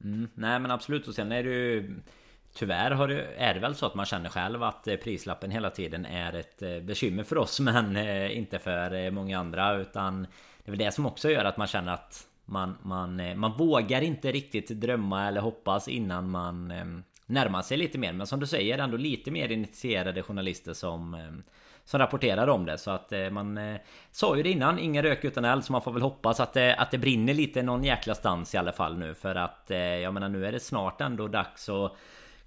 Mm, 0.04 0.28
nej 0.34 0.60
men 0.60 0.72
absolut 0.72 1.08
och 1.08 1.16
sen 1.16 1.32
är 1.32 1.44
det 1.44 1.50
ju 1.50 2.00
Tyvärr 2.58 2.92
har 2.92 3.08
det, 3.08 3.28
är 3.38 3.54
det 3.54 3.60
väl 3.60 3.76
så 3.76 3.86
att 3.86 3.96
man 3.96 4.06
känner 4.06 4.30
själv 4.30 4.64
att 4.64 4.88
eh, 4.88 4.96
prislappen 4.96 5.52
hela 5.52 5.70
tiden 5.70 6.06
är 6.06 6.34
ett 6.34 6.62
eh, 6.62 6.80
bekymmer 6.80 7.24
för 7.24 7.38
oss 7.38 7.60
men 7.60 7.96
eh, 7.96 8.38
inte 8.38 8.60
för 8.60 9.12
många 9.12 9.40
andra 9.40 9.76
utan 9.76 10.22
Det 10.24 10.70
är 10.70 10.72
väl 10.72 10.80
det 10.80 10.92
som 10.92 11.06
också 11.06 11.30
gör 11.30 11.46
att 11.46 11.58
man 11.58 11.68
känner 11.68 11.94
att 11.94 12.28
man, 12.46 12.78
man, 12.82 13.40
man 13.40 13.58
vågar 13.58 14.02
inte 14.02 14.32
riktigt 14.32 14.68
drömma 14.68 15.28
eller 15.28 15.42
hoppas 15.42 15.88
innan 15.88 16.30
man 16.30 16.72
ehm, 16.72 17.04
närmar 17.26 17.62
sig 17.62 17.78
lite 17.78 17.98
mer. 17.98 18.14
Men 18.14 18.28
som 18.28 18.40
du 18.40 18.48
säger 18.48 18.78
ändå 18.78 18.98
lite 18.98 19.32
mer 19.32 19.52
initierade 19.52 20.24
journalister 20.24 20.74
som 20.74 21.14
ehm, 21.14 21.44
som 21.86 22.00
rapporterar 22.00 22.48
om 22.48 22.66
det. 22.66 22.78
Så 22.78 22.92
att 22.92 23.14
man 23.32 23.78
sa 24.12 24.38
ju 24.38 24.44
det 24.44 24.50
innan 24.50 24.80
ingen 24.80 25.04
rök 25.04 25.24
utan 25.24 25.46
eld 25.46 25.66
så 25.66 25.72
man 25.72 25.82
får 25.82 25.92
väl 25.92 26.02
hoppas 26.02 26.40
att 26.40 26.54
det, 26.54 26.76
att 26.76 26.92
det 26.92 26.98
brinner 26.98 27.34
lite 27.34 27.62
någon 27.62 27.84
jäkla 27.84 28.16
stans 28.16 28.56
i 28.56 28.58
alla 28.58 28.72
fall 28.72 28.98
nu. 28.98 29.14
För 29.14 29.36
att 29.36 29.66
jag 30.04 30.14
menar 30.14 30.30
nu 30.30 30.46
är 30.46 30.52
det 30.52 30.60
snart 30.60 31.02
ändå 31.02 31.28
dags 31.28 31.70
att 31.70 31.94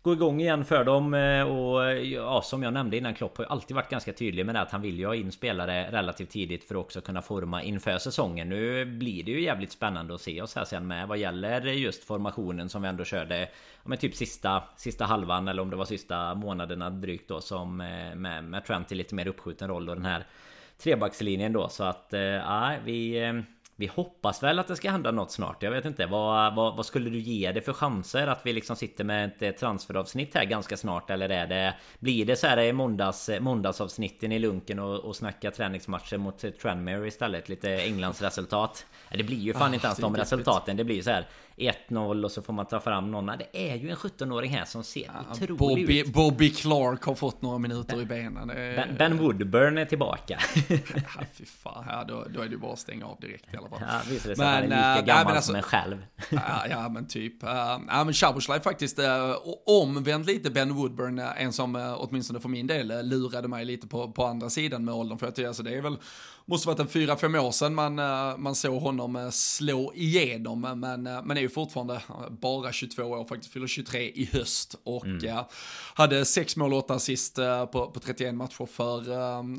gå 0.03 0.13
igång 0.13 0.41
igen 0.41 0.65
för 0.65 0.85
dem 0.85 1.15
eh, 1.15 1.43
och 1.43 1.87
eh, 1.87 1.99
ja, 1.99 2.43
som 2.43 2.63
jag 2.63 2.73
nämnde 2.73 2.97
innan 2.97 3.15
Klopp 3.15 3.37
har 3.37 3.45
ju 3.45 3.51
alltid 3.51 3.75
varit 3.75 3.91
ganska 3.91 4.13
tydlig 4.13 4.47
med 4.47 4.55
det 4.55 4.61
att 4.61 4.71
han 4.71 4.83
vill 4.83 4.99
ju 4.99 5.07
ha 5.07 5.15
in 5.15 5.33
spelare 5.33 5.91
relativt 5.91 6.31
tidigt 6.31 6.65
för 6.65 6.75
att 6.75 6.81
också 6.81 7.01
kunna 7.01 7.23
forma 7.23 7.63
inför 7.63 7.99
säsongen. 7.99 8.49
Nu 8.49 8.85
blir 8.85 9.23
det 9.25 9.31
ju 9.31 9.43
jävligt 9.43 9.73
spännande 9.73 10.15
att 10.15 10.21
se 10.21 10.43
oss 10.43 10.57
här 10.57 10.65
sen 10.65 10.87
med 10.87 11.09
vad 11.09 11.19
gäller 11.19 11.61
just 11.61 12.05
formationen 12.05 12.69
som 12.69 12.83
vi 12.83 12.89
ändå 12.89 13.05
körde 13.05 13.41
Ja 13.83 13.89
men 13.89 13.99
typ 13.99 14.15
sista, 14.15 14.63
sista 14.77 15.05
halvan 15.05 15.49
eller 15.49 15.63
om 15.63 15.71
det 15.71 15.77
var 15.77 15.85
sista 15.85 16.35
månaderna 16.35 16.91
drygt 16.91 17.29
då 17.29 17.41
som 17.41 17.81
eh, 17.81 18.15
med, 18.15 18.45
med 18.45 18.65
Trent 18.65 18.93
i 18.93 18.95
lite 18.95 19.15
mer 19.15 19.29
uppskjuten 19.29 19.69
roll 19.69 19.89
och 19.89 19.97
den 19.97 20.05
här 20.05 20.25
trebackslinjen 20.79 21.53
då 21.53 21.69
så 21.69 21.85
att 21.85 22.07
ja, 22.11 22.77
vi 22.85 23.33
vi 23.81 23.87
hoppas 23.87 24.43
väl 24.43 24.59
att 24.59 24.69
det 24.69 24.77
ska 24.77 24.91
hända 24.91 25.11
något 25.11 25.33
snart. 25.33 25.63
Jag 25.63 25.71
vet 25.71 25.85
inte. 25.85 26.07
Vad, 26.07 26.55
vad, 26.55 26.77
vad, 26.77 26.87
skulle 26.87 27.11
du 27.11 27.19
ge 27.19 27.53
det 27.53 27.61
för 27.61 27.73
chanser 27.73 28.27
att 28.27 28.41
vi 28.43 28.53
liksom 28.53 28.77
sitter 28.77 29.05
med 29.05 29.31
ett 29.41 29.59
transferavsnitt 29.59 30.35
här 30.35 30.45
ganska 30.45 30.77
snart? 30.77 31.11
Eller 31.11 31.29
är 31.29 31.47
det... 31.47 31.75
Blir 31.99 32.27
det 32.27 32.37
så 32.37 32.47
här 32.47 32.73
måndags, 32.73 33.31
måndagsavsnitten 33.41 34.33
i 34.33 34.39
lunken 34.39 34.79
och, 34.79 34.99
och 34.99 35.17
snacka 35.17 35.51
träningsmatcher 35.51 36.17
mot 36.17 36.59
Tranmere 36.63 37.09
istället? 37.09 37.49
Lite 37.49 37.71
Englands 37.71 38.23
resultat? 38.23 38.87
Det 39.11 39.23
blir 39.23 39.39
ju 39.39 39.53
fan 39.53 39.71
oh, 39.71 39.75
inte 39.75 39.87
ens 39.87 39.99
de 39.99 40.17
resultaten. 40.17 40.77
Det 40.77 40.85
blir 40.85 40.97
ju 40.97 41.03
så 41.03 41.11
här 41.11 41.27
1-0 41.61 42.25
och 42.25 42.33
så 42.33 42.43
får 42.43 42.53
man 42.53 42.67
ta 42.67 42.81
fram 42.81 43.11
någon. 43.11 43.27
Det 43.27 43.73
är 43.73 43.77
ju 43.77 43.91
en 43.91 43.97
17-åring 43.97 44.51
här 44.51 44.65
som 44.65 44.85
ser 44.85 45.01
ja, 45.01 45.33
otrolig 45.33 45.57
Bobby, 45.57 46.01
ut. 46.01 46.13
Bobby 46.13 46.51
Clark 46.51 47.05
har 47.05 47.15
fått 47.15 47.43
några 47.43 47.59
minuter 47.59 47.97
ben, 47.97 48.03
i 48.03 48.07
benen. 48.07 48.51
Är... 48.51 48.77
Ben, 48.77 48.97
ben, 48.99 49.19
Woodburn 49.19 49.79
är 49.79 49.85
tillbaka. 49.85 50.41
ja, 50.69 51.25
fy 51.33 51.45
fan. 51.45 51.85
Ja, 51.89 52.05
då, 52.09 52.27
då 52.35 52.41
är 52.41 52.49
det 52.49 52.57
bara 52.57 52.73
att 52.73 52.79
stänga 52.79 53.07
av 53.07 53.21
direkt 53.21 53.55
i 53.55 53.57
alla 53.57 53.69
fall. 53.69 53.79
Ja, 53.81 54.01
visst 54.09 54.27
är 54.27 54.31
det 54.31 54.37
men, 54.39 54.47
han 54.47 54.57
är 54.57 54.97
lika 54.97 54.99
äh, 54.99 55.05
gammal 55.05 55.37
alltså, 55.37 55.47
som 55.47 55.57
en 55.57 55.63
själv. 55.63 56.07
ja, 56.31 56.67
ja, 56.71 56.89
men 56.89 57.07
typ. 57.07 57.45
Uh, 57.45 57.51
ja, 57.89 58.05
men 58.05 58.13
Chaboslaj 58.13 58.61
faktiskt 58.61 58.99
uh, 58.99 59.05
omvänt 59.67 60.27
lite 60.27 60.51
Ben 60.51 60.75
Woodburn. 60.75 61.19
En 61.19 61.53
som 61.53 61.77
uh, 61.77 61.95
åtminstone 61.99 62.41
för 62.41 62.49
min 62.49 62.67
del 62.67 63.09
lurade 63.09 63.49
mig 63.49 63.65
lite 63.65 63.87
på, 63.87 64.13
på 64.13 64.25
andra 64.25 64.51
sidan 64.51 64.85
med 64.85 64.95
åldern. 64.95 65.19
För 65.19 65.27
jag 65.27 65.35
tycker 65.35 65.49
alltså 65.49 65.63
det 65.63 65.75
är 65.75 65.83
väl 65.83 65.97
måste 66.51 66.69
varit 66.69 66.81
en 66.81 66.89
fyra, 66.89 67.17
fem 67.17 67.35
år 67.35 67.51
sedan 67.51 67.75
man, 67.75 67.95
man 68.41 68.55
såg 68.55 68.83
honom 68.83 69.29
slå 69.33 69.93
igenom. 69.95 70.61
Men, 70.61 71.03
men 71.03 71.31
är 71.31 71.41
ju 71.41 71.49
fortfarande 71.49 72.03
bara 72.31 72.73
22 72.73 73.03
år, 73.03 73.25
faktiskt 73.25 73.53
fyller 73.53 73.67
23 73.67 74.01
i 74.01 74.29
höst 74.33 74.75
och 74.85 75.07
mm. 75.07 75.45
hade 75.95 76.25
sex 76.25 76.57
mål 76.57 76.73
och 76.73 76.79
åtta 76.79 76.95
assist 76.95 77.35
på, 77.73 77.91
på 77.95 78.01
31 78.01 78.35
matcher 78.35 78.67
för, 78.67 79.05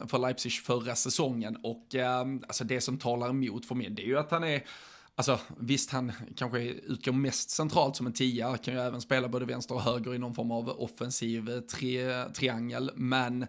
för 0.08 0.18
Leipzig 0.18 0.52
förra 0.52 0.96
säsongen. 0.96 1.58
Och 1.64 1.96
alltså 2.48 2.64
det 2.64 2.82
som 2.82 2.98
talar 2.98 3.30
emot 3.30 3.66
för 3.66 3.76
mig, 3.76 3.90
det 3.90 4.02
är 4.02 4.08
ju 4.08 4.20
att 4.20 4.32
han 4.32 4.44
är 4.44 4.64
Alltså 5.16 5.40
visst, 5.58 5.92
han 5.92 6.12
kanske 6.36 6.60
utgår 6.62 7.12
mest 7.12 7.50
centralt 7.50 7.96
som 7.96 8.08
en 8.08 8.14
tia, 8.14 8.58
kan 8.58 8.74
ju 8.74 8.80
även 8.80 9.02
spela 9.02 9.28
både 9.28 9.46
vänster 9.46 9.76
och 9.76 9.82
höger 9.82 10.16
i 10.16 10.18
någon 10.18 10.36
form 10.36 10.52
av 10.52 10.70
offensiv 10.70 11.62
tri 11.62 12.26
triangel, 12.34 12.92
men 12.96 13.48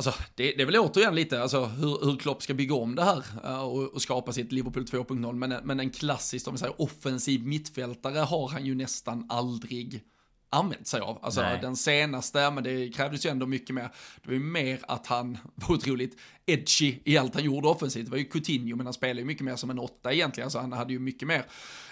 Alltså, 0.00 0.22
det, 0.34 0.52
det 0.52 0.62
är 0.62 0.66
väl 0.66 0.76
återigen 0.76 1.14
lite 1.14 1.42
alltså, 1.42 1.64
hur, 1.64 2.04
hur 2.04 2.16
Klopp 2.16 2.42
ska 2.42 2.54
bygga 2.54 2.74
om 2.74 2.94
det 2.94 3.04
här 3.04 3.24
uh, 3.44 3.60
och, 3.60 3.94
och, 3.94 4.02
skapa 4.02 4.32
sitt 4.32 4.52
Liverpool 4.52 4.84
2.0. 4.84 5.32
Men, 5.32 5.54
men 5.64 5.80
en 5.80 5.90
klassisk, 5.90 6.48
om 6.48 6.54
vi 6.54 6.58
säger 6.58 6.80
offensiv 6.80 7.46
mittfältare 7.46 8.18
har 8.18 8.48
han 8.48 8.66
ju 8.66 8.74
nästan 8.74 9.26
aldrig 9.28 10.02
använt 10.50 10.86
sig 10.86 11.00
av. 11.00 11.18
Alltså 11.22 11.40
Nej. 11.40 11.58
den 11.60 11.76
senaste, 11.76 12.50
men 12.50 12.64
det 12.64 12.88
krävdes 12.88 13.26
ju 13.26 13.30
ändå 13.30 13.46
mycket 13.46 13.74
mer. 13.74 13.90
Det 14.22 14.28
var 14.28 14.34
ju 14.34 14.40
mer 14.40 14.80
att 14.82 15.06
han 15.06 15.38
var 15.54 15.74
otroligt 15.74 16.16
edgy 16.46 16.94
i 17.04 17.18
allt 17.18 17.34
han 17.34 17.44
gjorde 17.44 17.68
offensivt. 17.68 18.04
Det 18.04 18.10
var 18.10 18.18
ju 18.18 18.24
Coutinho, 18.24 18.76
men 18.76 18.86
han 18.86 18.92
spelade 18.92 19.20
ju 19.20 19.26
mycket 19.26 19.44
mer 19.44 19.56
som 19.56 19.70
en 19.70 19.78
åtta 19.78 20.12
egentligen. 20.12 20.46
Alltså 20.46 20.58
han 20.58 20.72
hade 20.72 20.92
ju 20.92 20.98
mycket 20.98 21.28
mer 21.28 21.44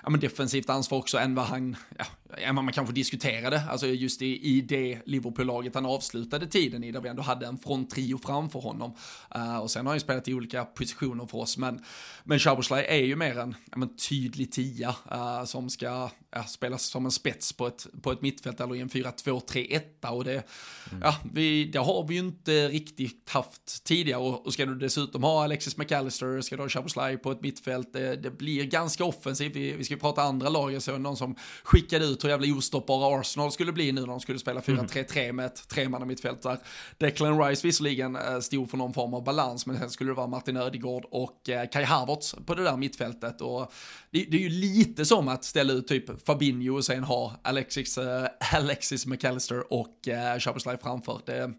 ja, 0.03 0.11
men 0.11 0.21
defensivt 0.21 0.71
ansvar 0.71 0.99
också 0.99 1.19
än 1.19 1.35
vad 1.35 1.45
han, 1.45 1.77
ja, 1.99 2.05
än 2.37 2.55
vad 2.55 2.65
man 2.65 2.75
kanske 2.75 2.95
diskuterade. 2.95 3.63
Alltså 3.71 3.87
just 3.87 4.23
i, 4.23 4.57
i 4.57 4.61
det 4.61 4.99
Liverpool-laget 5.05 5.75
han 5.75 5.87
avslutade 5.87 6.47
tiden 6.47 6.85
i, 6.85 6.93
där 6.93 7.01
vi 7.01 7.09
ändå 7.09 7.23
hade 7.23 7.47
en 7.47 7.59
fronttrio 7.59 8.19
framför 8.19 8.61
honom. 8.61 8.95
Uh, 9.37 9.59
och 9.59 9.71
sen 9.71 9.87
har 9.87 9.91
han 9.91 9.97
ju 9.97 10.01
spelat 10.01 10.29
i 10.29 10.35
olika 10.35 10.65
positioner 10.65 11.27
för 11.27 11.39
oss, 11.39 11.59
men, 11.59 11.85
men 12.25 12.39
Schaboslaj 12.39 12.87
är 12.89 13.05
ju 13.05 13.17
mer 13.17 13.39
en 13.39 13.55
ja, 13.71 13.79
men 13.79 13.97
tydlig 13.97 14.53
tia 14.53 14.95
uh, 15.13 15.45
som 15.45 15.71
ska 15.71 16.11
ja, 16.31 16.45
spelas 16.45 16.83
som 16.83 17.05
en 17.05 17.11
spets 17.11 17.53
på 17.53 17.67
ett, 17.67 17.87
på 18.03 18.13
ett 18.13 18.23
mittfält 18.23 18.48
eller 18.61 18.75
i 18.75 18.81
en 18.81 18.89
4-2-3-1 18.89 20.11
och 20.11 20.25
det, 20.25 20.33
mm. 20.33 21.03
ja, 21.03 21.17
vi, 21.33 21.65
det 21.65 21.79
har 21.79 22.07
vi 22.09 22.15
ju 22.15 22.21
inte 22.21 22.69
riktigt 22.69 23.29
haft 23.29 23.85
tidigare 23.85 24.21
och, 24.21 24.47
och 24.47 24.53
ska 24.53 24.67
du 24.67 24.75
dessutom 24.75 25.23
ha 25.23 25.45
Alexis 25.45 25.77
McAllister, 25.77 26.41
ska 26.41 26.57
du 26.57 26.63
ha 26.63 26.69
Schaboslaj 26.69 27.17
på 27.17 27.33
ett 27.33 27.43
mittfält, 27.43 27.93
det, 27.93 28.17
det 28.17 28.31
blir 28.31 28.65
ganska 28.65 29.05
offensivt. 29.05 29.57
Vi, 29.57 29.73
vi 29.73 29.85
ska 29.85 29.95
ju 29.95 30.01
prata 30.01 30.23
andra 30.23 30.49
lag, 30.49 30.73
jag 30.73 30.83
såg 30.83 31.01
någon 31.01 31.17
som 31.17 31.37
skickade 31.63 32.05
ut 32.05 32.25
hur 32.25 32.29
jävla 32.29 32.57
ostoppbara 32.57 33.21
Arsenal 33.21 33.53
skulle 33.53 33.73
bli 33.73 33.93
nu 33.93 34.01
när 34.01 34.09
de 34.09 34.21
skulle 34.21 34.39
spela 34.39 34.61
4-3-3 34.61 35.19
mm. 35.19 35.37
med 35.37 35.47
ett 35.47 35.69
tremanna 35.69 36.05
mittfält 36.05 36.43
där. 36.43 36.59
Declan 36.99 37.43
Rice 37.43 37.67
visserligen 37.67 38.17
eh, 38.17 38.41
stod 38.41 38.71
för 38.71 38.77
någon 38.77 38.95
form 38.95 39.15
av 39.15 39.25
balans, 39.25 39.67
men 39.67 39.79
sen 39.79 39.91
skulle 39.91 40.11
det 40.11 40.15
vara 40.15 40.27
Martin 40.27 40.57
Ödegård 40.57 41.05
och 41.11 41.49
eh, 41.49 41.69
Kai 41.69 41.85
Havertz 41.85 42.35
på 42.47 42.55
det 42.55 42.63
där 42.63 42.77
mittfältet. 42.77 43.41
Och 43.41 43.73
det, 44.11 44.25
det 44.25 44.37
är 44.37 44.41
ju 44.41 44.49
lite 44.49 45.05
som 45.05 45.29
att 45.29 45.45
ställa 45.45 45.73
ut 45.73 45.89
typ 45.89 46.27
Fabinho 46.27 46.77
och 46.77 46.85
sen 46.85 47.05
ha 47.05 47.41
Alexis, 47.43 47.99
Eh, 48.41 48.55
Alexis 48.55 49.07
McAllister 49.07 49.73
och 49.73 50.09
eh, 50.09 50.35
uh, 50.35 50.41
Shabazz 50.41 50.65
framför. 50.83 51.21
Det 51.27 51.55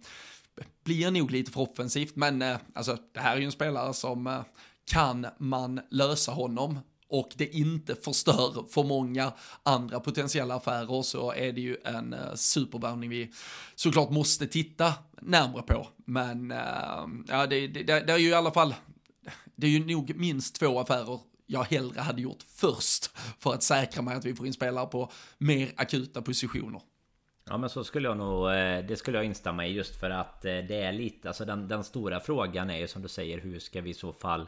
blir 0.83 1.11
nog 1.11 1.31
lite 1.31 1.51
för 1.51 1.61
offensivt, 1.61 2.15
men 2.15 2.41
eh, 2.41 2.57
alltså 2.73 2.97
det 3.13 3.19
här 3.19 3.35
är 3.35 3.39
ju 3.39 3.45
en 3.45 3.51
spelare 3.51 3.93
som 3.93 4.43
kan 4.91 5.27
man 5.37 5.81
lösa 5.89 6.31
honom 6.31 6.79
och 7.09 7.29
det 7.35 7.55
inte 7.55 7.95
förstör 7.95 8.65
för 8.69 8.83
många 8.83 9.33
andra 9.63 9.99
potentiella 9.99 10.55
affärer 10.55 11.01
så 11.01 11.33
är 11.33 11.51
det 11.51 11.61
ju 11.61 11.77
en 11.85 12.15
supervärvning 12.35 13.09
vi 13.09 13.31
såklart 13.75 14.09
måste 14.09 14.47
titta 14.47 14.93
närmare 15.21 15.61
på. 15.61 15.87
Men 16.05 16.53
ja, 17.27 17.47
det, 17.47 17.67
det, 17.67 17.83
det, 17.83 18.13
är 18.13 18.17
ju 18.17 18.29
i 18.29 18.33
alla 18.33 18.51
fall, 18.51 18.75
det 19.55 19.67
är 19.67 19.71
ju 19.71 19.85
nog 19.85 20.15
minst 20.15 20.55
två 20.55 20.79
affärer 20.79 21.19
jag 21.51 21.63
hellre 21.63 22.01
hade 22.01 22.21
gjort 22.21 22.43
först 22.55 23.11
för 23.39 23.53
att 23.53 23.63
säkra 23.63 24.01
mig 24.01 24.15
att 24.15 24.25
vi 24.25 24.35
får 24.35 24.47
in 24.47 24.53
spelare 24.53 24.85
på 24.85 25.11
mer 25.37 25.71
akuta 25.77 26.21
positioner. 26.21 26.81
Ja 27.45 27.57
men 27.57 27.69
så 27.69 27.83
skulle 27.83 28.07
jag 28.07 28.17
nog, 28.17 28.51
eh, 28.51 28.85
det 28.85 28.97
skulle 28.97 29.17
jag 29.17 29.25
instämma 29.25 29.67
i 29.67 29.71
just 29.71 29.99
för 29.99 30.09
att 30.09 30.45
eh, 30.45 30.51
det 30.51 30.81
är 30.81 30.91
lite, 30.91 31.27
alltså 31.27 31.45
den, 31.45 31.67
den 31.67 31.83
stora 31.83 32.19
frågan 32.19 32.69
är 32.69 32.77
ju 32.77 32.87
som 32.87 33.01
du 33.01 33.07
säger 33.07 33.37
hur 33.37 33.59
ska 33.59 33.81
vi 33.81 33.89
i 33.89 33.93
så 33.93 34.13
fall 34.13 34.47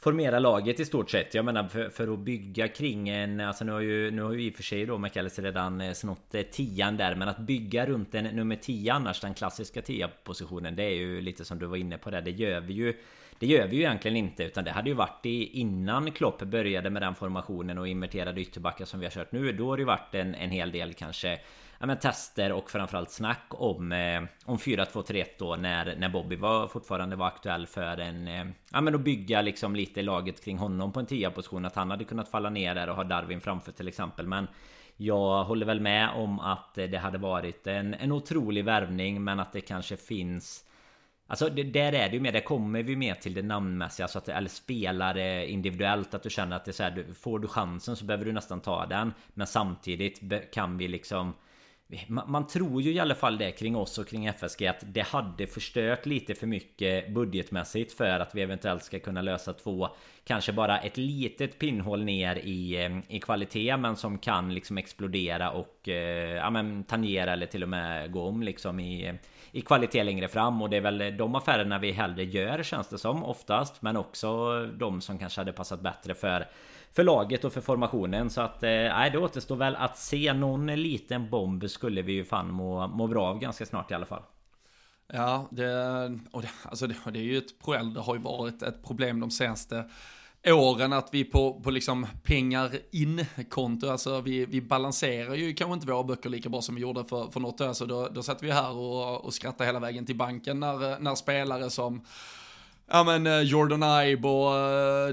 formera 0.00 0.38
laget 0.38 0.80
i 0.80 0.84
stort 0.84 1.10
sett. 1.10 1.34
Jag 1.34 1.44
menar 1.44 1.68
för, 1.68 1.88
för 1.88 2.12
att 2.12 2.18
bygga 2.18 2.68
kring 2.68 3.08
en... 3.08 3.40
Alltså 3.40 3.64
nu 3.64 3.72
har 3.72 3.80
ju, 3.80 4.10
nu 4.10 4.22
har 4.22 4.32
ju 4.32 4.42
i 4.46 4.50
och 4.50 4.54
för 4.54 4.62
sig 4.62 4.86
då 4.86 4.98
McAllister 4.98 5.42
redan 5.42 5.80
eh, 5.80 5.92
snott 5.92 6.34
eh, 6.34 6.42
tian 6.42 6.96
där. 6.96 7.14
Men 7.14 7.28
att 7.28 7.38
bygga 7.38 7.86
runt 7.86 8.14
en 8.14 8.24
nummer 8.24 8.56
10 8.56 8.92
annars, 8.92 9.20
den 9.20 9.34
klassiska 9.34 9.82
10 9.82 10.08
positionen. 10.24 10.76
Det 10.76 10.82
är 10.82 10.94
ju 10.94 11.20
lite 11.20 11.44
som 11.44 11.58
du 11.58 11.66
var 11.66 11.76
inne 11.76 11.98
på 11.98 12.10
där. 12.10 12.22
Det 12.22 12.30
gör 12.30 12.60
vi 12.60 12.74
ju... 12.74 12.94
Det 13.38 13.46
gör 13.46 13.66
vi 13.66 13.76
ju 13.76 13.82
egentligen 13.82 14.16
inte 14.16 14.44
utan 14.44 14.64
det 14.64 14.70
hade 14.70 14.88
ju 14.88 14.94
varit 14.94 15.26
i, 15.26 15.60
innan 15.60 16.12
Klopp 16.12 16.42
började 16.42 16.90
med 16.90 17.02
den 17.02 17.14
formationen 17.14 17.78
och 17.78 17.88
inverterade 17.88 18.40
ytterbackar 18.40 18.84
som 18.84 19.00
vi 19.00 19.06
har 19.06 19.10
kört 19.10 19.32
nu. 19.32 19.52
Då 19.52 19.68
har 19.68 19.76
det 19.76 19.80
ju 19.80 19.86
varit 19.86 20.14
en, 20.14 20.34
en 20.34 20.50
hel 20.50 20.72
del 20.72 20.94
kanske 20.94 21.38
ja, 21.80 21.86
men 21.86 21.98
tester 21.98 22.52
och 22.52 22.70
framförallt 22.70 23.10
snack 23.10 23.46
om, 23.50 23.92
eh, 23.92 24.22
om 24.44 24.58
4-2-3-1 24.58 25.26
då 25.38 25.56
när, 25.56 25.96
när 25.96 26.08
Bobby 26.08 26.36
var, 26.36 26.68
fortfarande 26.68 27.16
var 27.16 27.26
aktuell 27.26 27.66
för 27.66 27.98
en... 27.98 28.28
Eh, 28.28 28.46
ja 28.72 28.80
men 28.80 28.94
att 28.94 29.00
bygga 29.00 29.42
liksom 29.42 29.76
lite 29.76 30.02
laget 30.02 30.44
kring 30.44 30.58
honom 30.58 30.92
på 30.92 31.00
en 31.00 31.06
10 31.06 31.30
position 31.30 31.64
Att 31.64 31.76
han 31.76 31.90
hade 31.90 32.04
kunnat 32.04 32.28
falla 32.28 32.50
ner 32.50 32.74
där 32.74 32.88
och 32.88 32.96
ha 32.96 33.04
Darwin 33.04 33.40
framför 33.40 33.72
till 33.72 33.88
exempel. 33.88 34.26
Men 34.26 34.46
jag 34.96 35.44
håller 35.44 35.66
väl 35.66 35.80
med 35.80 36.10
om 36.14 36.40
att 36.40 36.74
det 36.74 36.96
hade 36.96 37.18
varit 37.18 37.66
en, 37.66 37.94
en 37.94 38.12
otrolig 38.12 38.64
värvning 38.64 39.24
men 39.24 39.40
att 39.40 39.52
det 39.52 39.60
kanske 39.60 39.96
finns 39.96 40.62
Alltså 41.28 41.48
det, 41.48 41.62
där 41.62 41.92
är 41.92 42.08
det 42.08 42.14
ju 42.14 42.20
mer, 42.20 42.32
där 42.32 42.40
kommer 42.40 42.82
vi 42.82 42.96
mer 42.96 43.14
till 43.14 43.34
det 43.34 43.42
namnmässiga. 43.42 44.08
Så 44.08 44.18
att, 44.18 44.28
eller 44.28 44.48
spelare 44.48 45.46
individuellt 45.46 46.14
att 46.14 46.22
du 46.22 46.30
känner 46.30 46.56
att 46.56 46.64
det 46.64 46.70
är 46.70 46.72
så 46.72 46.82
här, 46.82 47.04
Får 47.20 47.38
du 47.38 47.48
chansen 47.48 47.96
så 47.96 48.04
behöver 48.04 48.24
du 48.24 48.32
nästan 48.32 48.60
ta 48.60 48.86
den. 48.86 49.12
Men 49.34 49.46
samtidigt 49.46 50.22
kan 50.52 50.78
vi 50.78 50.88
liksom 50.88 51.34
man 52.26 52.46
tror 52.46 52.82
ju 52.82 52.92
i 52.92 52.98
alla 52.98 53.14
fall 53.14 53.38
det 53.38 53.50
kring 53.50 53.76
oss 53.76 53.98
och 53.98 54.08
kring 54.08 54.26
FSG 54.26 54.66
att 54.66 54.84
det 54.86 55.00
hade 55.00 55.46
förstört 55.46 56.06
lite 56.06 56.34
för 56.34 56.46
mycket 56.46 57.14
budgetmässigt 57.14 57.92
för 57.92 58.20
att 58.20 58.34
vi 58.34 58.42
eventuellt 58.42 58.84
ska 58.84 58.98
kunna 58.98 59.22
lösa 59.22 59.52
två 59.52 59.88
Kanske 60.28 60.52
bara 60.52 60.78
ett 60.78 60.96
litet 60.96 61.58
pinnhål 61.58 62.04
ner 62.04 62.36
i, 62.36 62.84
eh, 62.84 62.98
i 63.08 63.20
kvalitet 63.20 63.76
men 63.76 63.96
som 63.96 64.18
kan 64.18 64.54
liksom 64.54 64.78
explodera 64.78 65.50
och 65.50 65.88
eh, 65.88 66.36
ja, 66.36 66.50
men, 66.50 66.84
tangera 66.84 67.32
eller 67.32 67.46
till 67.46 67.62
och 67.62 67.68
med 67.68 68.12
gå 68.12 68.22
om 68.22 68.42
liksom 68.42 68.80
i, 68.80 69.18
i 69.52 69.60
kvalitet 69.60 70.04
längre 70.04 70.28
fram. 70.28 70.62
Och 70.62 70.70
det 70.70 70.76
är 70.76 70.80
väl 70.80 71.16
de 71.16 71.34
affärerna 71.34 71.78
vi 71.78 71.92
hellre 71.92 72.24
gör 72.24 72.62
känns 72.62 72.88
det 72.88 72.98
som 72.98 73.24
oftast 73.24 73.82
men 73.82 73.96
också 73.96 74.60
de 74.66 75.00
som 75.00 75.18
kanske 75.18 75.40
hade 75.40 75.52
passat 75.52 75.80
bättre 75.80 76.14
för 76.14 76.46
för 76.96 77.04
laget 77.04 77.44
och 77.44 77.52
för 77.52 77.60
formationen. 77.60 78.30
Så 78.30 78.40
att 78.40 78.62
eh, 78.62 78.70
nej, 78.70 79.10
det 79.10 79.18
återstår 79.18 79.56
väl 79.56 79.76
att 79.76 79.98
se. 79.98 80.32
Någon 80.32 80.66
liten 80.66 81.30
bomb 81.30 81.70
skulle 81.70 82.02
vi 82.02 82.12
ju 82.12 82.24
fan 82.24 82.52
må, 82.52 82.86
må 82.86 83.06
bra 83.06 83.26
av 83.28 83.38
ganska 83.38 83.66
snart 83.66 83.90
i 83.90 83.94
alla 83.94 84.06
fall. 84.06 84.22
Ja, 85.12 85.48
det, 85.50 85.70
och 86.30 86.42
det, 86.42 86.48
alltså 86.62 86.86
det, 86.86 86.96
det 87.12 87.18
är 87.18 87.22
ju 87.22 87.38
ett 87.38 87.58
problem, 87.64 87.94
det 87.94 88.00
har 88.00 88.14
ju 88.14 88.20
varit 88.20 88.62
ett 88.62 88.84
problem 88.84 89.20
de 89.20 89.30
senaste 89.30 89.84
åren 90.46 90.92
att 90.92 91.08
vi 91.12 91.24
på, 91.24 91.60
på 91.60 91.70
liksom 91.70 92.06
pengar 92.22 92.70
in-konto, 92.90 93.90
alltså 93.90 94.20
vi, 94.20 94.46
vi 94.46 94.62
balanserar 94.62 95.34
ju 95.34 95.54
kanske 95.54 95.74
inte 95.74 95.86
våra 95.86 96.04
böcker 96.04 96.30
lika 96.30 96.48
bra 96.48 96.62
som 96.62 96.74
vi 96.74 96.80
gjorde 96.80 97.04
för, 97.04 97.30
för 97.30 97.40
något 97.40 97.60
år 97.60 97.72
så 97.72 97.84
då, 97.84 98.08
då 98.08 98.22
satt 98.22 98.42
vi 98.42 98.50
här 98.50 98.76
och, 98.76 99.24
och 99.24 99.34
skrattade 99.34 99.66
hela 99.66 99.80
vägen 99.80 100.06
till 100.06 100.16
banken 100.16 100.60
när, 100.60 100.98
när 100.98 101.14
spelare 101.14 101.70
som 101.70 102.04
Ja 102.88 103.04
men 103.04 103.26
eh, 103.26 103.40
Jordan 103.40 104.06
Ibe 104.06 104.28
och 104.28 104.56
eh, 104.56 105.08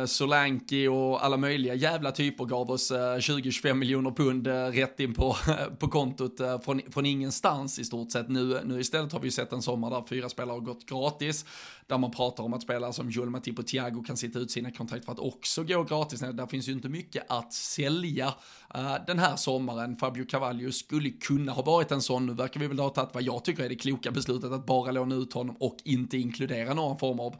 eh, 0.00 0.06
Solanki 0.06 0.88
och 0.88 1.24
alla 1.24 1.36
möjliga 1.36 1.74
jävla 1.74 2.12
typer 2.12 2.44
gav 2.44 2.70
oss 2.70 2.92
20-25 2.92 3.74
miljoner 3.74 4.10
pund 4.10 4.46
rätt 4.46 5.00
in 5.00 5.14
på, 5.14 5.36
på 5.78 5.88
kontot 5.88 6.40
från, 6.64 6.80
från 6.90 7.06
ingenstans 7.06 7.78
i 7.78 7.84
stort 7.84 8.12
sett. 8.12 8.28
Nu, 8.28 8.60
nu 8.64 8.80
istället 8.80 9.12
har 9.12 9.20
vi 9.20 9.30
sett 9.30 9.52
en 9.52 9.62
sommar 9.62 9.90
där 9.90 10.04
fyra 10.08 10.28
spelare 10.28 10.54
har 10.54 10.60
gått 10.60 10.86
gratis 10.86 11.44
där 11.86 11.98
man 11.98 12.10
pratar 12.10 12.44
om 12.44 12.54
att 12.54 12.62
spelare 12.62 12.92
som 12.92 13.10
Joel 13.10 13.30
Matip 13.30 13.58
och 13.58 13.66
Thiago 13.66 14.02
kan 14.06 14.16
sitta 14.16 14.38
ut 14.38 14.50
sina 14.50 14.70
kontrakt 14.70 15.04
för 15.04 15.12
att 15.12 15.18
också 15.18 15.64
gå 15.64 15.82
gratis. 15.82 16.20
Där 16.20 16.46
finns 16.46 16.68
ju 16.68 16.72
inte 16.72 16.88
mycket 16.88 17.24
att 17.28 17.52
sälja 17.52 18.26
uh, 18.76 18.96
den 19.06 19.18
här 19.18 19.36
sommaren. 19.36 19.96
Fabio 19.96 20.24
Cavallo 20.24 20.72
skulle 20.72 21.10
kunna 21.10 21.52
ha 21.52 21.62
varit 21.62 21.90
en 21.90 22.02
sån, 22.02 22.26
nu 22.26 22.34
verkar 22.34 22.60
vi 22.60 22.66
väl 22.66 22.78
ha 22.78 22.88
tagit 22.88 23.14
vad 23.14 23.22
jag 23.22 23.44
tycker 23.44 23.64
är 23.64 23.68
det 23.68 23.74
kloka 23.74 24.10
beslutet 24.10 24.52
att 24.52 24.66
bara 24.66 24.90
låna 24.90 25.14
ut 25.14 25.32
honom 25.32 25.56
och 25.60 25.76
inte 25.84 26.18
inkludera 26.18 26.74
någon 26.74 26.98
form 26.98 27.20
av, 27.20 27.34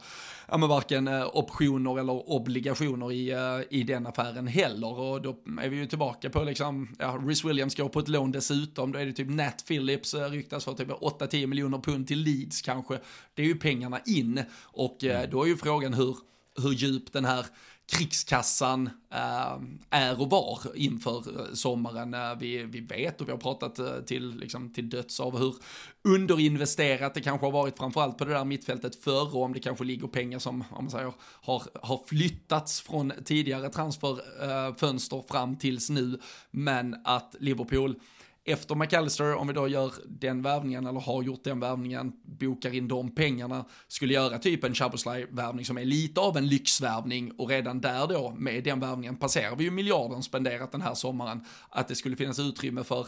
ja 0.47 0.57
men 0.57 0.69
varken 0.69 1.07
uh, 1.07 1.29
optioner 1.33 1.99
eller 1.99 2.29
obligationer 2.31 3.11
i, 3.11 3.33
uh, 3.33 3.63
i 3.69 3.83
den 3.83 4.07
affären 4.07 4.47
heller. 4.47 4.99
Och 4.99 5.21
då 5.21 5.35
är 5.61 5.69
vi 5.69 5.77
ju 5.77 5.85
tillbaka 5.85 6.29
på 6.29 6.43
liksom, 6.43 6.95
ja, 6.99 7.19
Rhys 7.27 7.43
Williams 7.43 7.75
går 7.75 7.89
på 7.89 7.99
ett 7.99 8.07
lån 8.07 8.31
dessutom, 8.31 8.91
då 8.91 8.99
är 8.99 9.05
det 9.05 9.13
typ 9.13 9.29
Nat 9.29 9.65
Phillips 9.67 10.13
ryktas 10.13 10.65
för 10.65 10.73
typ 10.73 10.89
8-10 10.89 11.47
miljoner 11.47 11.77
pund 11.77 12.07
till 12.07 12.19
Leeds 12.19 12.61
kanske. 12.61 12.99
Det 13.33 13.41
är 13.41 13.47
ju 13.47 13.55
pengarna 13.55 13.99
in 14.05 14.43
och 14.61 15.03
eh, 15.03 15.29
då 15.29 15.43
är 15.43 15.47
ju 15.47 15.57
frågan 15.57 15.93
hur, 15.93 16.17
hur 16.61 16.71
djup 16.71 17.13
den 17.13 17.25
här 17.25 17.45
krigskassan 17.87 18.89
eh, 19.13 19.59
är 19.89 20.21
och 20.21 20.29
var 20.29 20.59
inför 20.75 21.17
eh, 21.17 21.53
sommaren. 21.53 22.13
Eh, 22.13 22.35
vi, 22.39 22.63
vi 22.63 22.79
vet 22.79 23.21
och 23.21 23.27
vi 23.27 23.31
har 23.31 23.39
pratat 23.39 24.07
till, 24.07 24.37
liksom, 24.37 24.73
till 24.73 24.89
döds 24.89 25.19
av 25.19 25.37
hur 25.37 25.55
underinvesterat 26.03 27.13
det 27.13 27.21
kanske 27.21 27.45
har 27.45 27.51
varit 27.51 27.77
framförallt 27.77 28.17
på 28.17 28.25
det 28.25 28.33
där 28.33 28.45
mittfältet 28.45 28.95
förr 28.95 29.35
och 29.35 29.43
om 29.43 29.53
det 29.53 29.59
kanske 29.59 29.83
ligger 29.83 30.07
pengar 30.07 30.39
som 30.39 30.63
om 30.71 30.83
man 30.83 30.91
säger, 30.91 31.13
har, 31.41 31.63
har 31.81 32.01
flyttats 32.07 32.81
från 32.81 33.13
tidigare 33.25 33.69
transferfönster 33.69 35.23
fram 35.31 35.57
tills 35.57 35.89
nu. 35.89 36.19
Men 36.51 36.95
att 37.03 37.35
Liverpool 37.39 37.99
efter 38.45 38.75
McAllister, 38.75 39.35
om 39.35 39.47
vi 39.47 39.53
då 39.53 39.67
gör 39.67 39.93
den 40.05 40.41
värvningen 40.41 40.85
eller 40.85 40.99
har 40.99 41.23
gjort 41.23 41.43
den 41.43 41.59
värvningen, 41.59 42.13
bokar 42.25 42.73
in 42.73 42.87
de 42.87 43.15
pengarna, 43.15 43.65
skulle 43.87 44.13
göra 44.13 44.37
typ 44.37 44.63
en 44.63 44.75
Chaboslaj-värvning 44.75 45.65
som 45.65 45.77
är 45.77 45.85
lite 45.85 46.21
av 46.21 46.37
en 46.37 46.47
lyxvärvning 46.47 47.31
och 47.31 47.49
redan 47.49 47.81
där 47.81 48.07
då 48.07 48.31
med 48.37 48.63
den 48.63 48.79
värvningen 48.79 49.15
passerar 49.15 49.55
vi 49.55 49.63
ju 49.63 49.71
miljarden 49.71 50.23
spenderat 50.23 50.71
den 50.71 50.81
här 50.81 50.93
sommaren, 50.93 51.45
att 51.69 51.87
det 51.87 51.95
skulle 51.95 52.15
finnas 52.15 52.39
utrymme 52.39 52.83
för. 52.83 53.07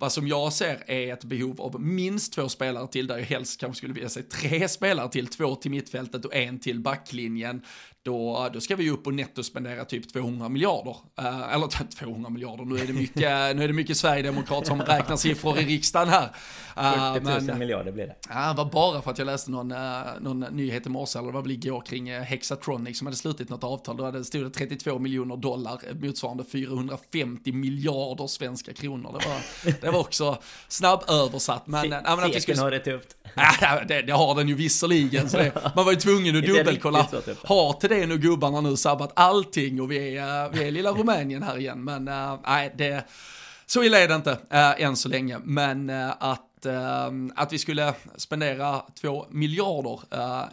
Vad 0.00 0.12
som 0.12 0.28
jag 0.28 0.52
ser 0.52 0.90
är 0.90 1.12
ett 1.12 1.24
behov 1.24 1.60
av 1.60 1.80
minst 1.80 2.32
två 2.32 2.48
spelare 2.48 2.86
till, 2.86 3.06
där 3.06 3.18
jag 3.18 3.24
helst 3.24 3.60
kanske 3.60 3.78
skulle 3.78 3.94
vilja 3.94 4.08
se 4.08 4.22
tre 4.22 4.68
spelare 4.68 5.08
till, 5.08 5.26
två 5.26 5.54
till 5.54 5.70
mittfältet 5.70 6.24
och 6.24 6.34
en 6.34 6.58
till 6.58 6.80
backlinjen 6.80 7.62
då, 8.02 8.48
då 8.52 8.60
ska 8.60 8.76
vi 8.76 8.84
ju 8.84 8.90
upp 8.90 9.06
och 9.06 9.14
nettospendera 9.14 9.84
typ 9.84 10.12
200 10.12 10.48
miljarder. 10.48 10.96
Uh, 11.20 11.54
eller 11.54 11.66
200 11.98 12.30
miljarder, 12.30 12.64
nu 12.64 12.76
är 12.76 12.86
det 12.86 12.92
mycket, 12.92 13.16
nu 13.56 13.64
är 13.64 13.68
det 13.68 13.72
mycket 13.72 13.96
Sverigedemokrat 13.96 14.66
som 14.66 14.82
räknar 14.82 15.16
siffror 15.16 15.58
i 15.58 15.64
riksdagen 15.64 16.08
här. 16.08 16.24
Uh, 16.78 17.14
40 17.14 17.24
000 17.24 17.42
men, 17.42 17.58
miljarder 17.58 17.92
blir 17.92 18.06
det. 18.06 18.16
Ja, 18.28 18.50
uh, 18.50 18.56
var 18.56 18.64
bara 18.64 19.02
för 19.02 19.10
att 19.10 19.18
jag 19.18 19.26
läste 19.26 19.50
någon, 19.50 19.72
uh, 19.72 19.78
någon 20.20 20.40
nyhet 20.40 20.86
i 20.86 20.88
morse, 20.88 21.18
eller 21.18 21.28
det 21.28 21.34
var 21.34 21.42
väl 21.42 21.50
igår, 21.50 21.80
kring 21.80 22.12
uh, 22.12 22.20
Hexatronic 22.20 22.98
som 22.98 23.06
hade 23.06 23.16
slutit 23.16 23.48
något 23.48 23.64
avtal. 23.64 23.96
Då 23.96 24.04
hade, 24.04 24.24
stod 24.24 24.44
det 24.44 24.50
32 24.50 24.98
miljoner 24.98 25.36
dollar, 25.36 25.80
motsvarande 26.00 26.44
450 26.44 27.52
miljarder 27.52 28.26
svenska 28.26 28.72
kronor. 28.72 29.18
Det 29.20 29.28
var, 29.28 29.80
det 29.80 29.90
var 29.90 30.00
också 30.00 30.38
snabb 30.68 31.04
översatt. 31.08 31.66
Men, 31.66 31.92
äh, 31.92 31.98
men 32.04 32.18
att 32.18 32.36
vi 32.36 32.40
skulle... 32.40 32.60
har 32.60 32.70
det 32.70 32.78
tufft. 32.78 33.16
Ja, 33.60 33.80
det, 33.88 34.02
det, 34.02 34.12
har 34.12 34.34
den 34.34 34.48
ju 34.48 34.54
visserligen. 34.54 35.30
Så 35.30 35.36
det, 35.36 35.52
man 35.76 35.84
var 35.84 35.92
ju 35.92 35.98
tvungen 35.98 36.36
att 36.36 36.46
dubbelkolla. 36.46 37.08
Har 37.44 37.72
det 37.90 38.06
nu 38.06 38.18
gubbarna 38.18 38.60
nu 38.60 38.76
sabbat 38.76 39.12
allting 39.16 39.80
och 39.80 39.90
vi 39.90 40.16
är, 40.16 40.48
vi 40.48 40.64
är 40.64 40.70
lilla 40.70 40.90
Rumänien 40.90 41.42
här 41.42 41.58
igen. 41.58 41.84
Men 41.84 42.08
äh, 42.08 42.38
nej, 42.46 42.74
det, 42.78 43.04
så 43.66 43.82
illa 43.82 43.98
är 43.98 44.08
det 44.08 44.14
inte 44.14 44.38
äh, 44.50 44.82
än 44.82 44.96
så 44.96 45.08
länge. 45.08 45.38
Men 45.44 45.90
att 46.18 46.46
att 47.36 47.52
vi 47.52 47.58
skulle 47.58 47.94
spendera 48.16 48.82
två 49.00 49.26
miljarder 49.30 50.00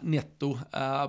netto 0.02 0.58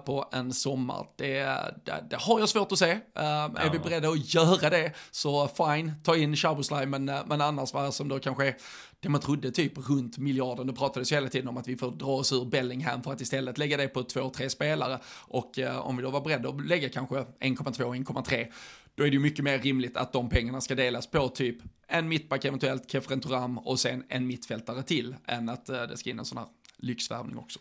på 0.06 0.30
en 0.32 0.54
sommar, 0.54 1.06
det, 1.16 1.44
det, 1.86 2.04
det, 2.10 2.16
har 2.20 2.40
jag 2.40 2.50
svårt 2.50 2.72
att 2.72 2.80
se. 2.80 3.00
Är 3.14 3.72
vi 3.72 3.80
beredda 3.80 4.10
att 4.10 4.34
göra 4.34 4.70
det 4.70 4.92
så 5.12 5.48
fine, 5.48 5.94
ta 6.04 6.16
in 6.16 6.36
Shabuslaj, 6.36 6.86
men, 6.86 7.06
men 7.06 7.42
annars 7.42 7.74
vad 7.74 7.94
som 7.94 8.08
då 8.08 8.20
kanske 8.20 8.48
är 8.48 8.56
det 9.00 9.10
man 9.10 9.22
trodde 9.22 9.52
typ 9.52 9.90
runt 9.90 10.18
miljarden. 10.18 10.68
Det 10.68 10.74
pratades 10.74 11.12
ju 11.12 11.16
hela 11.16 11.30
tiden 11.30 11.48
om 11.48 11.58
att 11.58 11.68
vi 11.68 11.78
får 11.78 11.92
dra 11.92 12.12
oss 12.12 12.34
ur 12.34 12.46
Bellingham 12.46 13.04
för 13.04 13.12
att 13.12 13.22
istället 13.22 13.58
lägga 13.58 13.78
det 13.78 13.88
på 13.88 14.04
två, 14.04 14.30
tre 14.30 14.50
spelare. 14.50 15.00
Och 15.28 15.60
eh, 15.60 15.80
om 15.80 15.98
vi 15.98 16.04
då 16.04 16.10
var 16.10 16.22
beredda 16.22 16.50
att 16.50 16.68
lägga 16.68 16.90
kanske 16.90 17.16
1,2, 17.16 18.06
1,3, 18.06 18.48
då 18.96 19.04
är 19.04 19.08
det 19.08 19.14
ju 19.14 19.20
mycket 19.20 19.44
mer 19.44 19.60
rimligt 19.60 19.98
att 19.98 20.14
de 20.14 20.30
pengarna 20.30 20.62
ska 20.62 20.76
delas 20.76 21.08
på 21.08 21.30
typ 21.30 21.58
en 21.88 22.08
mittback 22.08 22.46
eventuellt, 22.46 22.92
Kefren 22.92 23.20
Turam 23.20 23.58
och 23.58 23.80
sen 23.80 24.04
en 24.10 24.28
mittfältare 24.28 24.84
till, 24.84 25.16
än 25.28 25.50
att 25.50 25.70
eh, 25.70 25.84
det 25.84 25.98
ska 25.98 26.10
in 26.10 26.20
en 26.20 26.26
sån 26.26 26.38
här 26.38 26.48
lyxvärvning 26.78 27.38
också. 27.38 27.60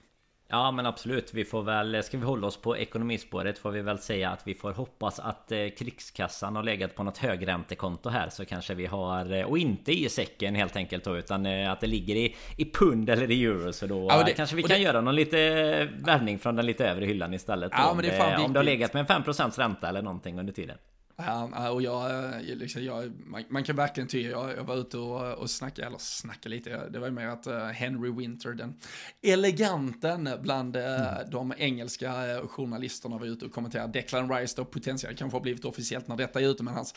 Ja 0.50 0.70
men 0.70 0.86
absolut, 0.86 1.34
vi 1.34 1.44
får 1.44 1.62
väl, 1.62 2.02
ska 2.02 2.18
vi 2.18 2.24
hålla 2.24 2.46
oss 2.46 2.56
på 2.56 2.76
ekonomispåret 2.76 3.58
får 3.58 3.70
vi 3.70 3.80
väl 3.80 3.98
säga 3.98 4.30
att 4.30 4.46
vi 4.46 4.54
får 4.54 4.72
hoppas 4.72 5.20
att 5.20 5.52
eh, 5.52 5.68
krigskassan 5.78 6.56
har 6.56 6.62
legat 6.62 6.94
på 6.94 7.02
något 7.02 7.18
högräntekonto 7.18 8.08
här 8.08 8.28
så 8.28 8.44
kanske 8.44 8.74
vi 8.74 8.86
har, 8.86 9.32
eh, 9.32 9.44
och 9.44 9.58
inte 9.58 9.92
i 9.92 10.08
säcken 10.08 10.54
helt 10.54 10.76
enkelt 10.76 11.04
då 11.04 11.16
utan 11.18 11.46
eh, 11.46 11.72
att 11.72 11.80
det 11.80 11.86
ligger 11.86 12.16
i, 12.16 12.36
i 12.56 12.64
pund 12.64 13.10
eller 13.10 13.30
i 13.30 13.44
euro 13.44 13.72
så 13.72 13.86
då 13.86 14.06
ja, 14.10 14.22
det, 14.26 14.32
kanske 14.32 14.56
vi 14.56 14.62
kan 14.62 14.76
det, 14.76 14.82
göra 14.82 15.00
någon 15.00 15.16
lite 15.16 15.40
eh, 15.40 16.04
värvning 16.04 16.38
från 16.38 16.56
den 16.56 16.66
lite 16.66 16.88
övre 16.88 17.04
hyllan 17.04 17.34
istället. 17.34 17.72
Ja, 17.74 17.92
men 17.94 18.04
det 18.04 18.10
är 18.10 18.18
fan 18.18 18.44
om, 18.44 18.52
det 18.52 18.58
har 18.58 18.64
legat 18.64 18.94
med 18.94 19.10
en 19.10 19.22
5% 19.24 19.58
ränta 19.58 19.88
eller 19.88 20.02
någonting 20.02 20.38
under 20.38 20.52
tiden. 20.52 20.78
Ja, 21.26 21.70
och 21.70 21.82
jag, 21.82 22.10
eh, 22.10 22.40
liksom, 22.40 22.84
jag 22.84 23.12
man, 23.26 23.44
man, 23.48 23.64
kan 23.64 23.76
verkligen 23.76 24.08
tycka, 24.08 24.28
jag, 24.28 24.56
jag 24.56 24.64
var 24.64 24.76
ute 24.76 24.98
och, 24.98 25.38
och 25.38 25.50
snackade, 25.50 25.86
eller 25.86 25.98
snackade 25.98 26.54
lite, 26.54 26.88
det 26.88 26.98
var 26.98 27.06
ju 27.06 27.12
mer 27.12 27.26
att 27.26 27.46
uh, 27.46 27.58
Henry 27.58 28.10
Winter, 28.10 28.52
den 28.52 28.74
eleganten 29.22 30.30
bland 30.42 30.76
uh, 30.76 30.82
mm. 30.82 31.30
de 31.30 31.54
engelska 31.58 32.40
journalisterna 32.48 33.18
var 33.18 33.26
ute 33.26 33.44
och 33.44 33.52
kommenterade 33.52 33.92
Declan 33.92 34.32
Rice 34.32 34.54
då 34.56 34.64
potentiellt 34.64 35.18
kanske 35.18 35.36
har 35.36 35.42
blivit 35.42 35.64
officiellt 35.64 36.08
när 36.08 36.16
detta 36.16 36.40
är 36.40 36.44
ute, 36.44 36.62
men 36.62 36.74
hans 36.74 36.94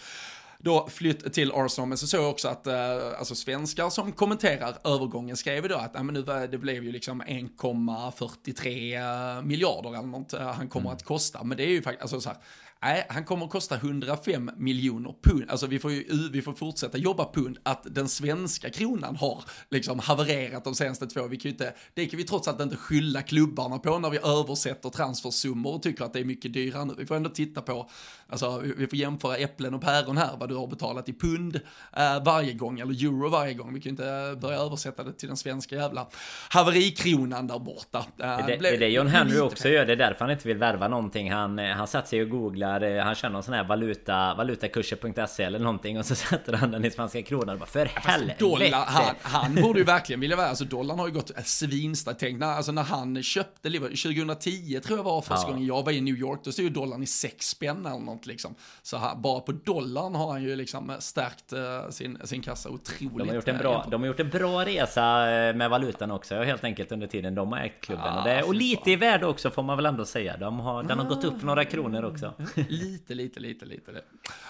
då 0.64 0.88
flytt 0.88 1.34
till 1.34 1.52
Arsenal. 1.52 1.90
Men 1.90 1.98
så 1.98 2.08
såg 2.08 2.22
jag 2.22 2.30
också 2.30 2.48
att 2.48 2.68
uh, 2.68 2.74
alltså 3.20 3.36
svenskar 3.36 3.90
som 3.90 4.12
kommenterar 4.12 4.78
övergången 4.84 5.38
skrev 5.38 5.68
då 5.68 5.76
att 5.76 5.96
uh, 5.96 6.04
men 6.04 6.14
nu 6.14 6.22
det 6.52 6.58
blev 6.58 6.84
ju 6.84 6.92
liksom 6.92 7.22
1,43 7.22 9.44
miljarder 9.44 9.90
eller 9.90 10.08
något 10.08 10.34
uh, 10.34 10.42
han 10.42 10.68
kommer 10.68 10.86
mm. 10.86 10.96
att 10.96 11.04
kosta. 11.04 11.44
Men 11.44 11.58
det 11.58 11.64
är 11.64 11.70
ju 11.70 11.82
faktiskt, 11.82 12.02
alltså 12.02 12.22
så 12.22 12.30
här, 12.30 12.38
Nej, 12.84 13.06
han 13.10 13.24
kommer 13.26 13.46
att 13.46 13.52
kosta 13.52 13.76
105 13.76 14.52
miljoner 14.58 15.16
pund. 15.24 15.46
Alltså 15.50 15.68
vi 15.68 15.80
får 15.80 15.92
ju 15.92 16.30
vi 16.32 16.42
får 16.42 16.54
fortsätta 16.54 16.98
jobba 16.98 17.32
pund. 17.34 17.58
Att 17.64 17.96
den 17.96 18.10
svenska 18.10 18.70
kronan 18.70 19.16
har 19.16 19.44
liksom 19.70 20.00
havererat 20.00 20.64
de 20.64 20.76
senaste 20.76 21.08
två. 21.08 21.28
Vi 21.28 21.38
kan 21.38 21.52
inte, 21.52 21.74
det 21.94 22.06
kan 22.06 22.18
vi 22.18 22.24
trots 22.24 22.48
allt 22.48 22.62
inte 22.62 22.76
skylla 22.76 23.22
klubbarna 23.22 23.80
på 23.80 24.00
när 24.00 24.10
vi 24.10 24.18
översätter 24.18 24.90
transfersummor 24.90 25.76
och 25.76 25.84
tycker 25.84 26.06
att 26.06 26.14
det 26.14 26.20
är 26.20 26.26
mycket 26.26 26.54
dyrare 26.54 26.86
nu. 26.86 26.94
Vi 26.98 27.06
får 27.06 27.16
ändå 27.16 27.30
titta 27.30 27.62
på, 27.62 27.90
alltså 28.30 28.60
vi 28.78 28.88
får 28.88 29.00
jämföra 29.00 29.38
äpplen 29.38 29.74
och 29.74 29.82
päron 29.82 30.18
här, 30.18 30.38
vad 30.38 30.50
du 30.50 30.56
har 30.56 30.68
betalat 30.68 31.10
i 31.10 31.14
pund 31.14 31.56
eh, 31.98 32.24
varje 32.24 32.54
gång, 32.54 32.80
eller 32.80 33.06
euro 33.06 33.30
varje 33.30 33.54
gång. 33.54 33.74
Vi 33.74 33.82
kan 33.82 33.90
inte 33.90 34.38
börja 34.42 34.58
översätta 34.58 35.04
det 35.04 35.14
till 35.14 35.28
den 35.28 35.38
svenska 35.38 35.76
jävla 35.76 36.08
haverikronan 36.50 37.48
där 37.48 37.60
borta. 37.60 38.06
Eh, 38.20 38.38
det, 38.38 38.44
det, 38.48 38.58
det 38.58 38.70
är 38.70 38.80
det 38.80 38.90
John 38.90 39.08
Henry 39.08 39.40
också 39.40 39.70
gör, 39.70 39.86
det 39.86 39.94
är 39.94 39.98
därför 39.98 40.20
han 40.26 40.32
inte 40.32 40.48
vill 40.48 40.58
värva 40.58 40.88
någonting. 40.88 41.32
Han, 41.32 41.60
eh, 41.60 41.72
han 41.72 41.88
satt 41.88 42.08
sig 42.08 42.22
och 42.22 42.30
googlade 42.30 42.71
där 42.80 43.00
han 43.00 43.16
kör 43.16 43.30
någon 43.30 43.44
sån 43.44 43.54
här 43.54 43.64
valuta, 43.64 44.34
valutakurser.se 44.34 45.44
eller 45.44 45.60
någonting 45.60 46.00
och 46.00 46.06
så 46.06 46.16
sätter 46.32 46.54
han 46.54 46.72
den 46.72 46.86
i 46.86 46.92
svenska 46.92 47.22
kronor. 47.22 47.58
Bara, 47.58 47.66
för 47.66 47.86
helvete! 47.86 48.36
Dollar, 48.40 48.86
han, 48.88 49.16
han 49.22 49.56
borde 49.56 49.80
ju 49.80 49.86
verkligen 49.86 50.20
vilja 50.20 50.36
vara, 50.38 50.48
alltså 50.48 50.66
dollarn 50.66 51.00
har 51.00 51.08
ju 51.08 51.14
gått 51.14 51.32
svinstarkt. 51.46 52.20
Tänk 52.20 52.44
alltså 52.44 52.72
när 52.72 52.84
han 52.84 53.24
köpte 53.24 53.70
Liverpool, 53.70 53.98
2010 53.98 54.80
tror 54.84 55.00
jag 55.00 55.04
var 55.04 55.22
första 55.22 55.48
ja. 55.48 55.52
gången 55.52 55.66
jag 55.66 55.86
var 55.86 55.92
i 55.92 56.02
New 56.02 56.16
York, 56.16 56.40
då 56.44 56.52
stod 56.52 56.66
ju 56.66 56.70
dollarn 56.70 57.04
i 57.04 57.08
sex 57.08 57.50
spänn 57.50 57.86
eller 57.86 58.00
något 58.00 58.26
liksom. 58.26 58.56
Så 58.82 58.98
här, 58.98 59.16
bara 59.16 59.40
på 59.40 59.52
dollarn 59.52 60.16
har 60.16 60.32
han 60.32 60.44
ju 60.44 60.56
liksom 60.56 60.92
stärkt 61.00 61.54
uh, 61.54 61.90
sin, 61.90 62.18
sin 62.24 62.42
kassa 62.42 62.70
otroligt. 62.70 63.18
De 63.18 63.28
har, 63.28 63.36
gjort 63.36 63.48
en 63.48 63.58
bra, 63.58 63.86
de 63.92 64.02
har 64.02 64.08
gjort 64.08 64.20
en 64.20 64.30
bra 64.30 64.66
resa 64.66 65.32
eh, 65.32 65.56
med 65.56 65.70
valutan 65.70 66.12
också 66.12 66.36
helt 66.36 66.64
enkelt 66.64 66.92
under 66.92 67.08
tiden 67.08 67.36
de 67.36 67.52
har 67.52 67.60
ägt 67.60 67.84
klubben. 67.84 68.06
Ah, 68.08 68.20
och, 68.20 68.28
det, 68.28 68.44
och 68.44 68.56
lite 68.56 68.92
i 68.92 68.96
värde 68.96 69.26
också 69.26 69.50
får 69.50 69.64
man 69.64 69.78
väl 69.78 69.86
ändå 69.86 70.06
säga. 70.06 70.38
De 70.38 70.60
har, 70.60 70.84
den 70.84 71.00
har 71.00 71.06
gått 71.06 71.24
upp 71.24 71.44
några 71.44 71.66
kronor 71.66 72.06
också. 72.06 72.34
Lite, 72.70 73.14
lite, 73.14 73.40
lite, 73.40 73.66
lite. 73.66 73.92
Det. 73.92 74.02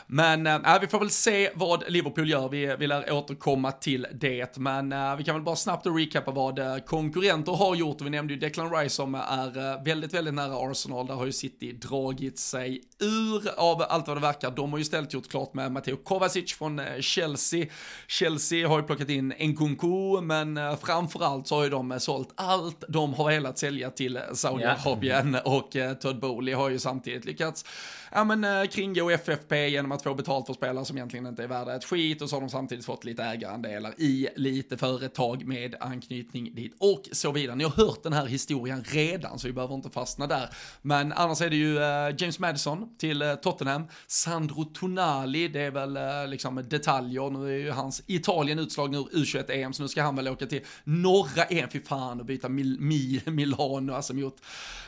Men 0.07 0.47
äh, 0.47 0.79
vi 0.81 0.87
får 0.87 0.99
väl 0.99 1.09
se 1.09 1.49
vad 1.55 1.91
Liverpool 1.91 2.29
gör. 2.29 2.49
Vi, 2.49 2.75
vi 2.79 2.87
lär 2.87 3.11
återkomma 3.11 3.71
till 3.71 4.07
det. 4.13 4.57
Men 4.57 4.91
äh, 4.91 5.15
vi 5.15 5.23
kan 5.23 5.35
väl 5.35 5.43
bara 5.43 5.55
snabbt 5.55 5.85
recapa 5.85 6.31
vad 6.31 6.59
äh, 6.59 6.77
konkurrenter 6.77 7.51
har 7.51 7.75
gjort. 7.75 8.01
Vi 8.01 8.09
nämnde 8.09 8.33
ju 8.33 8.39
Declan 8.39 8.73
Rice 8.73 8.95
som 8.95 9.15
är 9.15 9.83
väldigt, 9.83 10.13
väldigt 10.13 10.33
nära 10.33 10.71
Arsenal. 10.71 11.07
Där 11.07 11.13
har 11.13 11.25
ju 11.25 11.31
City 11.31 11.71
dragit 11.71 12.39
sig 12.39 12.81
ur 12.99 13.59
av 13.59 13.81
allt 13.89 14.07
vad 14.07 14.17
det 14.17 14.21
verkar. 14.21 14.51
De 14.51 14.71
har 14.71 14.77
ju 14.77 14.81
istället 14.81 15.13
gjort 15.13 15.29
klart 15.29 15.53
med 15.53 15.71
Matteo 15.71 15.95
Kovacic 15.95 16.53
från 16.53 16.81
Chelsea. 16.99 17.65
Chelsea 18.07 18.67
har 18.67 18.79
ju 18.79 18.85
plockat 18.85 19.09
in 19.09 19.27
Nkunku, 19.39 20.21
men 20.21 20.59
framförallt 20.77 21.47
så 21.47 21.55
har 21.55 21.63
ju 21.63 21.69
de 21.69 21.99
sålt 21.99 22.29
allt 22.35 22.83
de 22.87 23.13
har 23.13 23.29
velat 23.29 23.57
sälja 23.57 23.89
till 23.89 24.19
Saudiarabien 24.33 25.33
yeah. 25.33 25.47
och 25.47 25.75
Todd 26.01 26.19
Bowley 26.19 26.53
har 26.53 26.69
ju 26.69 26.79
samtidigt 26.79 27.25
lyckats 27.25 27.65
ja, 28.11 28.23
men, 28.23 28.43
eh, 28.43 28.69
kringgå 28.69 29.09
FFP 29.09 29.67
genom 29.67 29.91
att 29.91 30.03
få 30.03 30.13
betalt 30.13 30.45
för 30.45 30.53
spelare 30.53 30.85
som 30.85 30.97
egentligen 30.97 31.27
inte 31.27 31.43
är 31.43 31.47
värda 31.47 31.75
ett 31.75 31.85
skit 31.85 32.21
och 32.21 32.29
så 32.29 32.35
har 32.35 32.41
de 32.41 32.49
samtidigt 32.49 32.85
fått 32.85 33.03
lite 33.03 33.23
ägarandelar 33.23 33.93
i 33.97 34.27
lite 34.35 34.77
företag 34.77 35.45
med 35.45 35.75
anknytning 35.79 36.55
dit 36.55 36.75
och 36.79 37.03
så 37.11 37.31
vidare. 37.31 37.55
Ni 37.55 37.63
har 37.63 37.71
hört 37.71 38.03
den 38.03 38.13
här 38.13 38.25
historien 38.25 38.83
redan 38.87 39.39
så 39.39 39.47
vi 39.47 39.53
behöver 39.53 39.75
inte 39.75 39.89
fastna 39.89 40.27
där. 40.27 40.49
Men 40.81 41.13
annars 41.13 41.41
är 41.41 41.49
det 41.49 41.55
ju 41.55 41.77
eh, 41.77 42.15
James 42.17 42.39
Madison 42.39 42.97
till 42.97 43.21
eh, 43.21 43.35
Tottenham, 43.35 43.83
Sandro 44.07 44.63
Tonali, 44.63 45.47
det 45.47 45.61
är 45.61 45.71
väl 45.71 46.29
liksom 46.29 46.63
detaljer, 46.69 47.29
nu 47.29 47.53
är 47.53 47.57
ju 47.57 47.71
hans 47.71 48.03
Italien 48.07 48.59
utslagen 48.59 48.95
ur 48.95 49.03
U21-EM 49.03 49.73
så 49.73 49.83
nu 49.83 49.87
ska 49.89 50.01
han 50.03 50.15
väl 50.15 50.27
åka 50.27 50.45
till 50.45 50.61
norra 50.83 51.43
EM, 51.43 51.69
fy 51.69 51.81
fan 51.81 52.19
och 52.19 52.25
byta 52.25 52.49
Mil 52.49 52.77
Mil 52.79 53.21
Milano, 53.25 53.93
alltså 53.93 54.13
mot 54.13 54.41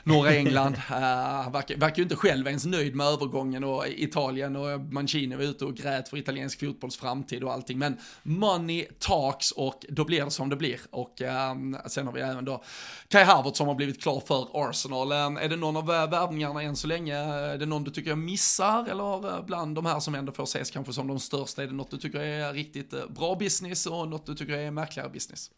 norra 0.04 0.34
England. 0.34 0.74
uh, 0.90 1.52
verkar, 1.52 1.78
verkar 1.78 1.98
ju 1.98 2.04
inte 2.04 2.16
själv 2.16 2.48
ens 2.48 2.66
nöjd 2.66 2.96
med 2.96 3.08
övergången 3.14 3.64
och 3.64 3.88
Italien 3.88 4.56
och 4.56 4.80
Mancini 4.80 5.36
var 5.36 5.44
ute 5.44 5.66
och 5.66 5.76
grät 5.76 6.10
för 6.10 6.18
italiensk 6.18 6.60
fotbolls 6.60 6.98
framtid 6.98 7.44
och 7.44 7.54
allting. 7.54 7.80
Men 7.80 7.98
money 8.24 8.88
talks 9.00 9.52
och 9.52 9.86
då 9.90 10.06
blir 10.06 10.26
det 10.26 10.32
som 10.32 10.50
det 10.50 10.56
blir. 10.56 10.80
Och 10.90 11.22
um, 11.22 11.78
sen 11.88 12.06
har 12.06 12.14
vi 12.14 12.22
även 12.22 12.46
då 12.46 12.64
Kai 13.08 13.24
Havertz 13.24 13.58
som 13.58 13.68
har 13.68 13.76
blivit 13.76 14.02
klar 14.02 14.20
för 14.20 14.48
Arsenal. 14.54 15.12
Um, 15.12 15.38
är 15.38 15.50
det 15.50 15.56
någon 15.56 15.78
av 15.78 15.92
eh, 15.92 16.10
värvningarna 16.10 16.62
än 16.62 16.76
så 16.76 16.88
länge? 16.88 17.18
Är 17.18 17.58
det 17.58 17.66
någon 17.66 17.84
du 17.84 17.92
tycker 17.92 18.10
jag 18.10 18.18
missar? 18.18 18.86
Eller 18.90 19.38
eh, 19.38 19.46
bland 19.46 19.76
de 19.76 19.86
här 19.86 20.00
som 20.00 20.16
ändå 20.16 20.32
får 20.32 20.44
ses 20.44 20.72
kanske 20.72 20.94
som 20.94 21.08
de 21.08 21.20
största, 21.20 21.64
är 21.64 21.68
det 21.68 21.74
något 21.74 21.92
du 21.92 21.98
tycker 21.98 22.20
är 22.20 22.54
riktigt 22.54 22.94
eh, 22.94 23.08
bra 23.10 23.36
business 23.36 23.86
och 23.86 24.08
något 24.08 24.26
du 24.26 24.36
tycker 24.36 24.54
är 24.54 24.72
märkligare 24.72 25.10
business? 25.10 25.52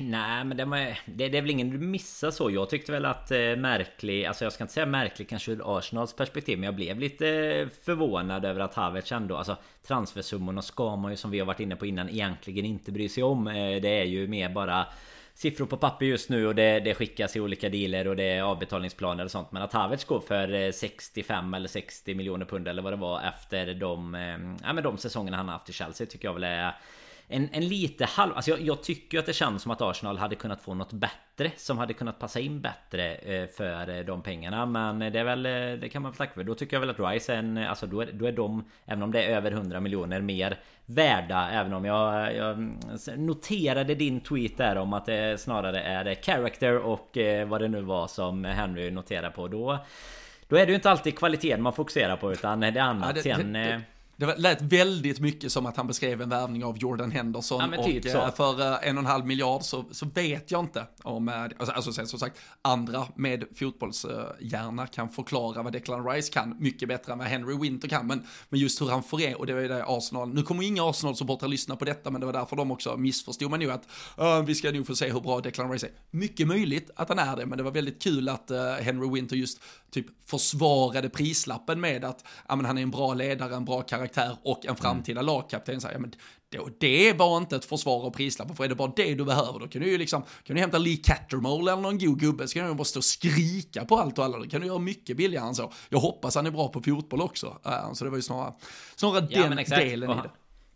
Nej 0.00 0.44
men 0.44 0.56
det, 0.56 0.64
var, 0.64 0.98
det, 1.06 1.28
det 1.28 1.38
är 1.38 1.42
väl 1.42 1.50
ingen 1.50 1.70
du 1.70 1.78
missar 1.78 2.30
så. 2.30 2.50
Jag 2.50 2.70
tyckte 2.70 2.92
väl 2.92 3.04
att 3.04 3.30
eh, 3.30 3.56
märklig, 3.56 4.24
alltså 4.24 4.44
jag 4.44 4.52
ska 4.52 4.64
inte 4.64 4.74
säga 4.74 4.86
märklig 4.86 5.28
kanske 5.28 5.52
ur 5.52 5.78
Arsenals 5.78 6.12
perspektiv. 6.16 6.58
Men 6.58 6.64
jag 6.64 6.74
blev 6.74 6.98
lite 6.98 7.28
eh, 7.28 7.68
förvånad 7.82 8.44
över 8.44 8.60
att 8.60 8.74
Havertz 8.74 9.12
ändå, 9.12 9.36
alltså 9.36 9.56
transfersummorna 9.86 10.62
ska 10.62 10.96
man 10.96 11.10
ju 11.10 11.16
som 11.16 11.30
vi 11.30 11.38
har 11.38 11.46
varit 11.46 11.60
inne 11.60 11.76
på 11.76 11.86
innan 11.86 12.08
egentligen 12.08 12.64
inte 12.64 12.92
bry 12.92 13.08
sig 13.08 13.22
om. 13.22 13.46
Eh, 13.46 13.80
det 13.80 14.00
är 14.00 14.04
ju 14.04 14.28
mer 14.28 14.48
bara 14.48 14.86
siffror 15.34 15.66
på 15.66 15.76
papper 15.76 16.06
just 16.06 16.28
nu 16.28 16.46
och 16.46 16.54
det, 16.54 16.80
det 16.80 16.94
skickas 16.94 17.36
i 17.36 17.40
olika 17.40 17.68
dealer 17.68 18.08
och 18.08 18.16
det 18.16 18.24
är 18.24 18.42
avbetalningsplaner 18.42 19.24
och 19.24 19.30
sånt. 19.30 19.52
Men 19.52 19.62
att 19.62 19.72
Havertz 19.72 20.04
går 20.04 20.20
för 20.20 20.54
eh, 20.54 20.72
65 20.72 21.54
eller 21.54 21.68
60 21.68 22.14
miljoner 22.14 22.46
pund 22.46 22.68
eller 22.68 22.82
vad 22.82 22.92
det 22.92 22.96
var 22.96 23.20
efter 23.20 23.74
de, 23.74 24.14
eh, 24.14 24.66
ja, 24.66 24.72
men 24.72 24.84
de 24.84 24.98
säsongerna 24.98 25.36
han 25.36 25.46
har 25.46 25.52
haft 25.52 25.68
i 25.68 25.72
Chelsea 25.72 26.06
tycker 26.06 26.28
jag 26.28 26.34
väl 26.34 26.44
är 26.44 26.74
en, 27.28 27.48
en 27.52 27.68
lite 27.68 28.04
halv... 28.04 28.32
Alltså 28.34 28.50
jag, 28.50 28.60
jag 28.60 28.82
tycker 28.82 29.18
att 29.18 29.26
det 29.26 29.32
känns 29.32 29.62
som 29.62 29.72
att 29.72 29.80
Arsenal 29.80 30.18
hade 30.18 30.36
kunnat 30.36 30.62
få 30.62 30.74
något 30.74 30.92
bättre 30.92 31.52
Som 31.56 31.78
hade 31.78 31.94
kunnat 31.94 32.18
passa 32.18 32.40
in 32.40 32.60
bättre 32.60 33.14
eh, 33.14 33.46
för 33.46 33.98
eh, 33.98 34.04
de 34.04 34.22
pengarna. 34.22 34.66
Men 34.66 34.98
det 34.98 35.18
är 35.18 35.24
väl... 35.24 35.46
Eh, 35.46 35.80
det 35.80 35.88
kan 35.92 36.02
man 36.02 36.10
väl 36.10 36.16
tacka 36.16 36.34
för. 36.34 36.44
Då 36.44 36.54
tycker 36.54 36.76
jag 36.76 36.80
väl 36.80 36.90
att 36.90 37.12
Rice 37.12 37.34
är 37.34 37.38
en... 37.38 37.58
Alltså 37.58 37.86
då 37.86 38.00
är, 38.00 38.12
då 38.12 38.26
är 38.26 38.32
de 38.32 38.64
Även 38.86 39.02
om 39.02 39.12
det 39.12 39.22
är 39.22 39.36
över 39.36 39.50
100 39.50 39.80
miljoner 39.80 40.20
mer 40.20 40.58
Värda. 40.86 41.50
Även 41.50 41.72
om 41.72 41.84
jag, 41.84 42.36
jag 42.36 42.70
Noterade 43.16 43.94
din 43.94 44.20
tweet 44.20 44.56
där 44.56 44.76
om 44.76 44.92
att 44.92 45.06
det 45.06 45.40
snarare 45.40 45.82
är 45.82 46.14
character 46.14 46.78
och 46.78 47.18
vad 47.46 47.60
det 47.60 47.68
nu 47.68 47.80
var 47.80 48.06
som 48.06 48.44
Henry 48.44 48.90
noterade 48.90 49.30
på. 49.30 49.48
Då 49.48 49.78
Då 50.48 50.56
är 50.56 50.66
det 50.66 50.70
ju 50.70 50.74
inte 50.74 50.90
alltid 50.90 51.18
kvaliteten 51.18 51.62
man 51.62 51.72
fokuserar 51.72 52.16
på 52.16 52.32
utan 52.32 52.60
det 52.60 52.66
är 52.66 52.78
annat. 52.78 53.06
Ja, 53.06 53.12
det, 53.12 53.36
sen 53.36 53.52
det, 53.52 53.82
det, 54.26 54.36
lät 54.36 54.62
väldigt 54.62 55.20
mycket 55.20 55.52
som 55.52 55.66
att 55.66 55.76
han 55.76 55.86
beskrev 55.86 56.22
en 56.22 56.28
värvning 56.28 56.64
av 56.64 56.78
Jordan 56.78 57.10
Henderson. 57.10 57.72
Ja, 57.76 57.84
typ 57.84 58.04
och 58.04 58.10
så. 58.10 58.30
för 58.36 58.60
eh, 58.60 58.88
en 58.88 58.96
och 58.96 59.02
en 59.02 59.06
halv 59.06 59.26
miljard 59.26 59.62
så, 59.62 59.84
så 59.90 60.06
vet 60.06 60.50
jag 60.50 60.60
inte 60.60 60.86
om, 61.02 61.28
eh, 61.28 61.42
alltså, 61.42 61.72
alltså 61.72 61.92
som 62.06 62.18
sagt, 62.18 62.38
andra 62.62 63.06
med 63.16 63.44
fotbollshjärna 63.54 64.86
kan 64.86 65.08
förklara 65.08 65.62
vad 65.62 65.72
Declan 65.72 66.08
Rice 66.08 66.32
kan 66.32 66.56
mycket 66.58 66.88
bättre 66.88 67.12
än 67.12 67.18
vad 67.18 67.26
Henry 67.26 67.58
Winter 67.58 67.88
kan. 67.88 68.06
Men, 68.06 68.26
men 68.48 68.60
just 68.60 68.80
hur 68.80 68.88
han 68.88 69.02
får 69.02 69.18
det, 69.18 69.34
och 69.34 69.46
det 69.46 69.54
var 69.54 69.60
ju 69.60 69.68
det 69.68 69.84
Arsenal, 69.86 70.28
nu 70.28 70.42
kommer 70.42 70.62
inga 70.62 70.82
Arsenal-supportrar 70.82 71.48
lyssna 71.48 71.76
på 71.76 71.84
detta, 71.84 72.10
men 72.10 72.20
det 72.20 72.26
var 72.26 72.32
därför 72.32 72.56
de 72.56 72.70
också 72.70 72.96
missförstod 72.96 73.50
man 73.50 73.60
ju 73.60 73.70
att 73.70 73.88
uh, 74.18 74.42
vi 74.44 74.54
ska 74.54 74.70
nog 74.70 74.86
få 74.86 74.96
se 74.96 75.12
hur 75.12 75.20
bra 75.20 75.40
Declan 75.40 75.72
Rice 75.72 75.86
är. 75.86 75.92
Mycket 76.10 76.48
möjligt 76.48 76.90
att 76.96 77.08
han 77.08 77.18
är 77.18 77.36
det, 77.36 77.46
men 77.46 77.58
det 77.58 77.64
var 77.64 77.70
väldigt 77.70 78.02
kul 78.02 78.28
att 78.28 78.50
uh, 78.50 78.58
Henry 78.58 79.10
Winter 79.10 79.36
just 79.36 79.60
typ 79.90 80.06
försvarade 80.26 81.10
prislappen 81.10 81.80
med 81.80 82.04
att 82.04 82.24
ja, 82.48 82.56
men 82.56 82.66
han 82.66 82.78
är 82.78 82.82
en 82.82 82.90
bra 82.90 83.14
ledare, 83.14 83.56
en 83.56 83.64
bra 83.64 83.82
karaktär 83.82 84.11
och 84.42 84.66
en 84.66 84.76
framtida 84.76 85.20
mm. 85.20 85.34
lagkapten. 85.34 85.80
Så, 85.80 85.88
ja, 85.92 85.98
men 85.98 86.14
det 86.78 87.12
var 87.12 87.36
inte 87.36 87.56
ett 87.56 87.64
försvar 87.64 88.06
av 88.06 88.10
prislappen, 88.10 88.56
för 88.56 88.64
är 88.64 88.68
det 88.68 88.74
bara 88.74 88.92
det 88.96 89.14
du 89.14 89.24
behöver, 89.24 89.58
då 89.58 89.68
kan 89.68 89.82
du 89.82 89.90
ju 89.90 89.98
liksom, 89.98 90.22
kan 90.22 90.56
du 90.56 90.60
hämta 90.60 90.78
Lee 90.78 90.96
Cattermole 90.96 91.72
eller 91.72 91.82
någon 91.82 91.98
god 91.98 92.20
gubbe, 92.20 92.48
så 92.48 92.54
kan 92.54 92.68
du 92.68 92.74
bara 92.74 92.84
stå 92.84 92.98
och 92.98 93.04
skrika 93.04 93.84
på 93.84 93.96
allt 93.96 94.18
och 94.18 94.24
alla, 94.24 94.38
då 94.38 94.44
kan 94.44 94.60
du 94.60 94.66
göra 94.66 94.78
mycket 94.78 95.16
billigare 95.16 95.46
än 95.46 95.54
så. 95.54 95.72
Jag 95.88 95.98
hoppas 95.98 96.34
han 96.34 96.46
är 96.46 96.50
bra 96.50 96.68
på 96.68 96.82
fotboll 96.82 97.20
också, 97.20 97.46
uh, 97.66 97.92
så 97.92 98.04
det 98.04 98.10
var 98.10 98.18
ju 98.18 98.22
snarare, 98.22 98.54
snarare 98.96 99.26
ja, 99.30 99.48
den 99.48 99.64
delen 99.64 100.10
i 100.10 100.14
det. 100.14 100.30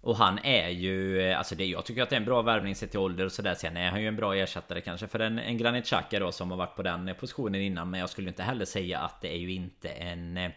Och 0.06 0.16
han 0.16 0.38
är 0.38 0.68
ju, 0.68 1.20
eh, 1.20 1.38
alltså 1.38 1.54
det, 1.54 1.66
jag 1.66 1.84
tycker 1.84 2.02
att 2.02 2.10
det 2.10 2.16
är 2.16 2.20
en 2.20 2.26
bra 2.26 2.42
värvning 2.42 2.74
sett 2.74 2.90
till 2.90 3.00
ålder 3.00 3.24
och 3.24 3.32
sådär. 3.32 3.54
Sen 3.54 3.76
är 3.76 3.90
han 3.90 4.02
ju 4.02 4.08
en 4.08 4.16
bra 4.16 4.34
ersättare 4.36 4.80
kanske 4.80 5.06
för 5.06 5.18
en, 5.18 5.38
en 5.38 5.58
Granit 5.58 5.84
Xhaka 5.84 6.18
då 6.18 6.32
som 6.32 6.50
har 6.50 6.58
varit 6.58 6.76
på 6.76 6.82
den 6.82 7.14
positionen 7.20 7.60
innan. 7.60 7.90
Men 7.90 8.00
jag 8.00 8.10
skulle 8.10 8.28
inte 8.28 8.42
heller 8.42 8.64
säga 8.64 8.98
att 8.98 9.20
det 9.20 9.34
är 9.34 9.38
ju 9.38 9.52
inte 9.52 9.88
en 9.88 10.36
eh, 10.36 10.50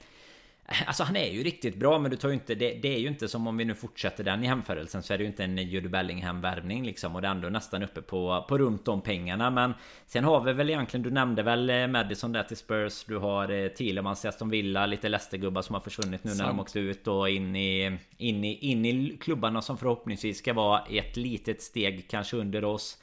Alltså 0.86 1.04
han 1.04 1.16
är 1.16 1.32
ju 1.32 1.44
riktigt 1.44 1.76
bra 1.76 2.00
men 2.00 2.12
du 2.12 2.18
tar 2.18 2.30
ju 2.30 2.34
inte 2.34 2.56
det, 2.56 2.74
det 2.74 2.96
är 2.96 3.00
ju 3.00 3.08
inte 3.08 3.28
som 3.28 3.48
om 3.48 3.58
vi 3.58 3.66
nu 3.66 3.76
fortsätter 3.76 4.24
den 4.24 4.44
jämförelsen 4.44 5.04
så 5.04 5.14
är 5.14 5.18
det 5.18 5.24
ju 5.24 5.30
inte 5.30 5.44
en 5.44 5.58
Judy 5.58 5.90
Bellingham 5.90 6.42
värvning 6.42 6.86
liksom. 6.86 7.16
Och 7.16 7.22
det 7.22 7.28
är 7.28 7.32
ändå 7.32 7.50
nästan 7.50 7.84
uppe 7.84 8.02
på, 8.02 8.46
på 8.50 8.58
runt 8.58 8.88
om 8.88 9.02
pengarna 9.02 9.50
men 9.50 9.74
Sen 10.08 10.24
har 10.24 10.42
vi 10.42 10.54
väl 10.54 10.70
egentligen 10.70 11.04
Du 11.04 11.12
nämnde 11.12 11.44
väl 11.44 11.70
eh, 11.70 11.88
Madison 11.88 12.32
där 12.32 12.44
till 12.44 12.58
Spurs. 12.58 13.04
Du 13.04 13.18
har 13.18 13.52
eh, 13.52 13.68
Thielemans 13.68 14.26
i 14.26 14.28
Aston 14.28 14.50
Villa 14.50 14.86
Lite 14.86 15.10
Leicester-gubbar 15.10 15.62
som 15.62 15.74
har 15.74 15.82
försvunnit 15.82 16.24
nu 16.24 16.30
Sant. 16.30 16.42
när 16.42 16.48
de 16.48 16.60
åkte 16.60 16.80
ut 16.80 17.08
och 17.08 17.30
in 17.30 17.56
i, 17.56 17.98
in 18.18 18.44
i 18.44 18.54
In 18.54 18.86
i 18.86 19.18
klubbarna 19.22 19.62
som 19.62 19.78
förhoppningsvis 19.78 20.38
ska 20.38 20.54
vara 20.54 20.80
ett 20.90 21.18
litet 21.18 21.62
steg 21.62 22.08
kanske 22.10 22.38
under 22.38 22.64
oss 22.64 22.98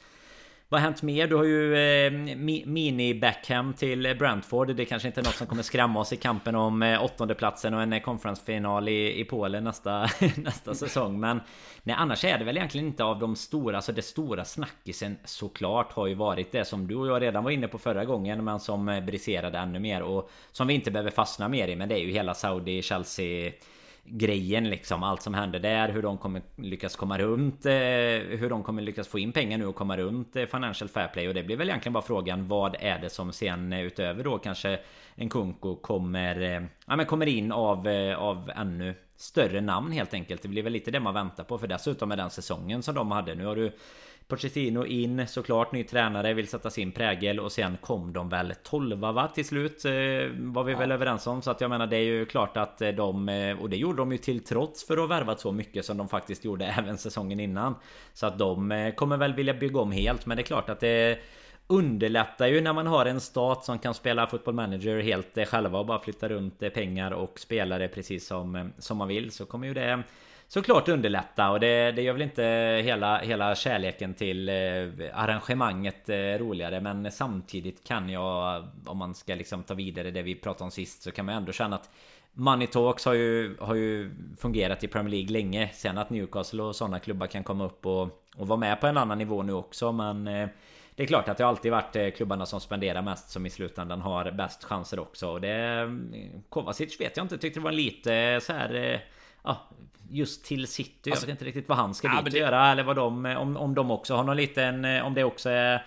vad 0.69 0.81
har 0.81 0.85
hänt 0.85 1.01
mer? 1.01 1.27
Du 1.27 1.35
har 1.35 1.43
ju 1.43 1.75
eh, 1.75 2.11
Mini-Beckham 2.65 3.73
till 3.73 4.15
Brentford. 4.19 4.75
Det 4.75 4.85
kanske 4.85 5.07
inte 5.07 5.21
är 5.21 5.23
något 5.23 5.35
som 5.35 5.47
kommer 5.47 5.63
skrämma 5.63 5.99
oss 5.99 6.13
i 6.13 6.15
kampen 6.15 6.55
om 6.55 6.83
eh, 6.83 7.03
åttondeplatsen 7.03 7.73
och 7.73 7.81
en 7.81 7.93
eh, 7.93 8.01
konferensfinal 8.01 8.89
i, 8.89 9.19
i 9.19 9.25
Polen 9.25 9.63
nästa, 9.63 10.09
nästa 10.35 10.75
säsong. 10.75 11.19
Men 11.19 11.41
nej, 11.83 11.95
annars 11.99 12.25
är 12.25 12.37
det 12.37 12.45
väl 12.45 12.57
egentligen 12.57 12.87
inte 12.87 13.03
av 13.03 13.19
de 13.19 13.35
stora, 13.35 13.75
alltså 13.75 13.91
det 13.91 14.01
stora 14.01 14.45
snackisen 14.45 15.17
såklart 15.23 15.93
har 15.93 16.07
ju 16.07 16.15
varit 16.15 16.51
det 16.51 16.65
som 16.65 16.87
du 16.87 16.95
och 16.95 17.07
jag 17.07 17.21
redan 17.21 17.43
var 17.43 17.51
inne 17.51 17.67
på 17.67 17.77
förra 17.77 18.05
gången 18.05 18.43
men 18.43 18.59
som 18.59 18.89
eh, 18.89 19.03
briserade 19.03 19.57
ännu 19.57 19.79
mer 19.79 20.01
och 20.01 20.29
som 20.51 20.67
vi 20.67 20.73
inte 20.73 20.91
behöver 20.91 21.11
fastna 21.11 21.47
mer 21.47 21.67
i. 21.67 21.75
Men 21.75 21.89
det 21.89 21.95
är 21.95 22.03
ju 22.03 22.11
hela 22.11 22.33
Saudi-Chelsea 22.33 23.53
grejen 24.09 24.69
liksom. 24.69 25.03
Allt 25.03 25.21
som 25.21 25.33
händer 25.33 25.59
där. 25.59 25.89
Hur 25.89 26.01
de 26.01 26.17
kommer 26.17 26.41
lyckas 26.55 26.95
komma 26.95 27.17
runt. 27.17 27.65
Eh, 27.65 27.71
hur 27.71 28.49
de 28.49 28.63
kommer 28.63 28.81
lyckas 28.81 29.07
få 29.07 29.19
in 29.19 29.31
pengar 29.31 29.57
nu 29.57 29.65
och 29.65 29.75
komma 29.75 29.97
runt 29.97 30.35
eh, 30.35 30.45
Financial 30.45 30.89
Fair 30.89 31.07
Play. 31.07 31.27
Och 31.27 31.33
det 31.33 31.43
blir 31.43 31.57
väl 31.57 31.69
egentligen 31.69 31.93
bara 31.93 32.03
frågan. 32.03 32.47
Vad 32.47 32.75
är 32.79 32.99
det 32.99 33.09
som 33.09 33.33
sen 33.33 33.73
eh, 33.73 33.81
utöver 33.81 34.23
då 34.23 34.37
kanske 34.37 34.79
en 35.15 35.29
Kunko 35.29 35.75
kommer, 35.75 36.41
eh, 36.41 36.63
ja, 36.87 36.95
men 36.95 37.05
kommer 37.05 37.25
in 37.25 37.51
av, 37.51 37.87
eh, 37.87 38.17
av 38.17 38.51
ännu 38.55 38.95
större 39.15 39.61
namn 39.61 39.91
helt 39.91 40.13
enkelt. 40.13 40.41
Det 40.41 40.47
blir 40.47 40.63
väl 40.63 40.73
lite 40.73 40.91
det 40.91 40.99
man 40.99 41.13
väntar 41.13 41.43
på. 41.43 41.57
För 41.57 41.67
dessutom 41.67 42.09
med 42.09 42.17
den 42.17 42.29
säsongen 42.29 42.83
som 42.83 42.95
de 42.95 43.11
hade. 43.11 43.35
Nu 43.35 43.45
har 43.45 43.55
du 43.55 43.71
Pochettino 44.27 44.85
in 44.85 45.27
såklart, 45.27 45.71
ny 45.71 45.83
tränare, 45.83 46.33
vill 46.33 46.47
sätta 46.47 46.69
sin 46.69 46.91
prägel 46.91 47.39
och 47.39 47.51
sen 47.51 47.77
kom 47.81 48.13
de 48.13 48.29
väl 48.29 48.53
12 48.63 48.97
va? 48.99 49.27
Till 49.35 49.45
slut 49.45 49.85
eh, 49.85 49.91
Var 50.39 50.63
vi 50.63 50.71
ja. 50.71 50.77
väl 50.79 50.91
överens 50.91 51.27
om. 51.27 51.41
Så 51.41 51.51
att 51.51 51.61
jag 51.61 51.69
menar 51.69 51.87
det 51.87 51.97
är 51.97 52.03
ju 52.03 52.25
klart 52.25 52.57
att 52.57 52.81
eh, 52.81 52.89
de 52.89 53.29
eh, 53.29 53.59
Och 53.59 53.69
det 53.69 53.77
gjorde 53.77 53.97
de 53.97 54.11
ju 54.11 54.17
till 54.17 54.43
trots 54.43 54.87
för 54.87 54.93
att 54.93 54.99
ha 54.99 55.07
värvat 55.07 55.39
så 55.39 55.51
mycket 55.51 55.85
som 55.85 55.97
de 55.97 56.09
faktiskt 56.09 56.45
gjorde 56.45 56.65
även 56.77 56.97
säsongen 56.97 57.39
innan. 57.39 57.75
Så 58.13 58.25
att 58.25 58.39
de 58.39 58.91
kommer 58.95 59.17
väl 59.17 59.33
vilja 59.33 59.53
bygga 59.53 59.79
om 59.79 59.91
helt. 59.91 60.25
Men 60.25 60.37
det 60.37 60.43
är 60.43 60.45
klart 60.45 60.69
att 60.69 60.79
det 60.79 61.19
Underlättar 61.69 62.47
ju 62.47 62.61
när 62.61 62.73
man 62.73 62.87
har 62.87 63.05
en 63.05 63.21
stat 63.21 63.65
som 63.65 63.79
kan 63.79 63.93
spela 63.93 64.27
football 64.27 64.53
manager 64.53 65.01
helt 65.01 65.47
själva 65.47 65.79
och 65.79 65.85
bara 65.85 65.99
flytta 65.99 66.29
runt 66.29 66.59
pengar 66.73 67.11
och 67.11 67.39
spelare 67.39 67.87
precis 67.87 68.27
som, 68.27 68.71
som 68.77 68.97
man 68.97 69.07
vill. 69.07 69.31
Så 69.31 69.45
kommer 69.45 69.67
ju 69.67 69.73
det 69.73 70.03
såklart 70.47 70.87
underlätta 70.87 71.49
och 71.49 71.59
det, 71.59 71.91
det 71.91 72.01
gör 72.01 72.13
väl 72.13 72.21
inte 72.21 72.43
hela, 72.83 73.17
hela 73.17 73.55
kärleken 73.55 74.13
till 74.13 74.49
eh, 74.49 74.55
arrangemanget 75.13 76.09
eh, 76.09 76.15
roligare. 76.15 76.81
Men 76.81 77.11
samtidigt 77.11 77.87
kan 77.87 78.09
jag 78.09 78.67
om 78.85 78.97
man 78.97 79.15
ska 79.15 79.35
liksom 79.35 79.63
ta 79.63 79.73
vidare 79.73 80.11
det 80.11 80.21
vi 80.21 80.35
pratade 80.35 80.63
om 80.63 80.71
sist 80.71 81.01
så 81.01 81.11
kan 81.11 81.25
man 81.25 81.35
ändå 81.35 81.51
känna 81.51 81.75
att 81.75 81.89
Money 82.33 82.67
Talks 82.67 83.05
har 83.05 83.13
ju, 83.13 83.57
har 83.59 83.75
ju 83.75 84.11
fungerat 84.37 84.83
i 84.83 84.87
Premier 84.87 85.11
League 85.11 85.31
länge. 85.31 85.69
Sen 85.73 85.97
att 85.97 86.09
Newcastle 86.09 86.63
och 86.63 86.75
sådana 86.75 86.99
klubbar 86.99 87.27
kan 87.27 87.43
komma 87.43 87.65
upp 87.65 87.85
och, 87.85 88.01
och 88.35 88.47
vara 88.47 88.59
med 88.59 88.81
på 88.81 88.87
en 88.87 88.97
annan 88.97 89.17
nivå 89.17 89.43
nu 89.43 89.53
också. 89.53 89.91
Men 89.91 90.27
eh, 90.27 90.49
det 90.95 91.03
är 91.03 91.07
klart 91.07 91.29
att 91.29 91.37
det 91.37 91.47
alltid 91.47 91.71
varit 91.71 91.95
eh, 91.95 92.09
klubbarna 92.09 92.45
som 92.45 92.59
spenderar 92.59 93.01
mest 93.01 93.29
som 93.29 93.45
i 93.45 93.49
slutändan 93.49 94.01
har 94.01 94.31
bäst 94.31 94.63
chanser 94.63 94.99
också. 94.99 95.29
Och 95.29 95.41
det... 95.41 95.51
Eh, 95.53 95.89
Kovacic 96.49 97.01
vet 97.01 97.17
jag 97.17 97.23
inte, 97.23 97.37
tyckte 97.37 97.59
det 97.59 97.63
var 97.63 97.71
lite 97.71 98.39
så 98.41 98.53
här... 98.53 98.93
Eh, 98.93 98.99
Ja, 99.47 99.69
just 100.09 100.45
till 100.45 100.67
City. 100.67 101.11
Alltså, 101.11 101.25
jag 101.25 101.27
vet 101.27 101.29
inte 101.29 101.45
riktigt 101.45 101.69
vad 101.69 101.77
han 101.77 101.93
ska 101.93 102.07
ja, 102.07 102.21
dit 102.21 102.33
det... 102.33 102.39
göra. 102.39 102.71
Eller 102.71 102.83
vad 102.83 102.95
de, 102.95 103.25
om, 103.25 103.57
om 103.57 103.75
de 103.75 103.91
också 103.91 104.15
har 104.15 104.23
någon 104.23 104.37
liten... 104.37 104.85
Om 104.85 105.13
det 105.13 105.23
också 105.23 105.49
är... 105.49 105.85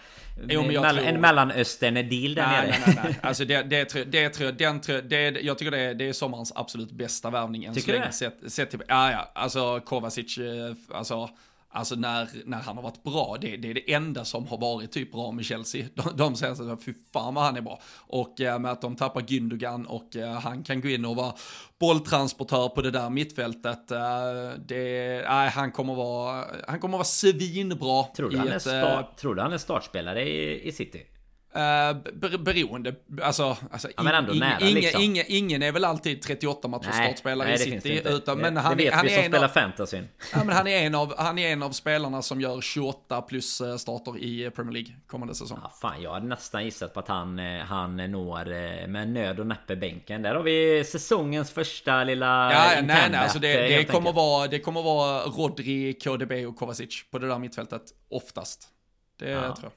Jo, 0.48 0.62
mell, 0.62 0.96
tror... 0.96 1.06
En 1.06 1.20
mellanöstern-deal 1.20 2.34
där 2.34 2.46
nej, 2.46 2.66
nere. 2.66 2.70
Nej, 2.70 2.82
nej, 2.86 2.98
nej. 3.04 3.18
Alltså 3.22 3.44
det, 3.44 3.62
det, 3.62 3.94
det, 3.94 4.04
det, 4.38 4.58
den, 4.58 4.80
det, 5.08 5.40
jag 5.40 5.58
tycker 5.58 5.70
det 5.70 5.80
är, 5.80 5.94
det 5.94 6.08
är 6.08 6.12
sommarens 6.12 6.52
absolut 6.56 6.90
bästa 6.90 7.30
värvning 7.30 7.64
än 7.64 7.74
tycker 7.74 7.92
så 7.92 7.98
länge. 7.98 8.12
Sett, 8.12 8.52
sett 8.52 8.70
till, 8.70 8.82
ja, 8.88 9.10
ja, 9.12 9.30
alltså 9.34 9.80
Kovacic, 9.80 10.38
eh, 10.38 10.74
alltså 10.94 11.30
Alltså 11.72 11.94
när, 11.94 12.28
när 12.44 12.58
han 12.58 12.76
har 12.76 12.82
varit 12.82 13.02
bra, 13.02 13.36
det, 13.40 13.56
det 13.56 13.70
är 13.70 13.74
det 13.74 13.92
enda 13.92 14.24
som 14.24 14.46
har 14.46 14.58
varit 14.58 14.92
typ 14.92 15.12
bra 15.12 15.32
med 15.32 15.44
Chelsea. 15.44 15.86
De, 15.94 16.16
de 16.16 16.36
säger 16.36 16.54
så 16.54 16.76
fy 16.76 16.94
fan 17.12 17.34
vad 17.34 17.44
han 17.44 17.56
är 17.56 17.60
bra. 17.60 17.80
Och 17.96 18.40
eh, 18.40 18.58
med 18.58 18.70
att 18.70 18.80
de 18.80 18.96
tappar 18.96 19.20
Gündogan 19.20 19.86
och 19.86 20.16
eh, 20.16 20.32
han 20.32 20.62
kan 20.62 20.80
gå 20.80 20.88
in 20.88 21.04
och 21.04 21.16
vara 21.16 21.32
bolltransportör 21.78 22.68
på 22.68 22.82
det 22.82 22.90
där 22.90 23.10
mittfältet. 23.10 23.90
Eh, 23.90 23.98
det, 24.66 25.24
nej, 25.28 25.50
han 25.50 25.72
kommer 25.72 25.94
vara, 25.94 26.44
han 26.68 26.80
kommer 26.80 26.98
vara 26.98 27.04
svinbra. 27.04 28.04
Tror 28.16 28.30
du, 28.30 28.38
han, 28.38 28.48
är 28.48 28.58
start, 28.58 29.16
tror 29.16 29.34
du 29.34 29.42
han 29.42 29.52
är 29.52 29.58
startspelare 29.58 30.28
i, 30.28 30.68
i 30.68 30.72
City? 30.72 31.06
Uh, 31.56 32.38
beroende, 32.38 32.94
alltså, 33.22 33.56
alltså 33.70 33.88
ja, 33.96 34.02
men 34.02 34.14
ändå 34.14 34.32
ing, 34.32 34.40
nära, 34.40 34.60
ingen, 34.60 34.74
liksom. 34.74 35.02
ingen, 35.02 35.24
ingen 35.28 35.62
är 35.62 35.72
väl 35.72 35.84
alltid 35.84 36.22
38 36.22 36.68
matcher 36.68 36.90
startspelare 36.90 37.54
i 37.54 37.58
City, 37.58 38.02
utan, 38.04 38.36
det, 38.36 38.42
men 38.42 38.54
det 38.54 38.60
han, 38.60 38.76
vet 38.76 38.94
han 38.94 39.06
vi 39.06 39.12
är 39.12 39.22
som 39.22 39.32
spelar 39.32 39.44
av, 39.44 39.48
fantasyn. 39.48 40.08
ja, 40.32 40.44
men 40.44 40.56
han, 40.56 40.66
är 40.66 40.86
en 40.86 40.94
av, 40.94 41.14
han 41.18 41.38
är 41.38 41.52
en 41.52 41.62
av 41.62 41.70
spelarna 41.70 42.22
som 42.22 42.40
gör 42.40 42.60
28 42.60 43.22
plus 43.22 43.60
eh, 43.60 43.76
starter 43.76 44.18
i 44.18 44.50
Premier 44.50 44.72
League 44.72 44.94
kommande 45.06 45.34
säsong. 45.34 45.58
Ja, 45.62 45.72
fan, 45.80 46.02
jag 46.02 46.12
hade 46.12 46.26
nästan 46.26 46.64
gissat 46.64 46.94
på 46.94 47.00
att 47.00 47.08
han, 47.08 47.38
eh, 47.38 47.60
han 47.64 47.96
når 47.96 48.86
med 48.86 49.08
nöd 49.08 49.40
och 49.40 49.46
näppe 49.46 49.76
bänken. 49.76 50.22
Där 50.22 50.34
har 50.34 50.42
vi 50.42 50.84
säsongens 50.84 51.50
första 51.50 52.04
lilla 52.04 52.52
Ja, 52.52 52.82
nej, 52.82 53.10
nej, 53.10 53.20
alltså 53.20 53.38
det, 53.38 53.68
det, 53.68 53.84
kommer 53.84 54.12
vara, 54.12 54.46
det 54.46 54.58
kommer 54.58 54.82
vara 54.82 55.22
Rodri, 55.22 55.94
KDB 55.94 56.32
och 56.46 56.56
Kovacic 56.56 57.04
på 57.10 57.18
det 57.18 57.28
där 57.28 57.38
mittfältet, 57.38 57.82
oftast. 58.10 58.68
Det 59.18 59.30
Ja. 59.30 59.56
tror 59.56 59.56
jag. 59.62 59.72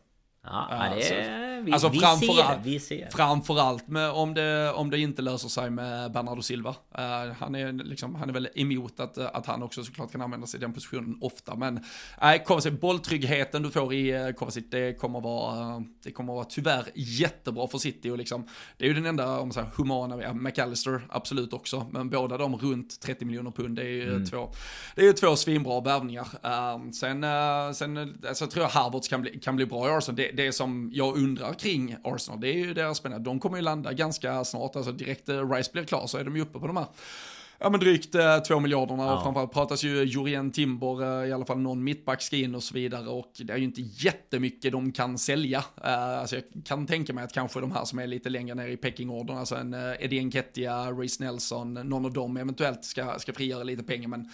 Ja, 0.46 0.68
ja, 0.72 0.96
det 0.96 1.10
är, 1.20 1.62
vi, 1.62 1.72
Alltså 1.72 1.90
vi 1.90 2.00
ser, 2.00 2.60
vi 2.64 2.80
ser. 2.80 3.10
framförallt 3.12 3.88
med, 3.88 4.12
om, 4.12 4.34
det, 4.34 4.72
om 4.74 4.90
det 4.90 5.00
inte 5.00 5.22
löser 5.22 5.50
sig 5.50 5.70
med 5.70 6.12
Bernardo 6.12 6.42
Silva. 6.42 6.76
Eh, 6.98 7.34
han, 7.40 7.56
är 7.56 7.72
liksom, 7.72 8.16
han 8.16 8.30
är 8.30 8.34
väl 8.34 8.50
emot 8.56 9.00
att, 9.00 9.18
att 9.18 9.46
han 9.46 9.64
också 9.64 9.84
såklart 9.84 10.12
kan 10.12 10.22
användas 10.22 10.56
i 10.56 10.58
den 10.58 10.74
positionen 10.74 11.18
ofta. 11.22 11.56
Men 11.56 11.84
nej, 12.22 12.44
Kovacic, 12.46 12.80
bolltryggheten 12.80 13.64
du 13.64 13.72
får 13.72 13.94
i 13.94 14.18
uh, 14.18 14.32
Kovacic, 14.34 14.66
det 14.70 14.94
kommer 14.94 15.22
vara, 15.22 15.84
det 16.04 16.12
kommer 16.12 16.34
vara 16.34 16.46
tyvärr 16.46 16.86
jättebra 16.96 17.68
för 17.68 17.78
City. 17.78 18.10
Och 18.10 18.18
liksom, 18.18 18.48
det 18.78 18.86
är 18.86 18.88
ju 18.88 18.94
den 18.94 19.06
enda, 19.06 19.40
om 19.40 19.48
man 19.48 19.54
säger, 19.54 19.70
humana, 19.78 20.22
ja, 20.22 20.34
McAllister 20.34 21.02
absolut 21.10 21.54
också. 21.54 21.88
Men 21.92 22.10
båda 22.10 22.38
de 22.38 22.58
runt 22.58 23.02
30 23.02 23.26
miljoner 23.26 23.52
pund, 23.52 23.76
det 23.76 23.82
är 23.82 23.88
ju 23.88 24.14
Mm. 24.14 24.26
två, 24.26 24.52
det 24.96 25.02
är 25.02 25.06
ju 25.06 25.14
två 25.14 25.36
svinbra 25.36 25.82
värvningar. 25.82 26.28
Eh, 26.44 26.92
sen 26.92 27.24
uh, 27.24 27.72
sen 27.74 27.98
uh, 27.98 28.08
alltså, 28.28 28.48
tror 28.48 28.64
jag 28.64 28.70
Harvards 28.70 29.08
kan 29.08 29.22
bli, 29.22 29.40
kan 29.40 29.56
bli 29.56 29.66
bra 29.66 29.88
i 29.88 29.92
Arsenal. 29.92 30.33
Det, 30.34 30.52
som 30.52 30.90
jag 30.94 31.18
undrar 31.18 31.54
kring 31.54 31.96
Arsenal, 32.04 32.42
det 32.42 32.48
är 32.48 32.58
ju 32.58 32.74
deras 32.74 32.98
spelare. 32.98 33.20
De 33.20 33.40
kommer 33.40 33.58
ju 33.58 33.64
landa 33.64 33.94
ganska 33.94 34.44
snart, 34.44 34.76
alltså 34.76 34.92
direkt 34.92 35.30
uh, 35.30 35.52
Rice 35.52 35.70
blir 35.74 35.84
klar 35.84 36.08
så 36.08 36.18
är 36.18 36.24
de 36.24 36.36
ju 36.36 36.42
uppe 36.42 36.60
på 36.60 36.68
de 36.68 36.78
här 36.78 36.88
Ja 37.60 37.70
men 37.70 37.80
drygt 37.80 38.16
eh, 38.16 38.38
två 38.38 38.60
miljarderna 38.60 39.04
Ja. 39.04 39.16
och 39.18 39.24
framförallt 39.24 39.54
pratas 39.54 39.84
ju 39.84 40.04
Jurien 40.04 40.52
Timber, 40.52 41.22
eh, 41.24 41.30
i 41.30 41.32
alla 41.32 41.46
fall 41.46 41.60
någon 41.60 41.84
mittback 41.84 42.22
ska 42.22 42.36
in 42.38 42.56
och 42.56 42.64
så 42.64 42.74
vidare 42.74 43.08
och 43.08 43.32
det 43.38 43.54
är 43.54 43.58
ju 43.58 43.64
inte 43.64 43.82
jättemycket 43.82 44.72
de 44.72 44.92
kan 44.92 45.18
sälja. 45.18 45.64
Eh, 45.84 46.20
alltså 46.20 46.36
jag 46.36 46.46
kan 46.66 46.88
tänka 46.88 47.14
mig 47.14 47.24
att 47.24 47.34
kanske 47.34 47.60
de 47.60 47.72
här 47.72 47.86
som 47.86 48.00
är 48.00 48.08
lite 48.08 48.30
längre 48.30 48.56
ner 48.56 48.68
i 48.68 48.78
peckingordern, 48.78 49.38
alltså 49.38 49.56
en 49.56 49.74
uh, 49.74 49.94
Eddie 50.00 50.24
Nketiah, 50.26 50.98
Reece 50.98 51.20
Nelson, 51.20 51.74
någon 51.74 52.06
av 52.06 52.14
dem 52.14 52.38
eventuellt 52.38 52.86
ska, 52.86 53.20
ska 53.20 53.34
frigöra 53.34 53.64
lite 53.64 53.84
pengar 53.84 54.08
men 54.08 54.30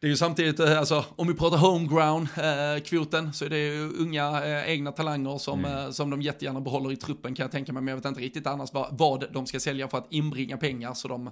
det 0.00 0.06
är 0.06 0.08
ju 0.08 0.16
samtidigt, 0.16 0.60
eh, 0.60 0.78
alltså 0.78 1.04
om 1.16 1.28
vi 1.28 1.34
pratar 1.34 1.56
homeground-kvoten 1.56 3.32
så 3.32 3.44
är 3.44 3.48
det 3.48 3.58
ju 3.58 3.92
unga 3.92 4.44
eh, 4.44 4.70
egna 4.70 4.92
talanger 4.92 5.38
som, 5.38 5.64
eh, 5.64 5.90
som 5.90 6.10
de 6.10 6.22
jättegärna 6.22 6.60
behåller 6.60 6.92
i 6.92 6.96
truppen 6.96 7.34
kan 7.34 7.44
jag 7.44 7.52
tänka 7.52 7.72
mig, 7.72 7.82
men 7.82 7.88
jag 7.88 7.96
vet 7.96 8.04
inte 8.04 8.20
riktigt 8.20 8.46
annars 8.46 8.72
vad, 8.72 8.98
vad 8.98 9.32
de 9.32 9.46
ska 9.46 9.60
sälja 9.60 9.88
för 9.88 9.98
att 9.98 10.06
inbringa 10.10 10.56
pengar. 10.56 10.94
Så 10.94 11.08
de, 11.08 11.30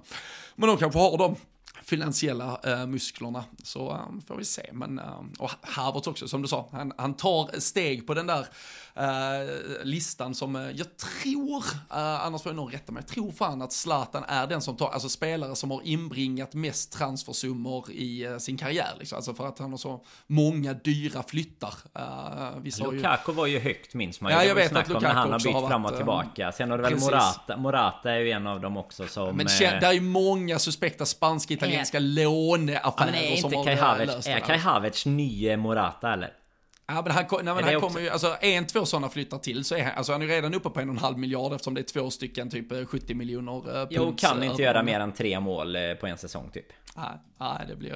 men 0.55 0.69
de 0.69 0.77
kanske 0.77 0.99
har 0.99 1.17
de 1.17 1.35
finansiella 1.83 2.59
eh, 2.63 2.87
musklerna, 2.87 3.43
så 3.63 3.91
eh, 3.91 4.25
får 4.27 4.35
vi 4.35 4.45
se. 4.45 4.69
Men, 4.73 4.99
eh, 4.99 5.23
och 5.39 5.51
Havertz 5.61 6.07
också, 6.07 6.27
som 6.27 6.41
du 6.41 6.47
sa, 6.47 6.69
han, 6.71 6.93
han 6.97 7.13
tar 7.13 7.59
steg 7.59 8.07
på 8.07 8.13
den 8.13 8.27
där 8.27 8.45
eh, 8.99 9.83
listan 9.83 10.35
som 10.35 10.55
eh, 10.55 10.61
jag 10.61 10.87
tror, 10.97 11.63
eh, 11.91 12.25
annars 12.25 12.41
får 12.41 12.49
jag 12.49 12.55
nog 12.55 12.73
rätta 12.73 12.91
mig, 12.91 13.03
jag 13.07 13.15
tror 13.15 13.31
fan 13.31 13.61
att 13.61 13.73
Zlatan 13.73 14.23
är 14.27 14.47
den 14.47 14.61
som 14.61 14.77
tar, 14.77 14.89
alltså 14.89 15.09
spelare 15.09 15.55
som 15.55 15.71
har 15.71 15.81
inbringat 15.83 16.53
mest 16.53 16.93
transfersummor 16.93 17.91
i 17.91 18.25
eh, 18.25 18.37
sin 18.37 18.57
karriär, 18.57 18.93
liksom. 18.99 19.15
alltså 19.15 19.33
för 19.33 19.47
att 19.47 19.59
han 19.59 19.71
har 19.71 19.77
så 19.77 20.03
många 20.27 20.73
dyra 20.73 21.23
flyttar. 21.23 21.73
Uh, 21.99 22.69
sa 22.69 22.85
ju, 22.85 22.91
Lukaku 22.91 23.31
var 23.31 23.45
ju 23.45 23.59
högt 23.59 23.93
minns 23.93 24.21
man 24.21 24.31
ju. 24.31 24.37
Ja, 24.37 24.43
jag 24.43 24.55
vet 24.55 24.75
att 24.75 24.87
Lukaku 24.87 25.07
när 25.07 25.13
han 25.13 25.31
har 25.31 25.39
bytt 25.39 25.53
har 25.53 25.67
fram 25.67 25.85
och 25.85 25.91
varit, 25.91 25.97
tillbaka. 25.97 26.51
Sen 26.51 26.71
har 26.71 26.77
det 26.77 26.83
väl 26.83 26.93
precis. 26.93 27.09
Morata. 27.09 27.57
Morata 27.57 28.11
är 28.11 28.19
ju 28.19 28.31
en 28.31 28.47
av 28.47 28.61
dem 28.61 28.77
också 28.77 29.07
som... 29.07 29.37
men 29.37 29.45
det 29.59 29.85
är 29.85 29.93
ju 29.93 30.01
många 30.01 30.59
suspekta 30.59 31.05
spansk-italienska 31.05 31.99
låneaffärer 31.99 33.29
Ja, 33.31 33.41
som 33.41 33.53
har 33.53 33.63
Kai 33.63 33.73
eh, 33.73 33.79
Havertz, 33.79 34.15
löst 34.15 34.27
är 34.27 34.39
Kai. 34.39 34.57
Havertz 34.57 35.05
nye 35.05 35.57
Morata 35.57 36.13
eller? 36.13 36.38
Ja, 36.91 37.01
men 37.01 37.11
han, 37.11 37.25
nej, 37.31 37.53
men 37.55 37.63
han 37.63 37.81
kommer 37.81 37.99
ju, 37.99 38.09
alltså 38.09 38.35
en, 38.41 38.67
två 38.67 38.85
sådana 38.85 39.09
flyttar 39.09 39.37
till 39.37 39.63
så 39.63 39.75
är 39.75 39.83
han, 39.83 39.93
alltså 39.95 40.11
han 40.11 40.21
är 40.21 40.25
ju 40.25 40.31
redan 40.31 40.53
uppe 40.53 40.69
på 40.69 40.79
en 40.79 40.89
och 40.89 40.95
en 40.95 41.01
halv 41.01 41.17
miljard 41.17 41.53
eftersom 41.53 41.73
det 41.73 41.81
är 41.81 41.83
två 41.83 42.09
stycken 42.09 42.49
typ 42.49 42.71
eh, 42.71 42.85
70 42.85 43.13
miljoner 43.13 43.81
eh, 43.81 43.87
Jo, 43.89 44.15
kan 44.17 44.39
eh, 44.41 44.45
inte 44.49 44.53
över- 44.63 44.63
göra 44.73 44.83
mer 44.83 44.99
än 44.99 45.11
tre 45.11 45.39
mål 45.39 45.75
eh, 45.75 45.93
på 45.93 46.07
en 46.07 46.17
säsong 46.17 46.49
typ. 46.53 46.65
Nej, 46.97 47.05
nej, 47.39 47.65
det 47.67 47.75
blir 47.75 47.95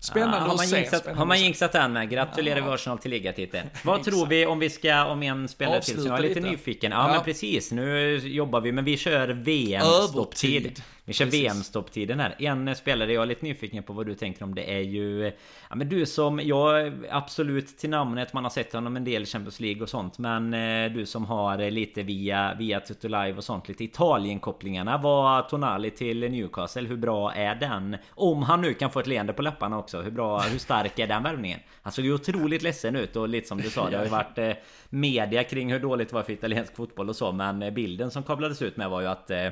spännande 0.00 0.36
Ah, 0.36 0.40
har 0.40 0.48
att 0.50 0.56
man 0.56 0.66
se. 0.66 0.76
jinxat, 0.76 1.00
spännande 1.00 1.20
har 1.20 1.26
man 1.26 1.40
jinxat 1.40 1.72
den 1.72 1.92
med? 1.92 2.10
Gratulerar 2.10 2.60
vi 2.60 2.68
Arsenal 2.68 2.98
till 2.98 3.10
ligatiteln. 3.10 3.68
Vad 3.84 4.02
tror 4.04 4.26
vi 4.26 4.46
om 4.46 4.58
vi 4.58 4.70
ska, 4.70 5.04
om 5.04 5.22
en 5.22 5.48
spelare 5.48 5.82
till? 5.82 6.02
Så 6.02 6.08
jag 6.08 6.18
är 6.18 6.22
lite, 6.22 6.34
lite. 6.40 6.50
nyfiken. 6.50 6.92
Ja, 6.92 7.06
Ja. 7.08 7.14
men 7.14 7.24
precis. 7.24 7.72
Nu 7.72 8.16
jobbar 8.16 8.60
vi, 8.60 8.72
men 8.72 8.84
vi 8.84 8.96
kör 8.96 9.28
VM-stopptid. 9.28 10.82
Vi 11.06 11.12
kör. 11.12 11.26
VM-stopptiden 11.26 12.20
här. 12.20 12.34
En 12.38 12.76
spelare 12.76 13.12
jag 13.12 13.22
är 13.22 13.26
lite 13.26 13.44
nyfiken 13.44 13.82
på 13.82 13.92
vad 13.92 14.06
du 14.06 14.14
tänker 14.14 14.44
om 14.44 14.54
det 14.54 14.74
är 14.74 14.80
ju... 14.80 15.32
Ja 15.70 15.76
men 15.76 15.88
du 15.88 16.06
som, 16.06 16.40
jag 16.44 16.92
absolut 17.10 17.78
till 17.78 17.90
namnet, 17.90 18.32
man 18.32 18.44
har 18.44 18.50
sett 18.50 18.72
honom 18.72 18.96
en 18.96 19.04
del 19.04 19.22
i 19.22 19.26
Champions 19.26 19.60
League 19.60 19.82
och 19.82 19.88
sånt. 19.88 20.18
Men 20.18 20.54
eh, 20.54 20.92
du 20.92 21.06
som 21.06 21.24
har 21.24 21.58
eh, 21.58 21.70
lite 21.70 22.02
via, 22.02 22.54
via 22.58 22.80
Tutto 22.80 23.08
Live 23.08 23.34
och 23.34 23.44
sånt, 23.44 23.68
lite 23.68 23.84
Italien-kopplingarna. 23.84 24.98
Var 24.98 25.42
Tonali 25.42 25.90
till 25.90 26.30
Newcastle, 26.30 26.88
hur 26.88 26.96
bra 26.96 27.32
är 27.32 27.54
den? 27.54 27.96
Om 28.10 28.42
han 28.42 28.60
nu 28.60 28.74
kan 28.74 28.90
få 28.90 29.00
ett 29.00 29.06
leende 29.06 29.32
på 29.32 29.42
läpparna 29.42 29.78
också, 29.78 30.02
hur 30.02 30.10
bra, 30.10 30.40
hur 30.40 30.58
stark 30.58 30.98
är 30.98 31.06
den 31.06 31.22
värvningen? 31.22 31.60
Han 31.82 31.92
såg 31.92 32.04
ju 32.04 32.14
otroligt 32.14 32.62
ledsen 32.62 32.96
ut 32.96 33.16
och 33.16 33.28
lite 33.28 33.48
som 33.48 33.60
du 33.60 33.70
sa, 33.70 33.90
det 33.90 33.96
har 33.96 34.04
ju 34.04 34.10
varit 34.10 34.38
eh, 34.38 34.52
media 34.88 35.44
kring 35.44 35.72
hur 35.72 35.80
dåligt 35.80 36.08
det 36.08 36.14
var 36.14 36.22
för 36.22 36.32
italiensk 36.32 36.76
fotboll 36.76 37.08
och 37.08 37.16
så. 37.16 37.32
Men 37.32 37.62
eh, 37.62 37.70
bilden 37.70 38.10
som 38.10 38.22
kablades 38.22 38.62
ut 38.62 38.76
med 38.76 38.90
var 38.90 39.00
ju 39.00 39.06
att 39.06 39.30
eh, 39.30 39.48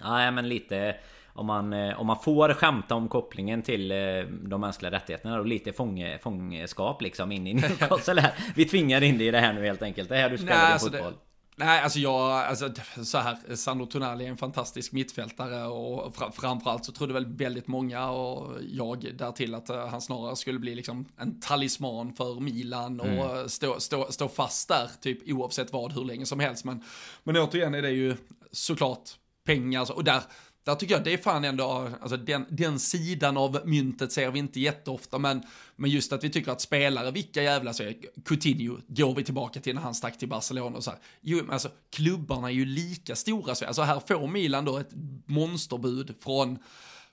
Ja 0.00 0.30
men 0.30 0.48
lite 0.48 0.96
om 1.32 1.46
man, 1.46 1.72
eh, 1.72 2.00
om 2.00 2.06
man 2.06 2.22
får 2.22 2.54
skämta 2.54 2.94
om 2.94 3.08
kopplingen 3.08 3.62
till 3.62 3.90
eh, 3.90 3.96
de 4.42 4.60
mänskliga 4.60 4.90
rättigheterna 4.92 5.38
och 5.38 5.46
lite 5.46 5.72
fånge, 5.72 6.18
fångskap 6.18 7.02
liksom 7.02 7.32
in 7.32 7.46
i 7.46 7.54
Newcastle 7.54 8.20
här. 8.20 8.32
Vi 8.56 8.64
tvingar 8.64 9.02
in 9.02 9.18
dig 9.18 9.26
i 9.26 9.30
det 9.30 9.40
här 9.40 9.52
nu 9.52 9.64
helt 9.66 9.82
enkelt. 9.82 10.08
Det 10.08 10.16
är 10.16 10.20
här 10.22 10.30
du 10.30 10.38
spelar 10.38 10.54
Nej, 10.56 10.64
din 10.66 10.72
alltså 10.72 10.90
fotboll. 10.90 11.12
det, 11.12 11.64
nej, 11.64 11.82
alltså 11.82 11.98
jag, 11.98 12.30
alltså 12.32 12.70
så 13.04 13.18
här, 13.18 13.54
Sandro 13.54 13.86
Tonali 13.86 14.24
är 14.26 14.28
en 14.30 14.36
fantastisk 14.36 14.92
mittfältare 14.92 15.64
och 15.66 16.14
fra, 16.16 16.32
framförallt 16.32 16.84
så 16.84 16.92
trodde 16.92 17.12
väl 17.14 17.26
väldigt 17.36 17.66
många 17.68 18.10
och 18.10 18.52
jag 18.70 19.06
därtill 19.18 19.54
att 19.54 19.70
eh, 19.70 19.86
han 19.88 20.00
snarare 20.00 20.36
skulle 20.36 20.58
bli 20.58 20.74
liksom 20.74 21.04
en 21.18 21.40
talisman 21.40 22.12
för 22.12 22.40
Milan 22.40 23.00
och 23.00 23.06
Mm. 23.06 23.48
stå, 23.48 23.80
stå, 23.80 24.06
stå 24.12 24.28
fast 24.28 24.68
där, 24.68 24.90
typ 25.00 25.18
oavsett 25.28 25.72
vad, 25.72 25.92
hur 25.92 26.04
länge 26.04 26.26
som 26.26 26.40
helst. 26.40 26.64
Men, 26.64 26.84
men 27.24 27.36
återigen 27.36 27.74
är 27.74 27.82
det 27.82 27.90
ju 27.90 28.16
såklart 28.52 29.10
pengar, 29.48 29.92
och 29.92 30.04
där, 30.04 30.22
där 30.64 30.74
tycker 30.74 30.94
jag 30.94 31.04
det 31.04 31.12
är 31.12 31.18
fan 31.18 31.44
ändå, 31.44 31.88
alltså 32.00 32.16
den, 32.16 32.46
den 32.50 32.78
sidan 32.78 33.36
av 33.36 33.60
myntet 33.64 34.12
ser 34.12 34.30
vi 34.30 34.38
inte 34.38 34.60
jätteofta, 34.60 35.18
men, 35.18 35.42
men 35.76 35.90
just 35.90 36.12
att 36.12 36.24
vi 36.24 36.30
tycker 36.30 36.52
att 36.52 36.60
spelare, 36.60 37.10
vilka 37.10 37.42
jävla 37.42 37.72
så 37.72 37.92
Coutinho, 38.24 38.76
går 38.88 39.14
vi 39.14 39.24
tillbaka 39.24 39.60
till 39.60 39.74
när 39.74 39.82
han 39.82 39.94
stack 39.94 40.18
till 40.18 40.28
Barcelona 40.28 40.76
och 40.76 40.84
så 40.84 40.90
här. 40.90 41.00
Jo, 41.20 41.38
men 41.38 41.50
alltså 41.50 41.68
klubbarna 41.90 42.48
är 42.48 42.52
ju 42.52 42.64
lika 42.64 43.16
stora, 43.16 43.54
så 43.54 43.66
alltså 43.66 43.82
här 43.82 44.00
får 44.08 44.28
Milan 44.28 44.64
då 44.64 44.78
ett 44.78 44.90
monsterbud 45.26 46.14
från 46.20 46.58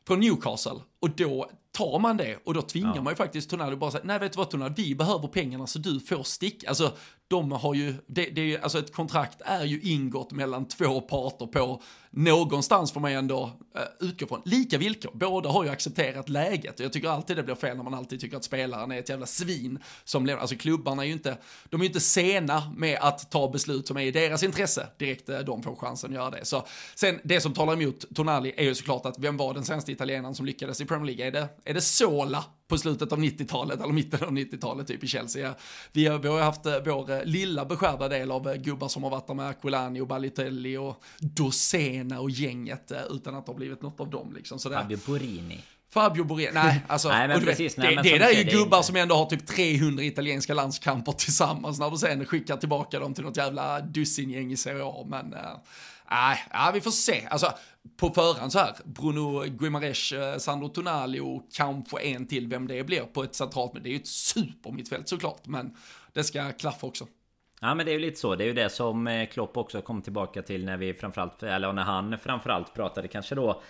från 0.08 0.20
Newcastle 0.20 0.80
och 1.00 1.10
då 1.10 1.50
tar 1.72 2.00
man 2.00 2.18
det 2.18 2.40
och 2.46 2.54
då 2.54 2.62
tvingar 2.62 2.96
Ja. 2.96 3.02
man 3.02 3.12
ju 3.12 3.16
faktiskt 3.16 3.50
Tonali 3.50 3.76
bara 3.76 3.92
säga, 3.92 4.04
nej 4.04 4.20
vet 4.20 4.34
du 4.34 4.38
vad 4.38 4.50
Tonali, 4.50 4.74
vi 4.78 4.96
behöver 4.96 5.28
pengarna 5.28 5.68
så 5.68 5.80
du 5.80 6.00
får 6.00 6.24
stick. 6.24 6.64
Alltså 6.64 6.98
de 7.28 7.52
har 7.52 7.74
ju, 7.74 7.94
det, 8.08 8.26
det 8.26 8.42
är 8.42 8.46
ju, 8.46 8.58
alltså 8.58 8.80
ett 8.80 8.94
kontrakt 8.94 9.42
är 9.46 9.66
ju 9.66 9.82
ingått 9.82 10.32
mellan 10.32 10.68
två 10.68 11.02
parter 11.02 11.46
på 11.46 11.82
någonstans 12.10 12.92
får 12.92 13.02
man 13.02 13.12
ju 13.12 13.18
ändå 13.18 13.44
uh, 13.44 14.08
utgå 14.08 14.28
från. 14.28 14.42
Lika 14.46 14.78
villkor, 14.78 15.12
båda 15.14 15.50
har 15.50 15.64
ju 15.64 15.70
accepterat 15.70 16.30
läget 16.30 16.80
och 16.80 16.86
jag 16.86 16.94
tycker 16.94 17.10
alltid 17.10 17.36
det 17.38 17.44
blir 17.44 17.56
fel 17.56 17.78
när 17.78 17.84
man 17.84 17.94
alltid 17.94 18.20
tycker 18.20 18.38
att 18.38 18.44
spelaren 18.44 18.92
är 18.92 19.00
ett 19.00 19.10
jävla 19.10 19.26
svin 19.26 19.80
som 20.04 20.26
lämnar, 20.26 20.42
alltså 20.42 20.56
klubbarna 20.56 21.04
är 21.04 21.08
ju 21.08 21.14
inte, 21.14 21.38
de 21.70 21.82
är 21.82 21.84
ju 21.84 21.88
inte 21.88 22.00
sena 22.00 22.74
med 22.78 23.00
att 23.02 23.32
ta 23.32 23.50
beslut 23.50 23.88
som 23.88 23.98
är 23.98 24.02
i 24.02 24.12
deras 24.12 24.44
intresse 24.44 24.88
direkt 24.98 25.30
eh, 25.30 25.40
de 25.40 25.64
får 25.64 25.76
chansen 25.76 26.10
att 26.10 26.16
göra 26.16 26.30
det. 26.30 26.46
Så 26.46 26.66
sen 26.96 27.20
det 27.24 27.42
som 27.42 27.54
talar 27.54 27.74
emot 27.74 28.06
Tonali 28.16 28.54
är 28.58 28.64
ju 28.64 28.76
såklart 28.76 29.06
att 29.06 29.20
vem 29.20 29.38
var 29.38 29.54
den 29.54 29.66
senaste 29.66 29.92
italienaren 29.92 30.36
som 30.36 30.46
lyckades 30.46 30.82
i 30.82 30.86
Premier 30.86 31.16
League? 31.16 31.28
Är 31.28 31.32
det, 31.32 31.48
är 31.66 31.74
det 31.74 31.82
Sola 31.82 32.44
på 32.68 32.78
slutet 32.78 33.12
av 33.12 33.20
90-talet 33.20 33.82
eller 33.82 33.94
mitten 33.94 34.24
av 34.24 34.32
90-talet 34.32 34.88
typ 34.88 35.04
i 35.04 35.08
Chelsea? 35.08 35.56
Vi 35.92 36.08
har, 36.08 36.20
vi 36.20 36.28
har 36.28 36.42
haft 36.42 36.66
eh, 36.66 36.74
vår 36.86 37.12
eh, 37.12 37.24
lilla 37.24 37.66
beskärda 37.66 38.08
del 38.08 38.32
av 38.32 38.50
eh, 38.50 38.56
gubbar 38.56 38.88
som 38.88 39.04
har 39.04 39.10
varit 39.10 39.28
där 39.28 39.34
med 39.34 39.48
Aquilani 39.50 40.02
och 40.02 40.08
Balotelli 40.08 40.78
och 40.78 41.04
Dosena 41.20 42.20
och 42.20 42.30
gänget 42.30 42.92
utan 43.10 43.36
att 43.36 43.46
det 43.46 43.52
har 43.52 43.58
blivit 43.58 43.82
något 43.82 44.00
av 44.00 44.10
dem 44.10 44.34
liksom. 44.36 44.60
Så 44.60 44.70
det, 44.70 44.76
Fabio 44.76 44.98
Borini. 45.06 45.64
Fabio 45.90 46.24
Boré, 46.24 46.50
nej 46.54 46.82
alltså. 46.88 47.10
Nej, 47.10 47.28
men 47.28 47.40
du 47.40 47.46
vet, 47.46 47.58
precis, 47.58 47.78
nej, 47.78 47.88
det, 47.90 47.96
men 47.96 48.04
det 48.04 48.10
som 48.10 48.20
där 48.20 48.28
är 48.28 48.38
ju 48.38 48.44
det 48.44 48.52
gubbar 48.52 48.78
inte- 48.78 48.88
som 48.88 48.96
ändå 48.96 49.16
har 49.16 49.26
typ 49.26 49.48
300 49.48 50.04
italienska 50.04 50.54
landskamper 50.54 51.12
tillsammans 51.18 51.80
när 51.80 51.90
du 51.92 51.98
sen 51.98 52.26
skickar 52.26 52.58
tillbaka 52.58 53.00
dem 53.00 53.14
till 53.14 53.24
något 53.24 53.38
jävla 53.38 53.82
dussingäng 53.82 54.52
i 54.52 54.58
Serie 54.58 54.84
A. 54.86 55.06
Men 55.10 55.34
eh, 55.34 55.40
nej, 56.12 56.44
ja, 56.52 56.72
vi 56.74 56.82
får 56.82 56.92
se. 56.92 57.28
Alltså 57.30 57.52
på 57.98 58.10
förhand 58.10 58.52
så 58.52 58.60
här, 58.60 58.76
Bruno 58.86 59.44
Guimaraes, 59.44 60.12
eh, 60.12 60.38
Sandro 60.38 60.70
Tonali 60.70 61.20
och 61.20 61.48
kanske 61.54 62.02
en 62.02 62.28
till, 62.28 62.48
vem 62.48 62.68
det 62.68 62.84
blir 62.84 63.02
på 63.02 63.24
ett 63.24 63.36
centralt, 63.36 63.74
men 63.74 63.84
det 63.84 63.90
är 63.90 63.92
ju 63.92 63.98
ett 63.98 64.08
supermittfält 64.08 65.10
såklart, 65.10 65.48
men 65.48 65.76
det 66.14 66.24
ska 66.24 66.52
klaffa 66.52 66.88
också. 66.88 67.08
Ja 67.62 67.76
men 67.76 67.86
det 67.86 67.92
är 67.92 67.94
ju 67.94 68.00
lite 68.00 68.20
så. 68.20 68.36
Det 68.36 68.44
är 68.44 68.48
ju 68.48 68.54
det 68.54 68.70
som 68.70 69.08
eh, 69.08 69.30
Klopp 69.30 69.58
också 69.58 69.82
kom 69.82 70.02
tillbaka 70.02 70.42
till 70.42 70.66
när 70.66 70.78
vi 70.78 70.94
framförallt, 70.94 71.44
eller 71.44 71.74
när 71.74 71.84
han 71.84 72.18
framförallt 72.18 72.74
pratade 72.74 73.08
kanske 73.08 73.36
då 73.36 73.62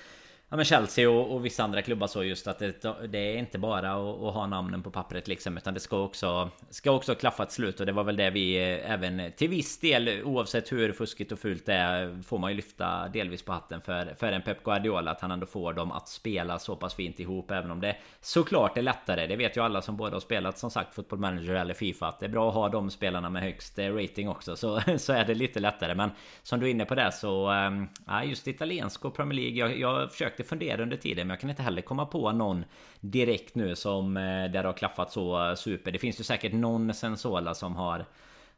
Ja 0.50 0.56
men 0.56 0.66
Chelsea 0.66 1.10
och, 1.10 1.36
och 1.36 1.46
vissa 1.46 1.64
andra 1.64 1.82
klubbar 1.82 2.08
så 2.08 2.24
just 2.24 2.48
att 2.48 2.60
det, 2.60 3.08
det 3.08 3.18
är 3.18 3.38
inte 3.38 3.58
bara 3.60 3.91
att, 3.91 4.22
att, 4.22 4.34
ha 4.34 4.48
namnen 4.48 4.84
på 4.84 4.91
pappret 4.91 5.28
liksom 5.28 5.58
Utan 5.58 5.74
det 5.74 5.80
ska 5.80 6.04
också 6.04 6.50
Ska 6.70 6.91
också 6.91 7.16
klaffa 7.16 7.43
ett 7.43 7.52
slut. 7.52 7.80
Och 7.80 7.86
det 7.86 7.91
var 7.91 8.04
väl 8.04 8.16
det 8.16 8.30
vi 8.30 8.56
eh, 8.56 8.91
även 8.91 9.32
till 9.32 9.50
viss 9.50 9.80
del 9.80 10.22
Oavsett 10.24 10.72
hur 10.72 10.91
fuskigt 10.91 11.32
och 11.32 11.39
fult 11.39 11.66
det 11.66 11.74
är 11.74 12.22
Får 12.22 12.38
man 12.38 12.52
ju 12.52 12.56
lyfta 12.56 13.08
delvis 13.08 13.41
på 13.41 13.52
hatten 13.52 13.82
för, 13.82 14.16
för 14.20 14.32
en 14.32 14.41
Pep 14.41 14.64
Guardiola 14.64 15.12
Att 15.12 15.22
han 15.22 15.32
ändå 15.32 15.46
får 15.46 15.74
dem 15.74 15.91
att 15.91 16.10
spela 16.10 16.60
så 16.60 16.76
pass 16.76 16.96
fint 16.96 17.20
ihop 17.20 17.52
Även 17.52 17.72
om 17.72 17.82
det 17.82 17.96
såklart 18.22 18.78
är 18.78 18.82
lättare. 18.82 19.28
Det 19.28 19.36
vet 19.36 19.58
ju 19.58 19.62
alla 19.64 19.82
som 19.82 19.98
både 19.98 20.16
har 20.16 20.20
spelat 20.20 20.58
som 20.58 20.72
sagt 20.72 20.96
Football 20.96 21.20
Manager 21.20 21.54
eller 21.54 21.74
Fifa 21.74 22.08
Att 22.08 22.20
det 22.20 22.26
är 22.26 22.30
bra 22.30 22.50
att 22.50 22.56
ha 22.56 22.70
de 22.70 22.91
spelarna 22.91 23.30
med 23.30 23.41
högst 23.41 23.80
eh, 23.80 23.93
rating 23.96 24.30
också. 24.30 24.56
Så, 24.56 24.82
så 24.98 25.14
är 25.14 25.26
det 25.26 25.34
lite 25.34 25.60
lättare. 25.60 25.96
Men 25.96 26.10
som 26.43 26.60
du 26.60 26.66
är 26.66 26.72
inne 26.72 26.86
på 26.86 26.96
det 26.96 27.12
så 27.12 27.52
eh, 27.52 27.72
Ja 28.08 28.24
just 28.24 28.48
italiensk 28.48 29.06
och 29.06 29.16
Premier 29.16 29.41
League 29.41 29.58
Jag, 29.58 29.80
jag 29.80 30.12
försökte 30.36 30.50
fundera 30.50 30.84
under 30.84 30.98
tiden 30.98 31.28
Men 31.28 31.34
jag 31.34 31.40
kan 31.40 31.50
inte 31.50 31.64
heller 31.64 31.82
komma 31.82 32.06
på 32.06 32.32
någon 32.32 32.66
Direkt 33.02 33.56
nu 33.56 33.76
som 33.76 34.18
eh, 34.18 34.24
där 34.24 34.50
det 34.50 34.68
har 34.70 34.74
klaffat 34.74 35.12
så 35.12 35.56
super. 35.56 35.92
Det 35.92 36.00
finns 36.00 36.20
ju 36.20 36.24
säkert 36.24 36.54
någon 36.54 36.94
Sensola 36.94 37.54
som 37.54 37.76
har 37.76 38.06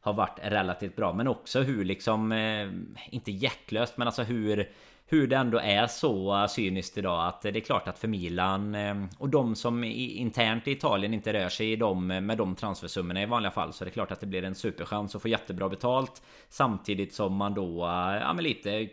Har 0.02 0.14
varit 0.14 0.40
relativt 0.44 0.96
bra 0.96 1.14
Men 1.14 1.28
också 1.28 1.62
hur 1.62 1.86
liksom 1.86 2.32
eh, 2.32 2.70
Inte 3.12 3.32
hjärtlöst 3.32 3.98
men 3.98 4.08
alltså 4.08 4.24
hur 4.24 4.70
hur 5.10 5.28
det 5.28 5.36
ändå 5.36 5.60
är 5.60 5.88
så 5.88 6.42
eh, 6.42 6.48
cyniskt 6.48 6.98
idag 6.98 7.28
att 7.28 7.42
det 7.42 7.50
är 7.50 7.60
klart 7.60 7.88
att 7.88 8.00
för 8.00 8.08
Milan 8.08 8.76
eh, 8.76 8.96
och 9.18 9.30
de 9.30 9.56
som 9.56 9.84
internt 9.84 10.68
i 10.68 10.72
Italien 10.72 11.14
inte 11.14 11.34
rör 11.34 11.50
sig 11.50 11.72
i 11.72 11.76
dem 11.76 12.12
eh, 12.12 12.22
med 12.22 12.38
de 12.38 12.56
transfersummorna 12.56 13.22
i 13.22 13.26
vanliga 13.26 13.52
fall 13.52 13.74
så 13.74 13.84
är 13.84 13.86
det 13.86 13.92
klart 13.92 14.12
att 14.12 14.20
det 14.20 14.26
blir 14.26 14.44
en 14.44 14.56
superchans 14.56 15.16
att 15.16 15.22
få 15.22 15.28
jättebra 15.28 15.70
betalt 15.70 16.22
samtidigt 16.50 17.14
som 17.14 17.36
man 17.36 17.54
då 17.54 17.80
ja, 18.22 18.34
men 18.34 18.44
lite 18.44 18.72
mm, 18.72 18.90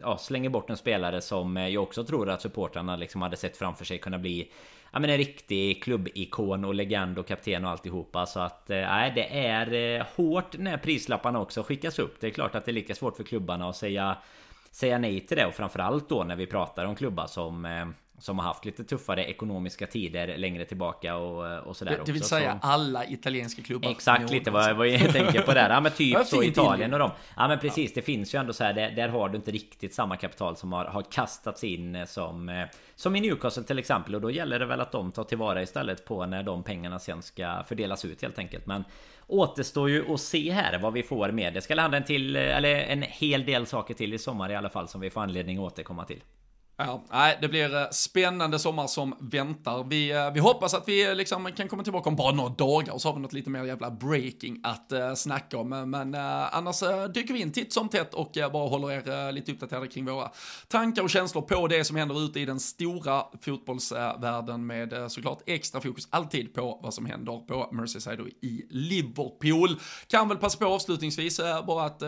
ja, 0.00 0.18
slänger 0.18 0.50
bort 0.50 0.70
en 0.70 0.76
spelare 0.76 1.20
som 1.20 1.56
jag 1.56 1.82
också 1.82 2.04
tror 2.04 2.30
att 2.30 2.42
supportrarna 2.42 2.96
liksom 2.96 3.22
hade 3.22 3.36
sett 3.36 3.56
framför 3.56 3.84
sig 3.84 3.98
kunna 3.98 4.18
bli 4.18 4.48
ja, 4.92 4.98
men 4.98 5.10
en 5.10 5.16
riktig 5.16 5.82
klubbikon 5.82 6.64
och 6.64 6.74
legend 6.74 7.18
och 7.18 7.26
kapten 7.26 7.64
och 7.64 7.70
alltihopa. 7.70 8.26
Så 8.26 8.40
att 8.40 8.64
nej, 8.68 9.08
eh, 9.08 9.14
det 9.14 9.46
är 9.46 10.06
hårt 10.16 10.58
när 10.58 10.76
prislapparna 10.76 11.40
också 11.40 11.62
skickas 11.62 11.98
upp. 11.98 12.20
Det 12.20 12.26
är 12.26 12.30
klart 12.30 12.54
att 12.54 12.64
det 12.64 12.70
är 12.70 12.74
lika 12.74 12.94
svårt 12.94 13.16
för 13.16 13.24
klubbarna 13.24 13.68
att 13.68 13.76
säga 13.76 14.16
säga 14.72 14.98
nej 14.98 15.20
till 15.20 15.36
det. 15.36 15.46
Och 15.46 15.54
framförallt 15.54 16.08
då 16.08 16.24
när 16.24 16.36
vi 16.36 16.46
pratar 16.46 16.84
om 16.84 16.94
klubbar 16.94 17.26
som 17.26 17.64
eh, 17.64 17.86
som 18.22 18.38
har 18.38 18.46
haft 18.46 18.64
lite 18.64 18.84
tuffare 18.84 19.24
ekonomiska 19.24 19.86
tider 19.86 20.36
längre 20.36 20.64
tillbaka 20.64 21.16
och, 21.16 21.66
och 21.66 21.76
sådär 21.76 21.92
Det, 21.92 22.04
det 22.04 22.12
vill 22.12 22.22
också, 22.22 22.28
säga 22.28 22.50
som... 22.50 22.70
alla 22.70 23.06
italienska 23.06 23.62
klubbar. 23.62 23.90
Exakt 23.90 24.30
lite 24.30 24.50
vad, 24.50 24.76
vad 24.76 24.88
jag 24.88 25.12
tänker 25.12 25.42
på 25.42 25.54
där. 25.54 25.70
Ja 25.70 25.80
men 25.80 25.92
typ 25.96 26.26
så 26.26 26.42
Italien 26.42 26.92
och 26.92 26.98
dem. 26.98 27.10
Ja 27.36 27.48
men 27.48 27.58
precis, 27.58 27.94
det 27.94 28.02
finns 28.02 28.34
ju 28.34 28.38
ändå 28.38 28.52
så 28.52 28.64
här, 28.64 28.72
där, 28.72 28.90
där, 28.90 29.08
har 29.08 29.28
du 29.28 29.36
inte 29.36 29.50
riktigt 29.50 29.94
samma 29.94 30.16
kapital 30.16 30.56
som 30.56 30.72
har, 30.72 30.84
har 30.84 31.02
kastats 31.02 31.64
in 31.64 32.06
som 32.06 32.48
eh, 32.48 32.66
Som 32.94 33.16
i 33.16 33.20
Newcastle 33.20 33.62
till 33.62 33.78
exempel 33.78 34.14
och 34.14 34.20
då 34.20 34.30
gäller 34.30 34.58
det 34.58 34.66
väl 34.66 34.80
att 34.80 34.92
de 34.92 35.12
tar 35.12 35.24
tillvara 35.24 35.62
istället 35.62 36.04
på 36.04 36.26
när 36.26 36.42
de 36.42 36.62
pengarna 36.62 36.98
sen 36.98 37.22
ska 37.22 37.64
fördelas 37.68 38.04
ut 38.04 38.22
helt 38.22 38.38
enkelt. 38.38 38.66
Men 38.66 38.84
Återstår 39.26 39.90
ju 39.90 40.14
att 40.14 40.20
se 40.20 40.52
här 40.52 40.78
vad 40.78 40.92
vi 40.92 41.02
får 41.02 41.30
med. 41.30 41.54
Det 41.54 41.60
ska 41.60 41.74
landa 41.74 41.96
en 41.96 42.04
till, 42.04 42.36
eller 42.36 42.74
en 42.74 43.02
hel 43.02 43.44
del 43.44 43.66
saker 43.66 43.94
till 43.94 44.14
i 44.14 44.18
sommar 44.18 44.50
i 44.50 44.56
alla 44.56 44.68
fall 44.68 44.88
som 44.88 45.00
vi 45.00 45.10
får 45.10 45.20
anledning 45.20 45.58
att 45.58 45.72
återkomma 45.72 46.04
till. 46.04 46.20
Ja, 46.76 47.04
nej, 47.10 47.38
det 47.40 47.48
blir 47.48 47.76
eh, 47.76 47.88
spännande 47.90 48.58
sommar 48.58 48.86
som 48.86 49.14
väntar. 49.20 49.84
Vi, 49.84 50.10
eh, 50.10 50.32
vi 50.32 50.40
hoppas 50.40 50.74
att 50.74 50.88
vi 50.88 51.08
eh, 51.08 51.14
liksom 51.14 51.52
kan 51.56 51.68
komma 51.68 51.82
tillbaka 51.82 52.08
om 52.08 52.16
bara 52.16 52.32
några 52.32 52.48
dagar 52.48 52.92
och 52.92 53.00
så 53.00 53.08
har 53.08 53.14
vi 53.14 53.20
något 53.20 53.32
lite 53.32 53.50
mer 53.50 53.64
jävla 53.64 53.90
breaking 53.90 54.60
att 54.62 54.92
uh, 54.92 55.14
snacka 55.14 55.58
om. 55.58 55.68
Men 55.90 56.14
uh, 56.14 56.56
annars 56.56 56.82
uh, 56.82 57.04
dyker 57.04 57.34
vi 57.34 57.40
in 57.40 57.52
titt 57.52 57.72
som 57.72 57.88
tätt 57.88 58.14
och 58.14 58.36
uh, 58.36 58.52
bara 58.52 58.68
håller 58.68 58.90
er 58.90 59.26
uh, 59.26 59.32
lite 59.32 59.52
uppdaterade 59.52 59.86
kring 59.86 60.04
våra 60.04 60.30
tankar 60.68 61.02
och 61.02 61.10
känslor 61.10 61.42
på 61.42 61.66
det 61.66 61.84
som 61.84 61.96
händer 61.96 62.24
ute 62.24 62.40
i 62.40 62.44
den 62.44 62.60
stora 62.60 63.22
fotbollsvärlden 63.40 64.66
med 64.66 64.92
uh, 64.92 65.08
såklart 65.08 65.42
extra 65.46 65.80
fokus 65.80 66.08
alltid 66.10 66.54
på 66.54 66.80
vad 66.82 66.94
som 66.94 67.06
händer 67.06 67.46
på 67.46 67.68
Merseyside 67.72 68.20
och 68.20 68.28
i 68.28 68.66
Liverpool. 68.70 69.80
Kan 70.06 70.28
väl 70.28 70.38
passa 70.38 70.58
på 70.58 70.66
avslutningsvis 70.66 71.40
bara 71.66 71.84
att 71.84 72.02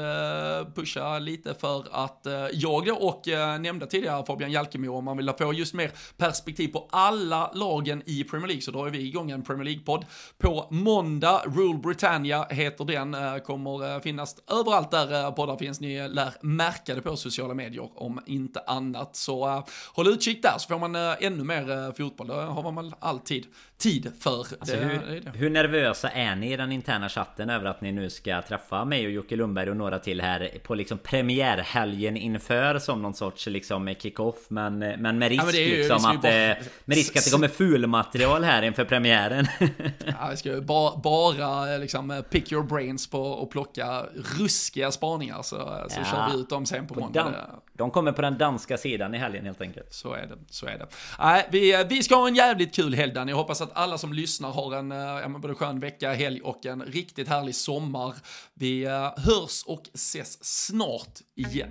pusha 0.75 1.19
lite 1.19 1.55
för 1.55 1.87
att 1.91 2.27
jag 2.53 2.87
då 2.87 2.95
och 2.95 3.23
nämnde 3.61 3.87
tidigare 3.87 4.27
Fabian 4.27 4.54
Jalkemo 4.55 4.97
om 4.97 5.05
man 5.05 5.17
vill 5.17 5.33
få 5.39 5.53
just 5.53 5.75
mer 5.75 5.91
perspektiv 6.17 6.69
på 6.69 6.89
alla 6.91 7.51
lagen 7.55 8.03
i 8.07 8.25
Premier 8.25 8.49
League 8.49 8.63
så 8.63 8.71
drar 8.71 8.91
vi 8.91 9.09
igång 9.09 9.31
en 9.31 9.43
Premier 9.43 9.65
League-podd 9.65 10.05
på 10.39 10.69
måndag. 10.71 11.43
Rule 11.47 11.79
Britannia 11.79 12.45
heter 12.51 12.85
den, 12.85 13.15
eh, 13.15 13.39
kommer 13.39 13.95
eh, 13.95 14.01
finnas 14.01 14.37
överallt 14.51 14.91
där 14.91 15.25
eh, 15.25 15.31
poddar 15.31 15.57
finns. 15.57 15.81
Ni 15.81 16.09
lär 16.09 16.35
märka 16.41 16.95
det 16.95 17.01
på 17.01 17.17
sociala 17.17 17.55
medier 17.55 18.03
om 18.03 18.21
inte 18.27 18.61
annat. 18.67 19.17
Så 19.17 19.65
håll 19.95 20.09
utkik 20.09 20.43
där 20.43 20.59
så 20.59 20.69
får 20.69 20.79
man 20.79 20.97
ännu 21.21 21.45
mer 21.45 21.93
fotboll. 21.93 22.27
Det 22.27 22.35
har 22.35 22.63
man 22.63 22.75
väl 22.75 22.95
alltid 22.99 23.47
tid 23.85 24.13
för. 24.21 24.39
Alltså, 24.39 24.77
det, 24.77 24.85
hur, 24.85 25.21
det. 25.21 25.39
hur, 25.39 25.51
nervösa 25.51 26.09
är 26.11 26.37
ni 26.37 26.53
i 26.53 26.57
den 26.57 26.73
interna 26.73 27.09
chatten 27.09 27.51
över 27.51 27.67
att 27.67 27.81
ni 27.81 27.93
nu 27.93 28.11
ska 28.11 28.43
träffa 28.43 28.85
mig 28.85 29.07
och 29.07 29.13
Jocke 29.13 29.37
Lundberg 29.37 29.71
och 29.71 29.77
några 29.77 29.99
till 29.99 30.21
här 30.21 30.51
på 30.63 30.75
liksom 30.75 30.99
premiärhelgen 30.99 32.17
inför 32.17 32.79
som 32.79 33.03
någon 33.03 33.15
sorts 33.15 33.47
liksom 33.47 33.95
kick-off 33.99 34.37
men, 34.49 34.79
men 34.79 35.19
med 35.19 35.29
risk 35.29 35.43
ja, 35.43 35.47
men 35.47 35.55
ju, 35.55 35.77
liksom 35.77 35.97
att 35.97 36.23
bara... 36.23 36.57
med 36.85 36.97
risk 36.97 37.17
att 37.17 37.25
det 37.25 37.31
kommer 37.31 37.49
fulmaterial 37.49 38.45
här 38.45 38.63
inför 38.63 38.85
premiären. 38.85 39.47
ja, 40.07 40.29
vi 40.31 40.37
ska 40.37 40.49
ju 40.49 40.61
bara, 40.61 40.97
bara 40.97 41.77
liksom 41.77 42.25
pick 42.31 42.53
your 42.53 42.65
brains 42.65 43.11
på 43.11 43.23
och 43.23 43.51
plocka 43.51 44.03
ruskiga 44.39 44.93
spaningar 44.93 45.43
så, 45.43 45.57
så 45.89 46.01
ja, 46.01 46.05
kör 46.05 46.33
vi 46.33 46.41
ut 46.41 46.49
dem 46.49 46.67
sen 46.67 46.87
på, 46.87 46.95
på 46.95 47.01
måndag. 47.01 47.35
de 47.73 47.91
kommer 47.91 48.13
på 48.13 48.23
den 48.23 48.39
danska 48.39 48.79
sidan 48.79 49.15
i 49.15 49.19
helgen 49.19 49.45
helt 49.45 49.61
enkelt. 49.61 49.93
Så 49.93 50.15
är 50.15 50.27
det, 50.27 50.37
så 50.51 50.67
är 50.67 50.79
det. 50.79 50.87
Nej, 51.19 51.49
vi, 51.51 51.85
vi 51.89 52.03
ska 52.03 52.15
ha 52.15 52.29
en 52.29 52.35
jävligt 52.35 52.75
kul 52.75 52.95
helg. 52.95 53.13
Jag 53.15 53.37
hoppas 53.37 53.61
att 53.61 53.74
alla 53.75 53.99
som 53.99 54.13
lyssnar 54.13 54.51
har 54.51 54.75
en 54.75 54.93
eh, 54.93 54.99
ja, 54.99 55.29
både 55.29 55.55
skön 55.55 55.81
vecka, 55.81 56.13
helg 56.13 56.41
och 56.41 56.67
en 56.67 56.83
riktigt 56.83 57.29
härlig 57.29 57.55
sommar. 57.55 58.15
Vi 58.55 58.85
eh, 58.85 59.13
hörs 59.17 59.63
och 59.67 59.83
ses 59.95 60.45
snart 60.45 61.19
igen. 61.37 61.71